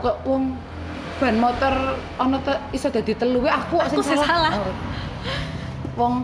Kok 0.00 0.16
wong 0.22 0.54
ban 1.18 1.36
motor 1.36 1.98
ono 2.16 2.38
te, 2.40 2.54
iso 2.70 2.88
dadi 2.88 3.12
telu 3.12 3.42
we 3.42 3.50
aku 3.50 3.76
kok 3.82 3.90
Aku 3.90 4.00
sing 4.06 4.22
salah. 4.22 4.54
Oh. 4.54 4.72
Wong 5.98 6.14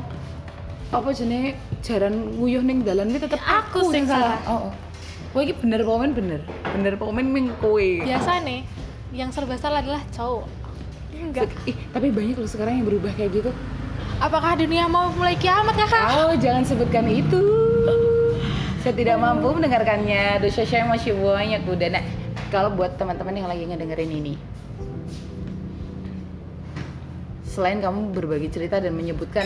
apa 0.90 1.09
jenenge 1.14 1.59
jaran 1.83 2.38
nguyuh 2.38 2.62
ning 2.62 2.87
dalan 2.87 3.11
iki 3.11 3.27
tetep 3.27 3.43
Aku 3.43 3.83
aku, 3.85 3.90
sing 3.90 4.07
sing 4.07 4.14
salah. 4.14 4.38
Oh, 4.47 4.71
oh. 4.71 4.73
Kowe 5.35 5.43
iki 5.43 5.55
bener 5.59 5.83
komen 5.83 6.14
bener. 6.14 6.40
Bener 6.75 6.95
ming 7.27 7.51
kowe. 7.59 7.87
biasa 8.07 8.40
nih 8.47 8.62
yang 9.11 9.35
serba 9.35 9.59
salah 9.59 9.83
adalah 9.83 10.03
cowok 10.14 10.60
enggak 11.31 11.47
Ih, 11.64 11.77
tapi 11.95 12.11
banyak 12.11 12.37
loh 12.37 12.51
sekarang 12.51 12.83
yang 12.83 12.87
berubah 12.90 13.14
kayak 13.14 13.31
gitu. 13.31 13.51
apakah 14.21 14.59
dunia 14.59 14.85
mau 14.90 15.09
mulai 15.14 15.38
kiamat 15.38 15.79
kakak 15.79 16.07
Oh, 16.12 16.35
jangan 16.37 16.66
sebutkan 16.66 17.07
itu. 17.09 17.40
Saya 18.81 18.97
tidak 18.97 19.21
mampu 19.21 19.53
mendengarkannya. 19.53 20.40
Dosa 20.40 20.64
saya 20.64 20.88
masih 20.88 21.12
banyak 21.12 21.64
udah. 21.69 21.88
Nah, 21.93 22.05
kalau 22.49 22.73
buat 22.73 22.97
teman-teman 22.97 23.37
yang 23.37 23.49
lagi 23.49 23.69
ngedengerin 23.69 24.09
ini, 24.09 24.35
selain 27.45 27.85
kamu 27.85 28.16
berbagi 28.16 28.49
cerita 28.49 28.81
dan 28.81 28.97
menyebutkan 28.97 29.45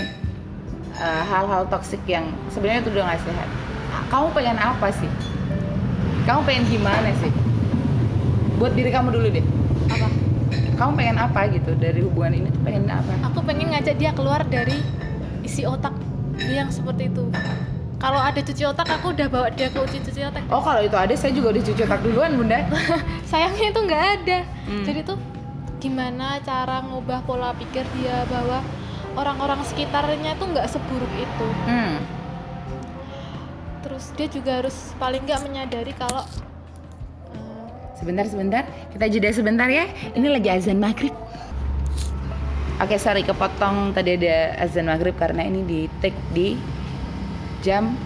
uh, 0.97 1.23
hal-hal 1.27 1.67
toksik 1.67 1.99
yang 2.07 2.31
sebenarnya 2.55 2.87
itu 2.87 2.91
udah 2.95 3.05
nggak 3.11 3.23
sehat, 3.27 3.49
kamu 4.07 4.27
pengen 4.39 4.59
apa 4.63 4.89
sih? 4.95 5.11
Kamu 6.25 6.41
pengen 6.47 6.65
gimana 6.71 7.11
sih? 7.19 7.33
Buat 8.57 8.79
diri 8.79 8.91
kamu 8.95 9.09
dulu 9.19 9.29
deh. 9.35 9.45
apa 9.91 10.24
Kamu 10.75 10.93
pengen 10.95 11.17
apa 11.17 11.41
gitu 11.49 11.71
dari 11.75 12.01
hubungan 12.01 12.33
ini? 12.35 12.49
Tuh 12.49 12.63
pengen 12.63 12.85
apa? 12.87 13.13
aku 13.25 13.39
pengen 13.43 13.71
ngajak 13.71 13.95
dia 13.95 14.11
keluar 14.11 14.43
dari 14.45 14.79
isi 15.41 15.63
otak 15.63 15.95
dia 16.35 16.61
yang 16.61 16.69
seperti 16.69 17.07
itu 17.07 17.31
kalau 17.97 18.19
ada 18.19 18.37
cuci 18.37 18.65
otak 18.65 18.85
aku 18.87 19.13
udah 19.13 19.29
bawa 19.29 19.49
dia 19.49 19.69
ke 19.69 19.79
uji 19.79 20.03
cuci 20.03 20.21
otak 20.25 20.43
Oh, 20.49 20.59
kalau 20.59 20.81
itu 20.81 20.93
ada, 20.93 21.15
saya 21.15 21.31
juga 21.31 21.51
udah 21.51 21.63
cuci 21.63 21.81
otak 21.81 22.01
duluan, 22.01 22.35
Bunda. 22.35 22.59
sayangnya 23.31 23.71
itu 23.71 23.81
nggak 23.81 24.05
ada 24.15 24.39
Hmm. 24.65 24.81
jadi 24.83 25.01
tuh 25.05 25.17
gimana 25.77 26.41
cara 26.41 26.81
ngubah 26.83 27.21
pola 27.23 27.53
pikir 27.55 27.85
dia 27.95 28.25
bahwa 28.27 28.65
orang-orang 29.15 29.61
sekitarnya 29.63 30.33
tuh 30.35 30.49
nggak 30.49 30.67
seburuk 30.67 31.13
itu 31.15 31.49
Hmm. 31.65 32.01
terus 33.81 34.11
dia 34.13 34.27
juga 34.27 34.59
harus 34.59 34.75
paling 34.97 35.23
nggak 35.23 35.41
menyadari 35.41 35.93
kalau 35.93 36.25
Sebentar, 38.05 38.29
sebentar. 38.29 38.63
Kita 38.93 39.09
jeda 39.09 39.33
sebentar 39.33 39.65
ya. 39.73 39.89
Ini 40.13 40.29
lagi 40.29 40.53
azan 40.53 40.77
maghrib. 40.77 41.17
Oke, 42.77 43.01
sorry 43.01 43.25
kepotong 43.25 43.97
tadi 43.97 44.21
ada 44.21 44.61
azan 44.61 44.93
maghrib 44.93 45.17
karena 45.17 45.41
ini 45.49 45.65
di 45.65 45.81
take 46.05 46.21
di 46.37 46.53
jam 47.65 47.97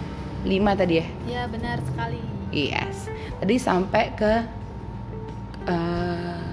5 0.47 0.55
tadi 0.79 1.03
ya. 1.03 1.07
ya 1.27 1.43
benar 1.51 1.83
sekali 1.83 2.23
Yes. 2.55 3.11
Tadi 3.43 3.59
sampai 3.59 4.15
ke 4.15 4.33
eh, 5.67 6.47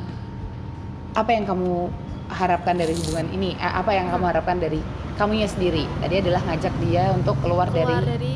apa 1.13 1.29
yang 1.29 1.45
kamu 1.45 1.93
harapkan 2.33 2.81
dari 2.81 2.97
hubungan 2.97 3.29
ini? 3.29 3.53
Eh, 3.61 3.73
apa 3.77 3.93
yang 3.93 4.09
kamu 4.09 4.25
harapkan 4.25 4.57
dari 4.57 4.81
kamunya 5.21 5.45
sendiri? 5.45 5.85
Tadi 6.01 6.15
adalah 6.17 6.41
ngajak 6.49 6.73
dia 6.81 7.13
untuk 7.13 7.37
keluar, 7.45 7.69
keluar 7.69 8.01
dari 8.01 8.09
dari 8.09 8.33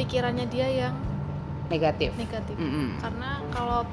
pikirannya 0.00 0.48
dia 0.48 0.88
yang 0.88 0.94
negatif. 1.70 2.10
negatif 2.18 2.56
Mm-mm. 2.58 2.98
karena 2.98 3.38
kalau 3.54 3.86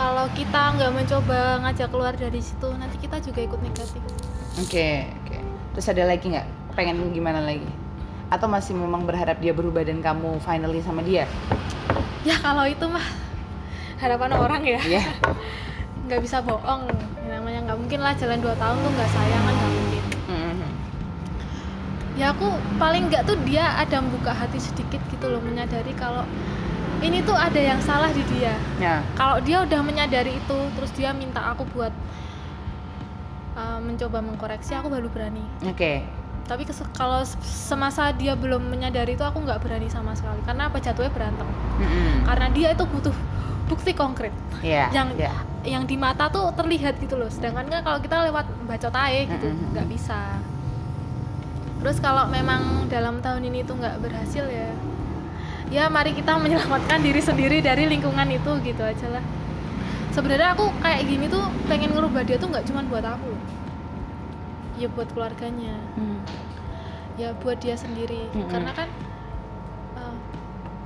kalau 0.00 0.24
kita 0.32 0.60
nggak 0.72 0.92
mencoba 0.94 1.38
ngajak 1.60 1.88
keluar 1.88 2.14
dari 2.14 2.40
situ 2.40 2.72
nanti 2.72 2.96
kita 2.96 3.20
juga 3.20 3.40
ikut 3.44 3.60
negatif 3.60 4.00
Oke, 4.56 5.06
oke. 5.22 5.36
Terus 5.72 5.86
ada 5.86 6.04
lagi 6.04 6.26
nggak? 6.26 6.46
Pengen 6.74 7.12
gimana 7.12 7.38
lagi? 7.38 7.68
Atau 8.28 8.48
masih 8.48 8.74
memang 8.74 9.04
berharap 9.04 9.38
dia 9.38 9.52
berubah 9.52 9.80
dan 9.80 10.00
kamu 10.00 10.40
finally 10.40 10.80
sama 10.80 11.04
dia? 11.04 11.28
ya 12.20 12.36
kalau 12.36 12.64
itu 12.64 12.84
mah 12.84 13.00
harapan 13.96 14.32
orang 14.34 14.60
ya 14.62 14.80
Iya. 14.82 15.04
nggak 16.04 16.20
bisa 16.20 16.40
bohong 16.40 16.84
namanya 17.24 17.64
nggak 17.64 17.78
mungkin 17.78 18.00
lah 18.00 18.12
jalan 18.12 18.36
2 18.36 18.52
tahun 18.52 18.76
tuh 18.76 18.90
nggak 18.90 19.10
sayang 19.10 19.42
kan 19.42 19.54
nggak 19.54 19.72
mungkin 19.72 20.02
Mhm. 20.28 20.68
ya 22.16 22.26
aku 22.30 22.48
paling 22.76 23.08
nggak 23.08 23.24
tuh 23.24 23.36
dia 23.44 23.72
ada 23.72 24.00
membuka 24.00 24.32
hati 24.32 24.60
sedikit 24.60 25.00
gitu 25.08 25.26
loh 25.26 25.40
menyadari 25.40 25.92
kalau 25.94 26.28
ini 27.00 27.18
tuh 27.20 27.32
ada 27.32 27.56
yang 27.56 27.80
salah 27.80 28.08
di 28.08 28.22
dia 28.28 28.52
Ya. 28.76 29.00
kalau 29.14 29.40
dia 29.40 29.60
udah 29.60 29.80
menyadari 29.80 30.36
itu 30.36 30.58
terus 30.70 30.92
dia 30.92 31.10
minta 31.12 31.40
aku 31.46 31.64
buat 31.66 31.92
uh, 33.54 33.78
mencoba 33.78 34.20
mengkoreksi 34.20 34.72
aku 34.72 34.88
baru 34.88 35.08
berani 35.08 35.44
Oke. 35.62 36.04
tapi 36.42 36.62
kes- 36.64 36.86
kalau 36.92 37.22
se- 37.22 37.38
semasa 37.42 38.10
dia 38.12 38.34
belum 38.34 38.66
menyadari 38.66 39.14
itu 39.14 39.22
aku 39.22 39.40
nggak 39.40 39.60
berani 39.60 39.86
sama 39.86 40.12
sekali 40.12 40.40
karena 40.42 40.66
apa 40.66 40.78
jatuhnya 40.78 41.08
berantem 41.08 41.48
Mhm. 41.78 42.26
karena 42.26 42.46
dia 42.50 42.68
itu 42.70 42.84
butuh 42.84 43.14
bukti 43.66 43.92
konkret 43.92 44.34
Iya. 44.60 44.90
yang 44.90 45.08
iya. 45.14 45.30
yang 45.62 45.84
di 45.84 45.94
mata 45.94 46.26
tuh 46.26 46.50
terlihat 46.52 46.98
gitu 46.98 47.14
loh 47.14 47.28
sedangkan 47.28 47.64
kan 47.66 47.80
kalau 47.80 47.98
kita 47.98 48.26
lewat 48.26 48.48
bacot 48.64 48.90
aja 48.90 49.20
gitu 49.26 49.46
nggak 49.70 49.86
bisa 49.86 50.40
terus 51.78 51.96
kalau 51.96 52.28
memang 52.28 52.60
dalam 52.88 53.20
tahun 53.20 53.40
ini 53.42 53.62
tuh 53.62 53.72
nggak 53.74 54.00
berhasil 54.00 54.44
ya 54.44 54.68
ya 55.70 55.86
mari 55.86 56.12
kita 56.12 56.34
menyelamatkan 56.36 56.98
diri 56.98 57.18
sendiri 57.20 57.58
dari 57.60 57.86
lingkungan 57.86 58.26
itu 58.28 58.50
gitu 58.60 58.82
aja 58.82 59.06
lah 59.08 59.24
sebenarnya 60.10 60.52
aku 60.52 60.66
kayak 60.76 61.02
gini 61.04 61.26
tuh 61.26 61.40
pengen 61.64 61.90
ngerubah 61.90 62.22
dia 62.22 62.36
tuh 62.36 62.50
nggak 62.50 62.66
cuma 62.66 62.82
buat 62.84 63.02
aku 63.04 63.30
ya 64.76 64.88
buat 64.88 65.06
keluarganya 65.08 65.78
Hmm. 65.94 66.18
ya 67.14 67.30
buat 67.36 67.56
dia 67.56 67.74
sendiri 67.74 68.26
Mm-mm. 68.28 68.48
karena 68.48 68.72
kan 68.72 68.88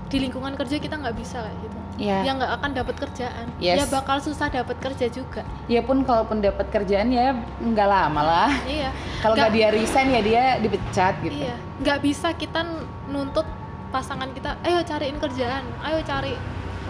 di 0.05 0.20
lingkungan 0.20 0.55
kerja 0.55 0.78
kita 0.78 0.95
nggak 0.95 1.16
bisa 1.16 1.43
kayak 1.43 1.59
gitu 1.61 1.78
Iya. 1.97 2.18
ya 2.22 2.30
nggak 2.32 2.53
akan 2.55 2.70
dapat 2.72 2.95
kerjaan 2.99 3.47
Yes. 3.57 3.76
ya 3.76 3.87
bakal 3.89 4.18
susah 4.18 4.47
dapat 4.49 4.76
kerja 4.78 5.07
juga 5.09 5.43
Ya 5.66 5.78
pun 5.80 6.03
kalaupun 6.03 6.39
dapat 6.39 6.66
kerjaan 6.68 7.09
ya 7.09 7.35
nggak 7.57 7.89
lama 7.89 8.20
lah. 8.20 8.51
iya 8.64 8.91
Kalau 9.18 9.32
nggak 9.32 9.47
Nggak- 9.49 9.59
dia 9.64 9.68
resign 9.72 10.09
ya 10.09 10.20
dia 10.20 10.43
dipecat 10.59 11.14
gitu. 11.18 11.35
iya 11.41 11.55
nggak 11.80 11.99
bisa 12.01 12.30
kita 12.32 12.66
nuntut 13.07 13.47
pasangan 13.95 14.27
kita 14.35 14.59
ayo 14.67 14.83
cariin 14.83 15.23
kerjaan 15.23 15.63
ayo 15.87 16.03
cari 16.03 16.35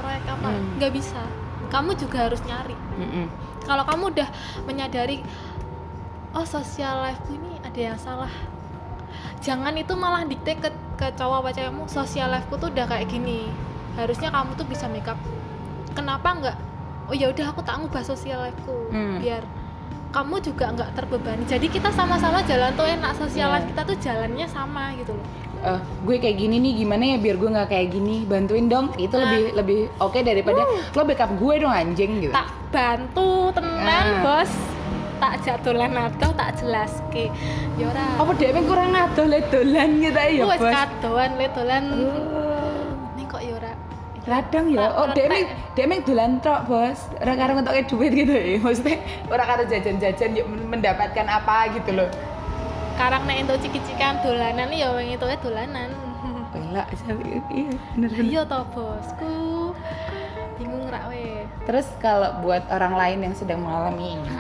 proyek 0.01 0.25
apa. 0.25 0.49
Hmm. 0.49 0.81
nggak 0.81 0.93
bisa. 0.97 1.21
Kamu 1.69 1.93
juga 2.01 2.31
harus 2.31 2.41
nyari. 2.49 2.77
Mm-mm. 2.97 3.27
kalau 3.67 3.83
kamu 3.85 4.15
udah 4.15 4.29
menyadari 4.65 5.21
oh 6.33 6.47
sosial 6.49 7.05
life 7.05 7.21
ini 7.29 7.61
ada 7.61 7.81
yang 7.93 7.99
salah. 8.01 8.33
Jangan 9.45 9.77
itu 9.77 9.93
malah 9.93 10.25
dikte 10.25 10.57
ke, 10.57 10.71
ke 10.97 11.13
cowok 11.21 11.45
apa 11.45 11.51
cewekmu 11.53 11.85
sosial 11.85 12.33
life-ku 12.33 12.57
tuh 12.57 12.73
udah 12.73 12.89
kayak 12.89 13.13
gini. 13.13 13.53
Harusnya 14.01 14.33
kamu 14.33 14.57
tuh 14.57 14.65
bisa 14.65 14.89
make 14.89 15.05
up. 15.05 15.21
Kenapa 15.93 16.33
nggak 16.41 16.57
oh 17.13 17.15
ya 17.17 17.29
udah 17.29 17.53
aku 17.53 17.61
tak 17.61 17.85
ngubah 17.85 18.01
sosial 18.01 18.41
life-ku. 18.49 18.89
Hmm. 18.89 19.21
biar 19.21 19.45
kamu 20.15 20.41
juga 20.41 20.71
nggak 20.73 20.91
terbebani. 20.95 21.45
Jadi 21.45 21.67
kita 21.69 21.91
sama-sama 21.91 22.41
jalan 22.47 22.71
tuh 22.79 22.87
enak. 22.87 23.13
Sosial 23.19 23.51
Iya. 23.51 23.55
life 23.59 23.67
kita 23.75 23.83
tuh 23.83 23.97
jalannya 23.99 24.47
sama 24.49 24.95
gitu 24.97 25.13
loh 25.13 25.27
Eh, 25.65 25.79
gue 25.81 26.17
kayak 26.21 26.37
gini 26.37 26.61
nih 26.61 26.73
gimana 26.77 27.05
ya 27.07 27.17
biar 27.17 27.37
gue 27.37 27.49
nggak 27.49 27.69
kayak 27.69 27.89
gini? 27.89 28.17
Bantuin 28.23 28.69
dong. 28.69 28.93
Itu 28.97 29.17
Nah. 29.17 29.25
lebih 29.27 29.43
lebih 29.57 29.81
oke 29.97 30.21
daripada 30.21 30.61
lo 30.69 31.03
backup 31.03 31.33
gue 31.35 31.55
dong 31.57 31.73
anjing 31.73 32.21
gitu. 32.21 32.33
Tak 32.33 32.53
bantu 32.69 33.49
tenan 33.51 33.81
Ah. 33.81 34.21
bos. 34.21 34.53
Tak 35.15 35.41
jatulan 35.41 35.89
atau 35.95 36.31
tak 36.33 36.61
jelas 36.61 37.01
ke 37.09 37.33
yora 37.75 38.05
apa 38.15 38.35
dia 38.35 38.53
emang 38.53 38.67
kurang 38.67 38.93
ngadoh 38.93 39.25
le 39.25 39.41
dolan 39.47 39.89
gitu 39.97 40.21
ya 40.21 40.45
bos? 40.45 40.61
kadoan 40.61 41.31
le 41.35 41.47
dolan. 41.49 41.85
Oh, 41.89 43.25
kok 43.25 43.41
yora 43.41 43.73
radang 44.25 44.67
ya? 44.69 44.89
Oh 44.95 45.07
dia 45.11 45.25
emang 45.27 45.45
dia 45.73 45.83
emang 45.83 46.01
dolan 46.03 46.33
tok 46.39 46.61
bos. 46.67 46.99
Orang 47.19 47.37
karo 47.37 47.51
ngetoknya 47.57 47.83
duit 47.89 48.13
gitu 48.13 48.33
ya 48.33 48.57
maksudnya 48.59 48.97
orang 49.27 49.47
karo 49.49 49.63
jajan-jajan 49.65 50.31
yuk 50.35 50.47
mendapatkan 50.47 51.27
apa 51.27 51.73
gitu 51.73 51.91
loh 51.95 52.09
karang 52.95 53.23
nek 53.27 53.47
entuk 53.47 53.59
ciki-cikan 53.61 54.23
dolanan 54.23 54.71
ya 54.71 54.91
wong 54.95 55.09
itu 55.11 55.27
dolanan. 55.43 55.91
Bela, 56.55 56.87
iya 57.51 57.75
bener 57.95 58.11
bener. 58.15 58.25
iya 58.31 58.43
toh 58.47 58.63
bosku. 58.71 59.75
Bingung 60.55 60.87
rak 60.87 61.11
we. 61.11 61.43
Terus 61.67 61.87
kalau 61.99 62.39
buat 62.47 62.63
orang 62.71 62.95
lain 62.95 63.19
yang 63.27 63.35
sedang 63.35 63.59
mengalami 63.59 64.15
ini, 64.19 64.31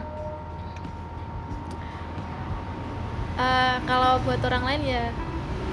Eh, 3.35 3.77
kalau 3.83 4.23
buat 4.23 4.39
orang 4.47 4.63
lain 4.63 4.83
ya 4.87 5.05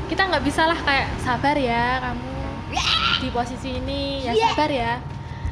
kita 0.09 0.25
nggak 0.33 0.41
bisa 0.41 0.65
lah 0.65 0.75
kayak 0.81 1.13
sabar 1.21 1.53
ya 1.53 2.01
kamu 2.01 2.33
di 3.21 3.29
posisi 3.29 3.77
ini 3.77 4.25
ya 4.25 4.33
sabar 4.49 4.69
ya. 4.73 4.93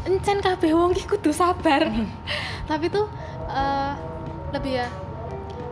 Encen 0.09 0.41
kabeh 0.41 0.73
wong 0.73 0.97
kudu 1.05 1.30
sabar. 1.30 1.86
Tapi 2.65 2.86
tuh 2.89 3.05
eh, 3.45 3.93
lebih 4.57 4.82
ya 4.82 4.89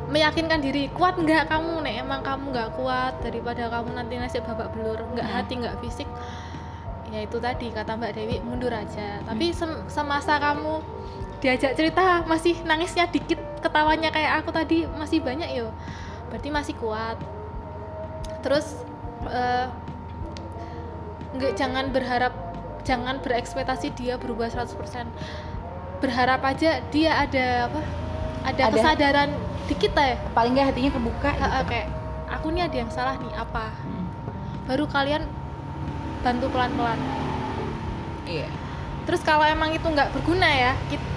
meyakinkan 0.08 0.60
diri 0.60 0.88
kuat 0.92 1.16
nggak 1.16 1.52
kamu? 1.52 1.84
Nek 1.84 1.96
emang 2.02 2.22
kamu 2.24 2.52
nggak 2.52 2.70
kuat 2.76 3.20
daripada 3.20 3.68
kamu 3.68 3.90
nanti 3.94 4.16
nasib 4.16 4.44
babak 4.44 4.72
belur 4.72 5.00
nggak 5.14 5.28
Hmm. 5.28 5.36
hati 5.36 5.54
nggak 5.60 5.78
fisik 5.80 6.08
ya 7.08 7.24
itu 7.24 7.40
tadi 7.40 7.72
kata 7.72 7.96
Mbak 7.96 8.12
Dewi 8.14 8.38
mundur 8.44 8.72
aja. 8.72 9.24
Tapi 9.24 9.56
sem- 9.56 9.88
semasa 9.88 10.36
kamu 10.38 10.84
diajak 11.40 11.76
cerita 11.76 12.28
masih 12.28 12.60
nangisnya 12.68 13.08
dikit 13.08 13.40
ketawanya 13.64 14.12
kayak 14.12 14.44
aku 14.44 14.52
tadi 14.52 14.84
masih 14.92 15.24
banyak 15.24 15.48
yo. 15.56 15.72
Berarti 16.28 16.50
masih 16.52 16.76
kuat. 16.76 17.16
Terus 18.44 18.76
eh, 19.28 19.68
nggak 21.36 21.54
jangan 21.56 21.92
berharap 21.92 22.34
jangan 22.84 23.20
berekspektasi 23.20 23.92
dia 23.92 24.16
berubah 24.16 24.48
100% 24.48 25.08
berharap 26.00 26.40
aja 26.46 26.80
dia 26.88 27.12
ada 27.20 27.68
apa 27.68 27.82
ada, 28.48 28.62
Ada. 28.64 28.74
kesadaran 28.74 29.30
dikit 29.68 29.92
ya 29.94 30.16
paling 30.32 30.56
nggak 30.56 30.68
hatinya 30.72 30.92
kebuka. 30.94 31.30
gitu. 31.30 31.64
kayak 31.68 31.88
aku 32.28 32.48
nih 32.50 32.64
ada 32.64 32.78
yang 32.78 32.90
salah 32.90 33.16
nih 33.16 33.34
apa 33.34 33.66
Hmm. 33.78 34.08
baru 34.64 34.86
kalian 34.86 35.24
bantu 36.20 36.48
pelan-pelan 36.48 37.00
Iya. 38.24 38.48
terus 39.04 39.20
kalau 39.22 39.44
emang 39.44 39.72
itu 39.72 39.84
nggak 39.84 40.12
berguna 40.12 40.48
ya 40.48 40.72
kit- 40.88 41.12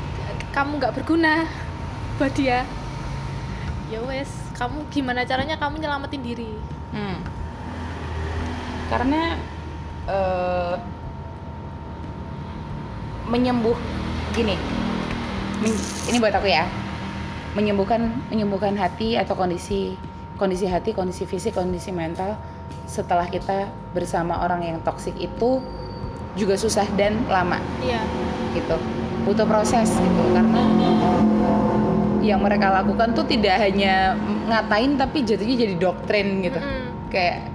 kamu 0.51 0.78
nggak 0.78 0.93
berguna 0.93 1.47
buat 2.18 2.35
dia 2.35 2.66
ya 3.87 3.99
wes 4.03 4.31
kamu 4.53 4.87
gimana 4.89 5.22
caranya 5.22 5.55
kamu 5.55 5.78
nyelamatin 5.78 6.20
diri 6.20 6.53
Hmm. 6.91 7.22
Karena 8.89 9.39
eh, 10.05 10.74
menyembuh 13.24 13.78
gini, 14.33 14.59
ini 16.11 16.16
buat 16.18 16.35
aku 16.35 16.51
ya, 16.51 16.66
menyembuhkan 17.55 18.11
menyembuhkan 18.31 18.79
hati 18.79 19.19
atau 19.19 19.35
kondisi 19.35 19.99
kondisi 20.41 20.65
hati, 20.65 20.97
kondisi 20.97 21.29
fisik, 21.29 21.53
kondisi 21.53 21.93
mental 21.93 22.39
setelah 22.89 23.29
kita 23.29 23.71
bersama 23.93 24.41
orang 24.43 24.65
yang 24.67 24.79
toksik 24.83 25.15
itu 25.21 25.61
juga 26.35 26.55
susah 26.57 26.87
dan 26.97 27.21
lama. 27.29 27.59
Iya. 27.83 28.01
Gitu. 28.55 28.77
Butuh 29.27 29.45
proses 29.45 29.91
gitu 29.93 30.23
karena 30.33 30.63
yang 32.21 32.41
mereka 32.41 32.69
lakukan 32.69 33.17
tuh 33.17 33.25
tidak 33.25 33.57
hanya 33.59 34.15
ngatain 34.49 34.97
tapi 34.97 35.25
jadinya 35.25 35.57
jadi 35.57 35.75
doktrin 35.77 36.45
gitu. 36.45 36.61
Mm-mm. 36.61 37.09
kayak 37.11 37.49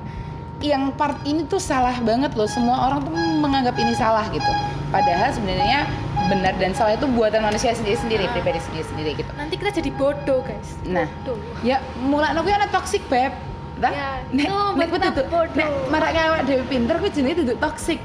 yang 0.64 0.89
part 0.96 1.20
ini 1.28 1.46
tuh 1.46 1.60
salah 1.60 1.96
banget 2.02 2.34
loh. 2.34 2.48
Semua 2.48 2.89
orang 2.89 3.06
tuh 3.06 3.14
menganggap 3.16 3.76
ini 3.78 3.93
salah 3.96 4.26
gitu. 4.32 4.52
Padahal 4.89 5.32
sebenarnya 5.36 5.89
benar 6.26 6.53
dan 6.55 6.71
salah 6.71 6.93
itu 6.93 7.05
buatan 7.07 7.41
manusia 7.41 7.71
sendiri 7.71 7.95
sendiri 7.95 8.23
Ah. 8.26 8.34
pribadi 8.34 8.59
sendiri 8.59 8.84
sendiri 8.84 9.09
gitu 9.15 9.32
nanti 9.34 9.55
kita 9.55 9.71
jadi 9.71 9.89
bodoh 9.91 10.41
guys 10.41 10.78
Nah. 10.84 11.05
bodoh 11.21 11.38
ya 11.61 11.78
mulai 11.97 12.32
aku 12.32 12.47
anak 12.47 12.71
toxic 12.71 13.05
beb 13.05 13.34
Dah, 13.76 13.91
Ya, 13.91 14.07
nek, 14.32 14.47
itu 14.47 14.55
nek 14.95 15.11
tuh, 15.11 15.28
bodoh. 15.28 15.51
nek 15.51 15.67
marak 15.91 16.15
awak 16.15 16.47
dewe 16.47 16.63
pinter 16.63 16.95
kuwi 16.95 17.11
jenenge 17.11 17.43
duduk 17.43 17.59
toxic. 17.59 17.99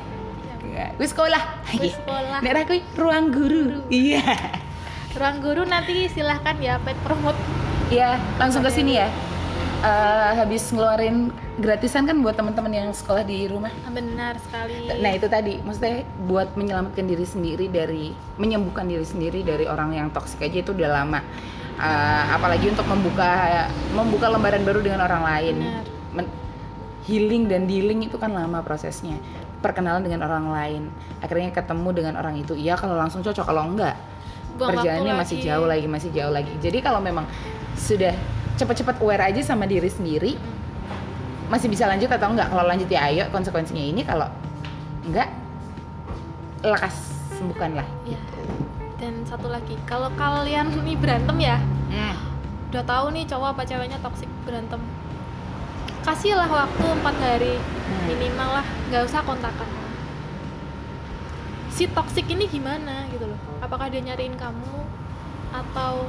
Ya. 0.66 0.90
Wis 0.98 1.14
sekolah. 1.14 1.38
Wis 1.78 1.94
sekolah. 1.94 2.42
Nek 2.42 2.50
ra 2.50 2.62
kuwi 2.66 2.82
ruang 2.98 3.30
guru. 3.30 3.78
Iya. 3.86 4.18
ruang 5.14 5.38
guru 5.38 5.62
nanti 5.62 6.10
silahkan 6.10 6.58
ya 6.58 6.74
pet 6.76 6.98
promote 7.06 7.38
Iya, 7.86 8.18
langsung 8.34 8.62
ke 8.62 8.70
sini 8.70 8.98
ya. 8.98 9.06
Eh, 9.80 10.32
habis 10.36 10.68
ngeluarin 10.76 11.32
gratisan 11.56 12.04
kan 12.04 12.20
buat 12.20 12.36
teman-teman 12.36 12.68
yang 12.68 12.88
sekolah 12.92 13.24
di 13.24 13.48
rumah. 13.48 13.72
benar 13.88 14.36
sekali 14.36 14.92
Nah 15.00 15.16
itu 15.16 15.24
tadi, 15.24 15.56
maksudnya 15.64 16.04
buat 16.28 16.52
menyelamatkan 16.52 17.08
diri 17.08 17.24
sendiri 17.24 17.64
dari 17.72 18.12
menyembuhkan 18.36 18.84
diri 18.84 19.08
sendiri 19.08 19.40
dari 19.40 19.64
orang 19.64 19.96
yang 19.96 20.12
toksik 20.12 20.44
aja 20.44 20.60
itu 20.60 20.76
udah 20.76 21.00
lama. 21.00 21.24
Eh, 21.80 22.24
apalagi 22.28 22.68
untuk 22.68 22.84
membuka 22.92 23.72
membuka 23.96 24.28
lembaran 24.28 24.60
baru 24.68 24.84
dengan 24.84 25.00
orang 25.00 25.22
lain. 25.24 25.56
Benar. 25.64 25.84
Men- 26.12 26.34
healing 27.08 27.48
dan 27.48 27.64
dealing 27.64 28.04
itu 28.04 28.20
kan 28.20 28.36
lama 28.36 28.60
prosesnya. 28.60 29.16
Perkenalan 29.64 30.04
dengan 30.04 30.28
orang 30.28 30.52
lain, 30.52 30.82
akhirnya 31.24 31.56
ketemu 31.56 31.88
dengan 31.96 32.14
orang 32.20 32.36
itu. 32.36 32.52
Iya 32.52 32.76
kalau 32.76 33.00
langsung 33.00 33.24
cocok, 33.24 33.48
kalau 33.48 33.64
enggak 33.64 33.96
Buang 34.60 34.76
perjalanannya 34.76 35.16
masih 35.24 35.40
lagi. 35.40 35.48
jauh 35.48 35.66
lagi, 35.66 35.86
masih 35.88 36.10
jauh 36.12 36.32
lagi. 36.32 36.52
Jadi 36.60 36.78
kalau 36.84 37.00
memang 37.00 37.24
sudah 37.80 38.12
cepat-cepat 38.60 39.00
aware 39.00 39.24
aja 39.26 39.40
sama 39.40 39.64
diri 39.64 39.88
sendiri, 39.88 40.36
masih 41.48 41.66
bisa 41.66 41.88
lanjut 41.88 42.06
atau 42.06 42.28
enggak? 42.28 42.52
Kalau 42.52 42.64
lanjut 42.64 42.86
ya 42.86 43.08
ayo 43.08 43.24
konsekuensinya 43.32 43.80
ini. 43.80 44.04
Kalau 44.04 44.28
enggak 45.08 45.32
lekas 46.60 46.92
sembuhkan 47.32 47.72
lah 47.72 47.88
Iya. 48.04 48.20
dan 49.00 49.24
satu 49.24 49.48
lagi 49.48 49.72
kalau 49.88 50.12
kalian 50.12 50.68
nih 50.84 50.92
berantem 50.92 51.40
ya 51.40 51.56
udah 52.68 52.84
tahu 52.84 53.16
nih 53.16 53.24
cowok 53.24 53.56
apa 53.56 53.62
ceweknya 53.64 53.98
toksik 53.98 54.28
berantem. 54.44 54.78
Kasihlah 56.00 56.46
waktu 56.46 56.84
empat 56.86 57.16
hari 57.18 57.56
Hmm. 57.56 58.04
minimal 58.06 58.60
lah 58.60 58.66
nggak 58.86 59.02
usah 59.02 59.24
kontakan. 59.24 59.66
Si 61.70 61.88
toksik 61.88 62.28
ini 62.28 62.46
gimana 62.46 63.08
gitu 63.10 63.24
loh. 63.24 63.40
Apakah 63.58 63.88
dia 63.88 63.98
nyariin 63.98 64.36
kamu 64.36 64.84
atau 65.50 66.06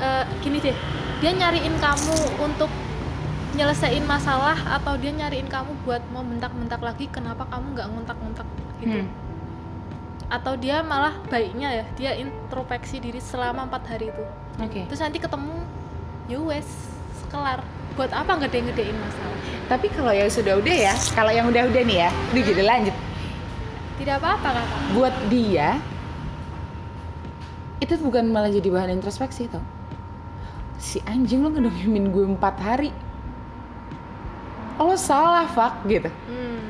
eh, 0.00 0.24
gini 0.42 0.58
deh 0.62 0.76
dia 1.22 1.32
nyariin 1.32 1.76
kamu 1.78 2.16
untuk 2.42 2.70
nyelesain 3.54 4.02
masalah 4.02 4.58
atau 4.66 4.98
dia 4.98 5.14
nyariin 5.14 5.46
kamu 5.46 5.72
buat 5.86 6.02
mau 6.10 6.26
bentak-bentak 6.26 6.82
lagi 6.82 7.06
kenapa 7.06 7.46
kamu 7.46 7.78
nggak 7.78 7.88
ngontak-ngontak 7.94 8.46
gitu? 8.82 9.06
Hmm. 9.06 9.08
atau 10.24 10.58
dia 10.58 10.82
malah 10.82 11.14
baiknya 11.30 11.68
ya 11.70 11.84
dia 11.94 12.12
introspeksi 12.18 12.98
diri 12.98 13.20
selama 13.22 13.70
empat 13.70 13.86
hari 13.86 14.10
itu. 14.10 14.24
Oke. 14.58 14.88
Terus 14.88 15.00
nanti 15.04 15.20
ketemu 15.22 15.62
US 16.42 16.66
sekelar 17.22 17.62
buat 17.94 18.10
apa 18.10 18.42
ngede-ngedein 18.42 18.98
masalah? 18.98 19.38
Tapi 19.70 19.86
kalau 19.94 20.10
yang 20.10 20.26
sudah 20.26 20.58
udah 20.58 20.74
ya 20.90 20.94
kalau 21.14 21.30
yang 21.30 21.46
udah 21.46 21.68
udah 21.70 21.82
nih 21.86 22.08
ya 22.08 22.10
udah 22.34 22.42
jadi 22.50 22.62
lanjut. 22.66 22.96
Tidak 24.00 24.14
apa-apa 24.18 24.48
kakak. 24.58 24.80
Buat 24.96 25.14
dia 25.30 25.78
itu 27.84 28.00
tuh 28.00 28.06
bukan 28.08 28.24
malah 28.32 28.48
jadi 28.48 28.68
bahan 28.72 28.96
introspeksi 28.96 29.52
tau 29.52 29.60
si 30.84 31.00
anjing 31.08 31.40
lo 31.40 31.48
ngedongin 31.48 32.12
gue 32.12 32.24
empat 32.36 32.56
hari. 32.60 32.92
Lo 34.76 34.92
salah 35.00 35.48
fuck 35.48 35.80
gitu. 35.88 36.12
Hmm. 36.28 36.60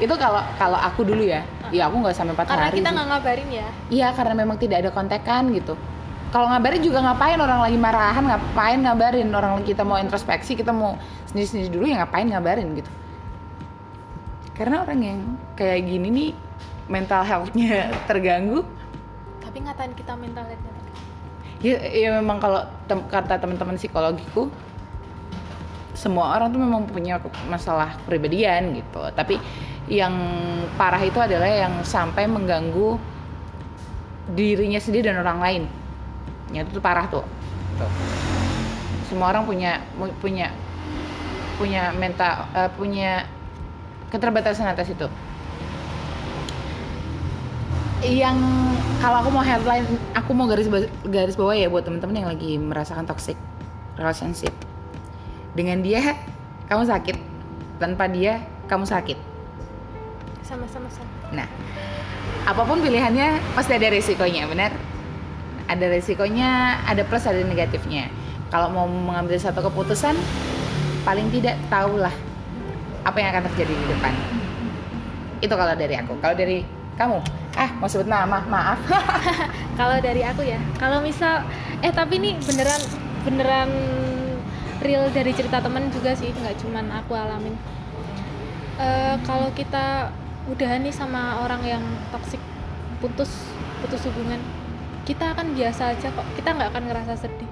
itu 0.00 0.16
kalau 0.16 0.40
kalau 0.56 0.80
aku 0.80 1.04
dulu 1.04 1.20
ya. 1.20 1.44
Ya 1.68 1.92
aku 1.92 2.00
nggak 2.00 2.16
sampai 2.16 2.32
empat 2.32 2.48
karena 2.48 2.72
hari 2.72 2.80
kita 2.80 2.88
sih. 2.88 2.94
nggak 2.96 3.06
ngabarin 3.12 3.48
ya? 3.52 3.68
Iya 3.92 4.08
karena 4.16 4.32
memang 4.32 4.56
tidak 4.56 4.80
ada 4.80 4.90
kontekan 4.96 5.52
gitu. 5.52 5.76
Kalau 6.32 6.48
ngabarin 6.48 6.80
juga 6.80 7.04
ngapain? 7.04 7.36
Orang 7.36 7.60
lagi 7.60 7.76
marahan 7.76 8.24
ngapain 8.24 8.80
ngabarin? 8.80 9.28
Orang 9.36 9.60
lagi 9.60 9.76
kita 9.76 9.84
mau 9.84 10.00
introspeksi 10.00 10.56
kita 10.56 10.72
mau 10.72 10.96
sendiri 11.28 11.46
sendiri 11.52 11.68
dulu 11.68 11.84
ya 11.84 12.00
ngapain 12.00 12.32
ngabarin 12.32 12.80
gitu. 12.80 12.90
Karena 14.56 14.80
orang 14.80 15.00
yang 15.04 15.20
kayak 15.52 15.84
gini 15.84 16.08
nih 16.08 16.30
mental 16.88 17.20
healthnya 17.20 17.92
terganggu. 18.08 18.64
Tapi 19.44 19.58
ngatain 19.68 19.92
kita 19.92 20.16
mental 20.16 20.48
health 20.48 20.79
ya, 21.60 21.76
ya 21.92 22.08
memang 22.20 22.40
kalau 22.40 22.64
tem- 22.88 23.06
kata 23.08 23.40
teman-teman 23.40 23.76
psikologiku 23.76 24.48
semua 25.92 26.32
orang 26.32 26.48
tuh 26.48 26.60
memang 26.60 26.88
punya 26.88 27.20
masalah 27.52 28.00
kepribadian 28.04 28.72
gitu. 28.80 29.04
Tapi 29.12 29.36
yang 29.90 30.14
parah 30.80 31.02
itu 31.02 31.20
adalah 31.20 31.50
yang 31.50 31.84
sampai 31.84 32.24
mengganggu 32.24 32.96
dirinya 34.32 34.80
sendiri 34.80 35.12
dan 35.12 35.20
orang 35.20 35.38
lain. 35.42 35.62
Ya 36.56 36.64
itu 36.64 36.80
tuh 36.80 36.82
parah 36.82 37.04
tuh. 37.10 37.24
Tuh. 37.76 37.90
semua 39.10 39.34
orang 39.34 39.42
punya 39.42 39.82
punya 40.22 40.54
punya 41.58 41.90
mental 41.98 42.46
eh, 42.54 42.70
punya 42.78 43.26
keterbatasan 44.06 44.70
atas 44.70 44.86
itu 44.86 45.10
yang 48.00 48.36
kalau 49.00 49.20
aku 49.20 49.30
mau 49.32 49.44
headline 49.44 49.84
aku 50.16 50.30
mau 50.32 50.48
garis 50.48 50.68
garis 51.04 51.36
bawah 51.36 51.52
ya 51.52 51.68
buat 51.68 51.84
temen-temen 51.84 52.24
yang 52.24 52.28
lagi 52.32 52.56
merasakan 52.56 53.04
toxic 53.04 53.36
relationship. 54.00 54.52
Dengan 55.52 55.84
dia 55.84 56.16
kamu 56.70 56.88
sakit. 56.88 57.16
Tanpa 57.80 58.08
dia 58.08 58.44
kamu 58.68 58.84
sakit. 58.88 59.18
Sama-sama 60.44 60.88
sama. 60.88 61.12
Nah 61.32 61.48
apa 62.48 62.62
pun 62.64 62.80
pilihannya 62.80 63.40
pasti 63.52 63.76
ada 63.76 63.88
resikonya 63.92 64.48
benar? 64.48 64.72
Ada 65.68 65.86
resikonya 65.92 66.80
ada 66.88 67.04
plus 67.04 67.28
ada 67.28 67.40
negatifnya. 67.44 68.08
Kalau 68.48 68.72
mau 68.72 68.88
mengambil 68.88 69.36
satu 69.38 69.60
keputusan 69.60 70.16
paling 71.04 71.28
tidak 71.30 71.56
tahulah 71.68 72.12
apa 73.04 73.16
yang 73.20 73.28
akan 73.36 73.44
terjadi 73.52 73.72
di 73.72 73.86
depan. 73.92 74.12
Itu 75.40 75.54
kalau 75.56 75.72
dari 75.76 75.94
aku. 75.96 76.18
Kalau 76.20 76.36
dari 76.36 76.79
kamu. 77.00 77.18
Ah 77.56 77.70
mau 77.80 77.88
sebut 77.88 78.04
nama? 78.04 78.44
Maaf. 78.44 78.84
Kalau 79.80 79.96
dari 80.04 80.20
aku 80.20 80.44
ya 80.44 80.60
kalau 80.76 81.00
misal 81.00 81.40
eh 81.80 81.88
tapi 81.88 82.20
ini 82.20 82.36
beneran 82.44 82.82
beneran 83.24 83.70
real 84.84 85.08
dari 85.08 85.32
cerita 85.32 85.64
temen 85.64 85.88
juga 85.88 86.12
sih 86.12 86.28
nggak 86.28 86.60
cuman 86.60 86.92
aku 87.00 87.16
alamin. 87.16 87.56
Eh, 88.76 89.16
kalau 89.24 89.48
kita 89.56 90.12
udahan 90.48 90.84
nih 90.84 90.92
sama 90.92 91.40
orang 91.40 91.64
yang 91.64 91.84
toksik 92.12 92.40
putus 93.00 93.28
putus 93.80 94.04
hubungan 94.08 94.40
kita 95.08 95.32
akan 95.32 95.56
biasa 95.56 95.96
aja 95.96 96.12
kok. 96.12 96.26
Kita 96.36 96.52
nggak 96.52 96.76
akan 96.76 96.84
ngerasa 96.92 97.16
sedih. 97.16 97.48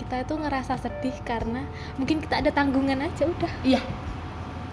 Kita 0.00 0.24
itu 0.24 0.34
ngerasa 0.40 0.80
sedih 0.80 1.16
karena 1.28 1.68
mungkin 2.00 2.24
kita 2.24 2.40
ada 2.40 2.48
tanggungan 2.48 3.04
aja 3.04 3.28
udah. 3.28 3.52
Iya. 3.60 3.84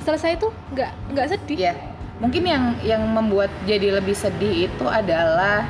Selesai 0.07 0.39
itu 0.39 0.47
nggak 0.71 0.91
nggak 1.11 1.27
sedih. 1.35 1.57
Iya. 1.67 1.96
Mungkin 2.17 2.43
yang 2.43 2.63
yang 2.81 3.03
membuat 3.05 3.49
jadi 3.63 3.93
lebih 3.93 4.13
sedih 4.13 4.67
itu 4.67 4.85
adalah 4.85 5.69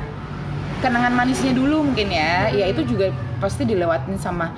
kenangan 0.80 1.12
manisnya 1.12 1.52
dulu 1.52 1.84
mungkin 1.84 2.08
ya. 2.08 2.48
Ya 2.48 2.66
itu 2.66 2.82
juga 2.82 3.10
pasti 3.38 3.62
dilewatin 3.62 4.16
sama 4.16 4.50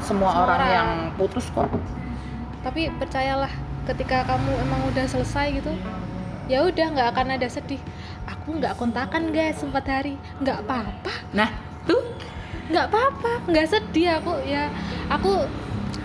semua 0.00 0.30
Semua 0.30 0.30
orang, 0.38 0.60
orang. 0.60 0.70
yang 0.72 0.88
putus 1.14 1.46
kok. 1.50 1.66
tapi 2.62 2.90
percayalah 2.98 3.50
ketika 3.86 4.26
kamu 4.26 4.50
emang 4.58 4.82
udah 4.90 5.06
selesai 5.06 5.54
gitu 5.54 5.70
ya 6.46 6.66
udah 6.66 6.86
nggak 6.90 7.08
akan 7.14 7.38
ada 7.38 7.46
sedih 7.46 7.78
aku 8.26 8.58
nggak 8.58 8.74
kontakan 8.74 9.30
guys 9.30 9.62
empat 9.62 9.86
hari 9.86 10.14
nggak 10.42 10.66
apa-apa 10.66 11.14
Nah, 11.30 11.46
tuh 11.86 12.02
nggak 12.66 12.90
apa-apa 12.90 13.46
nggak 13.46 13.66
sedih 13.70 14.18
aku 14.18 14.34
ya 14.42 14.66
aku 15.06 15.46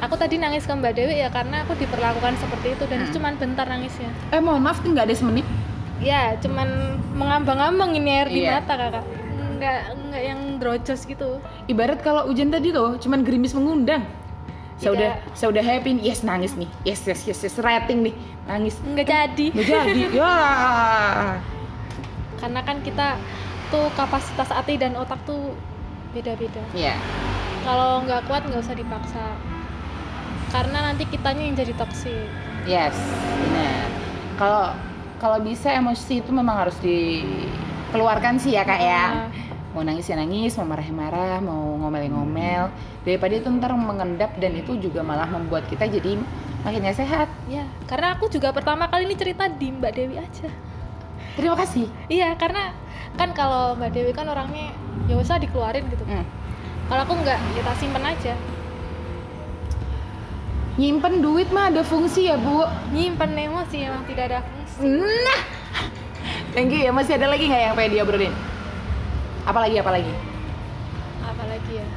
aku 0.02 0.16
tadi 0.16 0.36
nangis 0.36 0.66
ke 0.66 0.74
Mbak 0.74 0.94
Dewi 0.94 1.16
ya 1.16 1.30
karena 1.30 1.62
aku 1.62 1.74
diperlakukan 1.76 2.34
seperti 2.36 2.74
itu 2.74 2.84
dan 2.86 3.00
Hmm. 3.02 3.12
cuman 3.12 3.34
bentar 3.38 3.66
nangisnya 3.66 4.10
eh 4.30 4.40
mohon 4.40 4.60
maaf 4.60 4.82
tuh 4.82 4.90
nggak 4.90 5.06
ada 5.06 5.16
semenit. 5.16 5.46
ya 5.98 6.34
cuman 6.36 6.68
mengambang-ambang 7.14 7.94
ini 7.94 8.10
air 8.12 8.28
di 8.28 8.42
Iya. 8.42 8.58
mata 8.58 8.74
kakak 8.74 9.06
nggak 9.56 9.80
nggak 10.04 10.24
yang 10.24 10.40
drojos 10.58 11.06
gitu 11.06 11.38
Ibarat 11.66 12.02
kalau 12.02 12.26
hujan 12.26 12.50
tadi 12.50 12.70
tuh 12.70 12.98
cuman 12.98 13.22
gerimis 13.22 13.54
mengundang. 13.54 14.02
Saya 14.76 14.92
udah 14.92 15.12
saya 15.32 15.54
udah 15.54 15.62
happy 15.62 15.94
nih. 15.94 16.04
Yes 16.04 16.26
nangis 16.26 16.58
nih. 16.58 16.66
Yes 16.82 17.06
yes 17.06 17.22
yes, 17.24 17.38
yes. 17.40 17.56
rating 17.56 18.02
nih. 18.02 18.18
Nangis. 18.44 18.82
nggak 18.82 19.06
jadi 19.06 19.46
Nggak 19.54 19.68
jadi. 19.86 20.02
ya. 20.18 20.34
karena 22.38 22.60
kan 22.60 22.82
kita 22.82 23.08
tuh 23.70 23.86
kapasitas 23.94 24.50
hati 24.50 24.76
dan 24.76 24.98
otak 24.98 25.22
tuh 25.24 25.54
beda-beda 26.12 26.60
Iya. 26.74 26.98
kalau 27.62 28.02
nggak 28.04 28.26
kuat 28.26 28.42
nggak 28.44 28.58
usah 28.60 28.74
dipaksa 28.74 29.38
karena 30.52 30.78
nanti 30.86 31.04
kitanya 31.06 31.42
yang 31.42 31.56
jadi 31.56 31.74
toksik 31.74 32.28
Yes, 32.62 32.94
benar. 33.42 33.90
Kalau 34.38 34.66
kalau 35.18 35.38
bisa 35.42 35.72
emosi 35.72 36.22
itu 36.22 36.30
memang 36.30 36.62
harus 36.62 36.78
dikeluarkan 36.78 38.38
sih 38.38 38.54
ya 38.54 38.62
kak 38.62 38.78
ya. 38.78 39.04
Nah, 39.10 39.30
Mau 39.72 39.82
nangis 39.82 40.04
ya 40.04 40.14
nangis, 40.14 40.60
mau 40.60 40.68
marah 40.68 40.84
ya 40.84 40.92
marah, 40.92 41.38
mau 41.40 41.80
ngomel 41.80 42.04
ya 42.04 42.12
ngomel. 42.12 42.64
Daripada 43.02 43.34
itu 43.34 43.48
ntar 43.50 43.72
mengendap 43.72 44.36
dan 44.36 44.52
itu 44.54 44.76
juga 44.76 45.00
malah 45.00 45.26
membuat 45.26 45.64
kita 45.66 45.88
jadi 45.88 46.20
makin 46.62 46.86
gak 46.86 47.00
sehat. 47.00 47.28
ya 47.48 47.66
karena 47.88 48.14
aku 48.14 48.30
juga 48.30 48.54
pertama 48.54 48.86
kali 48.86 49.10
ini 49.10 49.16
cerita 49.18 49.50
di 49.50 49.74
Mbak 49.74 49.92
Dewi 49.92 50.16
aja 50.20 50.46
Terima 51.34 51.58
kasih. 51.58 51.90
iya 52.06 52.36
karena 52.38 52.76
kan 53.16 53.34
kalau 53.34 53.74
Mbak 53.74 53.90
Dewi 53.90 54.12
kan 54.12 54.28
orangnya 54.28 54.70
ya 55.10 55.18
usah 55.18 55.42
dikeluarin 55.42 55.90
gitu 55.90 56.06
Hmm. 56.06 56.22
kalau 56.86 57.02
aku 57.02 57.18
nggak 57.18 57.40
ya 57.58 57.62
tak 57.66 57.76
simpen 57.82 58.06
aja 58.06 58.38
Nyimpen 60.76 61.20
duit 61.20 61.52
mah 61.52 61.68
ada 61.68 61.84
fungsi 61.84 62.28
ya 62.28 62.40
bu. 62.40 62.64
nyimpen 62.92 63.36
emosi 63.36 63.78
emang 63.84 64.04
tidak 64.08 64.24
ada 64.32 64.40
fungsi 64.40 64.88
Nah, 64.88 65.42
thank 66.52 66.72
you 66.72 66.80
ya. 66.80 66.92
Masih 66.92 67.16
ada 67.16 67.28
lagi 67.28 67.46
nggak 67.46 67.62
yang 67.62 67.76
pengen 67.76 67.92
diobrolin? 67.94 68.34
Apalagi 69.44 69.78
apalagi? 69.78 70.14
apalagi 71.22 71.74
ya 71.74 71.88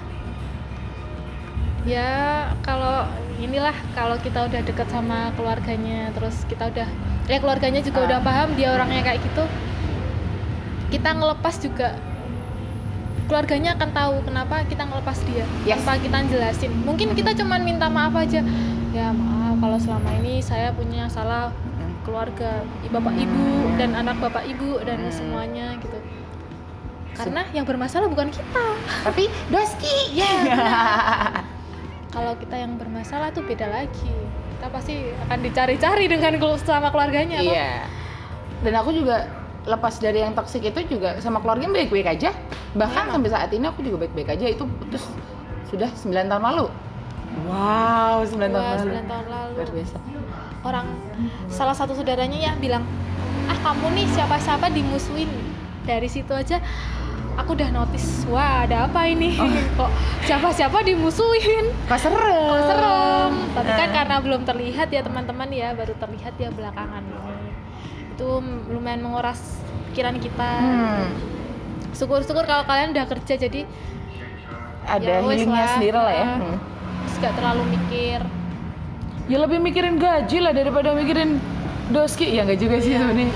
ya 1.85 2.11
kalau 2.61 3.05
inilah 3.37 3.77
kalau 3.93 4.16
kita 4.16 4.49
udah 4.49 4.61
deket 4.62 4.89
sama 4.89 5.29
keluarganya 5.37 6.09
terus 6.16 6.49
kita 6.49 6.72
udah 6.72 6.89
ya 7.27 7.37
keluarganya 7.39 7.85
juga 7.85 7.99
Ah. 8.01 8.07
udah 8.09 8.18
paham 8.20 8.49
dia 8.57 8.72
orangnya 8.72 9.05
kayak 9.05 9.20
gitu 9.20 9.45
kita 10.89 11.12
ngelepas 11.12 11.55
juga 11.61 11.93
keluarganya 13.27 13.75
akan 13.75 13.91
tahu 13.91 14.14
kenapa 14.25 14.62
kita 14.66 14.85
ngelepas 14.85 15.18
dia 15.25 15.45
Yes. 15.64 15.81
tanpa 15.81 15.97
kita 16.01 16.18
jelasin 16.29 16.70
mungkin 16.85 17.12
kita 17.12 17.33
cuman 17.35 17.61
minta 17.64 17.89
maaf 17.89 18.14
aja 18.14 18.45
ya 18.93 19.09
maaf 19.11 19.59
kalau 19.59 19.79
selama 19.81 20.11
ini 20.20 20.41
saya 20.41 20.70
punya 20.77 21.09
salah 21.09 21.51
keluarga 22.05 22.62
bapak 22.93 23.16
ibu 23.16 23.45
dan 23.81 23.97
anak 23.97 24.20
bapak 24.20 24.45
ibu 24.45 24.77
dan 24.85 25.01
Hmm. 25.01 25.12
semuanya 25.12 25.72
gitu 25.81 25.97
karena 27.14 27.47
yang 27.55 27.62
bermasalah 27.62 28.11
bukan 28.11 28.27
kita 28.29 28.64
Tapi 29.07 29.31
Doski. 29.47 30.11
Ya, 30.18 30.27
kalau 32.11 32.35
kita 32.39 32.59
yang 32.59 32.75
bermasalah 32.75 33.31
tuh 33.31 33.47
beda 33.47 33.70
lagi 33.70 34.11
kita 34.55 34.66
pasti 34.70 34.95
akan 35.27 35.39
dicari-cari 35.43 36.05
dengan 36.11 36.35
sama 36.59 36.89
keluarganya. 36.91 37.39
Iya. 37.43 37.87
Dan 38.64 38.72
aku 38.75 38.97
juga 38.97 39.29
lepas 39.65 39.97
dari 39.97 40.19
yang 40.19 40.33
toksik 40.33 40.62
itu 40.62 40.81
juga 40.89 41.17
sama 41.19 41.39
keluarga 41.39 41.67
baik-baik 41.67 42.07
aja. 42.11 42.31
Bahkan 42.73 43.03
Iya, 43.03 43.12
sampai 43.12 43.31
saat 43.31 43.51
ini 43.51 43.65
aku 43.65 43.81
juga 43.81 44.05
baik-baik 44.05 44.29
aja. 44.31 44.47
Itu 44.47 44.69
putus 44.69 45.05
sudah 45.67 45.89
9 45.91 46.05
tahun 46.27 46.45
lalu. 46.45 46.67
Wow, 47.43 48.23
9 48.23 48.39
tahun 48.47 48.55
Wah, 48.55 48.77
lalu. 48.77 48.91
9 48.95 49.05
tahun 49.05 49.27
lalu 49.27 49.53
Luar 49.55 49.71
biasa. 49.71 49.97
orang 50.62 50.87
salah 51.47 51.73
satu 51.73 51.93
saudaranya 51.93 52.39
ya 52.41 52.53
bilang 52.55 52.87
ah 53.45 53.59
kamu 53.61 53.93
nih 53.93 54.07
siapa-siapa 54.09 54.71
dimusuhin 54.71 55.29
dari 55.83 56.07
situ 56.07 56.33
aja 56.33 56.57
aku 57.35 57.53
udah 57.53 57.69
notice 57.69 58.25
wah 58.25 58.65
ada 58.65 58.89
apa 58.89 59.05
ini 59.05 59.37
Oh. 59.37 59.45
kok 59.79 59.91
siapa-siapa 60.23 60.81
dimusuhin 60.81 61.69
Kok 61.85 61.99
serem? 61.99 62.49
kok 62.49 62.65
serem 62.67 63.33
tapi 63.53 63.71
kan 63.75 63.89
Eh. 63.89 63.93
karena 63.93 64.17
belum 64.19 64.41
terlihat 64.43 64.89
ya 64.89 65.03
teman-teman 65.03 65.49
ya 65.51 65.75
baru 65.75 65.93
terlihat 65.95 66.33
ya 66.35 66.49
belakangan 66.49 67.03
ini 67.03 67.34
itu 68.15 68.29
lumayan 68.69 69.01
menguras 69.01 69.59
pikiran 69.91 70.17
kita 70.17 70.51
Hmm, 70.57 71.07
syukur-syukur 71.91 72.43
kalau 72.43 72.62
kalian 72.62 72.91
udah 72.91 73.07
kerja 73.09 73.35
jadi 73.37 73.67
ada 74.85 75.03
Ya, 75.05 75.19
healingnya 75.19 75.67
sendiri 75.73 75.97
lah 75.97 76.12
ya. 76.12 76.25
Ah. 76.25 76.37
Hmm. 76.37 76.57
terus 77.03 77.17
gak 77.21 77.35
terlalu 77.35 77.62
mikir 77.73 78.21
Ya 79.25 79.39
lebih 79.39 79.57
mikirin 79.59 79.97
gaji 79.97 80.37
lah 80.39 80.53
daripada 80.53 80.93
mikirin 80.93 81.41
doski. 81.87 82.29
Ya 82.29 82.45
nggak 82.45 82.61
juga 82.61 82.77
sih 82.77 82.93
sebenarnya. 82.93 83.33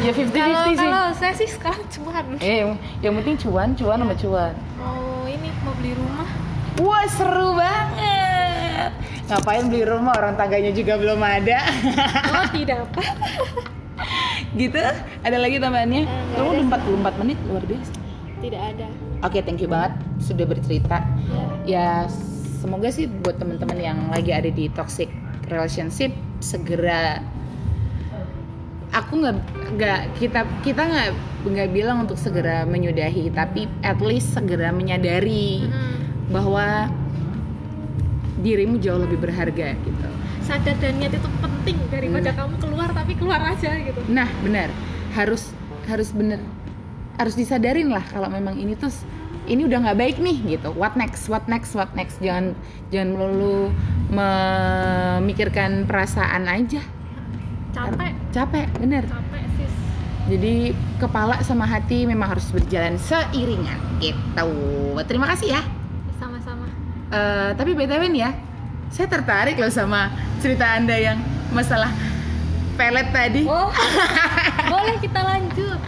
Ya 0.00 0.12
50-50 0.12 0.36
kalau 0.36 0.60
sih. 0.62 0.76
kalau 0.76 1.04
saya 1.16 1.32
sih 1.32 1.48
sekarang 1.48 1.80
cuan 1.90 2.24
Eh, 2.38 2.60
yang- 3.00 3.16
penting 3.16 3.36
cuan, 3.38 3.72
cuan 3.72 3.98
sama 3.98 4.14
cuan. 4.14 4.52
mau 4.76 5.00
ini 5.24 5.48
mau 5.60 5.72
beli 5.74 5.92
rumah 5.92 6.28
Wah 6.76 7.04
seru 7.08 7.56
banget. 7.56 8.92
Ngapain 9.26 9.64
beli 9.66 9.82
rumah 9.82 10.12
orang 10.12 10.36
tangganya 10.36 10.72
juga 10.72 10.96
belum 10.96 11.20
ada. 11.20 11.58
oh 12.30 12.44
tidak 12.52 12.84
apa 12.84 13.00
gitu. 14.56 14.78
Ada 15.22 15.36
lagi 15.38 15.56
tambahannya? 15.62 16.02
Eh, 16.06 16.24
kamu 16.34 16.48
udah 16.48 16.64
44 17.12 17.20
menit 17.22 17.38
luar 17.46 17.64
biasa. 17.66 17.92
Tidak 18.40 18.62
ada. 18.62 18.88
Oke 19.20 19.44
thank 19.44 19.60
you 19.60 19.68
banget 19.68 19.92
sudah 20.22 20.48
bercerita. 20.48 21.04
Ya. 21.28 21.44
ya 21.68 21.88
semoga 22.60 22.88
sih 22.88 23.08
buat 23.08 23.36
teman-teman 23.36 23.78
yang 23.80 23.98
lagi 24.08 24.32
ada 24.32 24.48
di 24.48 24.68
toxic 24.72 25.08
relationship 25.48 26.12
segera 26.40 27.20
aku 28.90 29.22
nggak 29.22 29.36
nggak 29.78 30.00
kita 30.18 30.40
kita 30.66 30.82
nggak 30.82 31.10
nggak 31.46 31.68
bilang 31.70 32.04
untuk 32.04 32.18
segera 32.18 32.66
menyudahi 32.66 33.30
tapi 33.32 33.70
at 33.86 33.98
least 34.02 34.34
segera 34.34 34.74
menyadari 34.74 35.64
Mm-mm. 35.64 35.94
bahwa 36.34 36.90
dirimu 38.40 38.80
jauh 38.82 38.98
lebih 38.98 39.20
berharga 39.20 39.76
gitu 39.78 40.08
sadar 40.50 40.76
dan 40.82 40.98
niat 40.98 41.14
itu 41.14 41.28
penting 41.38 41.78
daripada 41.94 42.34
Nah. 42.34 42.36
kamu 42.42 42.54
keluar 42.58 42.88
tapi 42.90 43.12
keluar 43.14 43.40
aja 43.54 43.70
gitu. 43.78 44.00
Nah 44.10 44.26
benar. 44.42 44.74
Harus 45.14 45.54
harus 45.86 46.10
bener 46.10 46.42
harus 47.14 47.38
disadarin 47.38 47.86
lah 47.92 48.02
kalau 48.10 48.26
memang 48.26 48.58
ini 48.58 48.74
tuh 48.74 48.90
ini 49.46 49.62
udah 49.62 49.78
nggak 49.86 49.98
baik 49.98 50.16
nih 50.18 50.58
gitu. 50.58 50.74
What 50.74 50.98
next 50.98 51.30
what 51.30 51.46
next 51.46 51.78
what 51.78 51.94
next? 51.94 52.18
Jangan 52.18 52.58
jangan 52.90 53.14
melulu 53.14 53.70
memikirkan 54.10 55.86
perasaan 55.86 56.50
aja. 56.50 56.82
Capek. 57.70 58.12
Capek 58.34 58.66
bener 58.82 59.06
capek 59.06 59.42
sis 59.54 59.72
jadi 60.30 60.74
kepala 61.02 61.42
sama 61.42 61.66
hati 61.66 62.06
memang 62.06 62.38
harus 62.38 62.46
berjalan 62.54 62.94
seiringan 62.98 63.78
gitu. 63.98 64.50
Terima 65.06 65.26
kasih 65.30 65.58
ya. 65.58 65.62
Sama-sama. 66.18 66.66
Eh, 67.10 67.50
tapi 67.58 67.74
btw 67.74 68.06
nih 68.14 68.22
ya 68.26 68.49
saya 68.90 69.06
tertarik 69.06 69.56
loh 69.56 69.70
sama 69.70 70.10
cerita 70.42 70.66
anda 70.66 70.94
yang 70.94 71.18
masalah 71.54 71.90
pelet 72.74 73.08
tadi 73.14 73.42
oh 73.46 73.70
boleh 74.72 74.96
kita 74.98 75.20
lanjut 75.22 75.80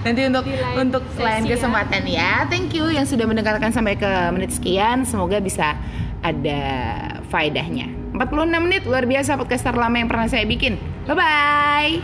nanti 0.00 0.20
untuk 0.26 0.44
lain 0.48 0.76
untuk 0.88 1.04
lain 1.20 1.42
ya. 1.44 1.50
kesempatan 1.56 2.02
ya. 2.08 2.32
Thank 2.48 2.72
you 2.72 2.88
yang 2.88 3.04
sudah 3.04 3.28
mendengarkan 3.28 3.68
sampai 3.70 4.00
ke 4.00 4.08
menit 4.32 4.56
sekian. 4.56 5.04
Semoga 5.04 5.36
bisa 5.38 5.76
ada 6.24 6.60
faedahnya. 7.28 7.92
46 8.16 8.64
menit 8.64 8.82
luar 8.88 9.04
biasa 9.04 9.36
podcast 9.36 9.64
terlama 9.64 10.00
yang 10.00 10.08
pernah 10.08 10.28
saya 10.28 10.44
bikin. 10.48 10.80
Bye 11.04 11.16
bye. 11.16 11.94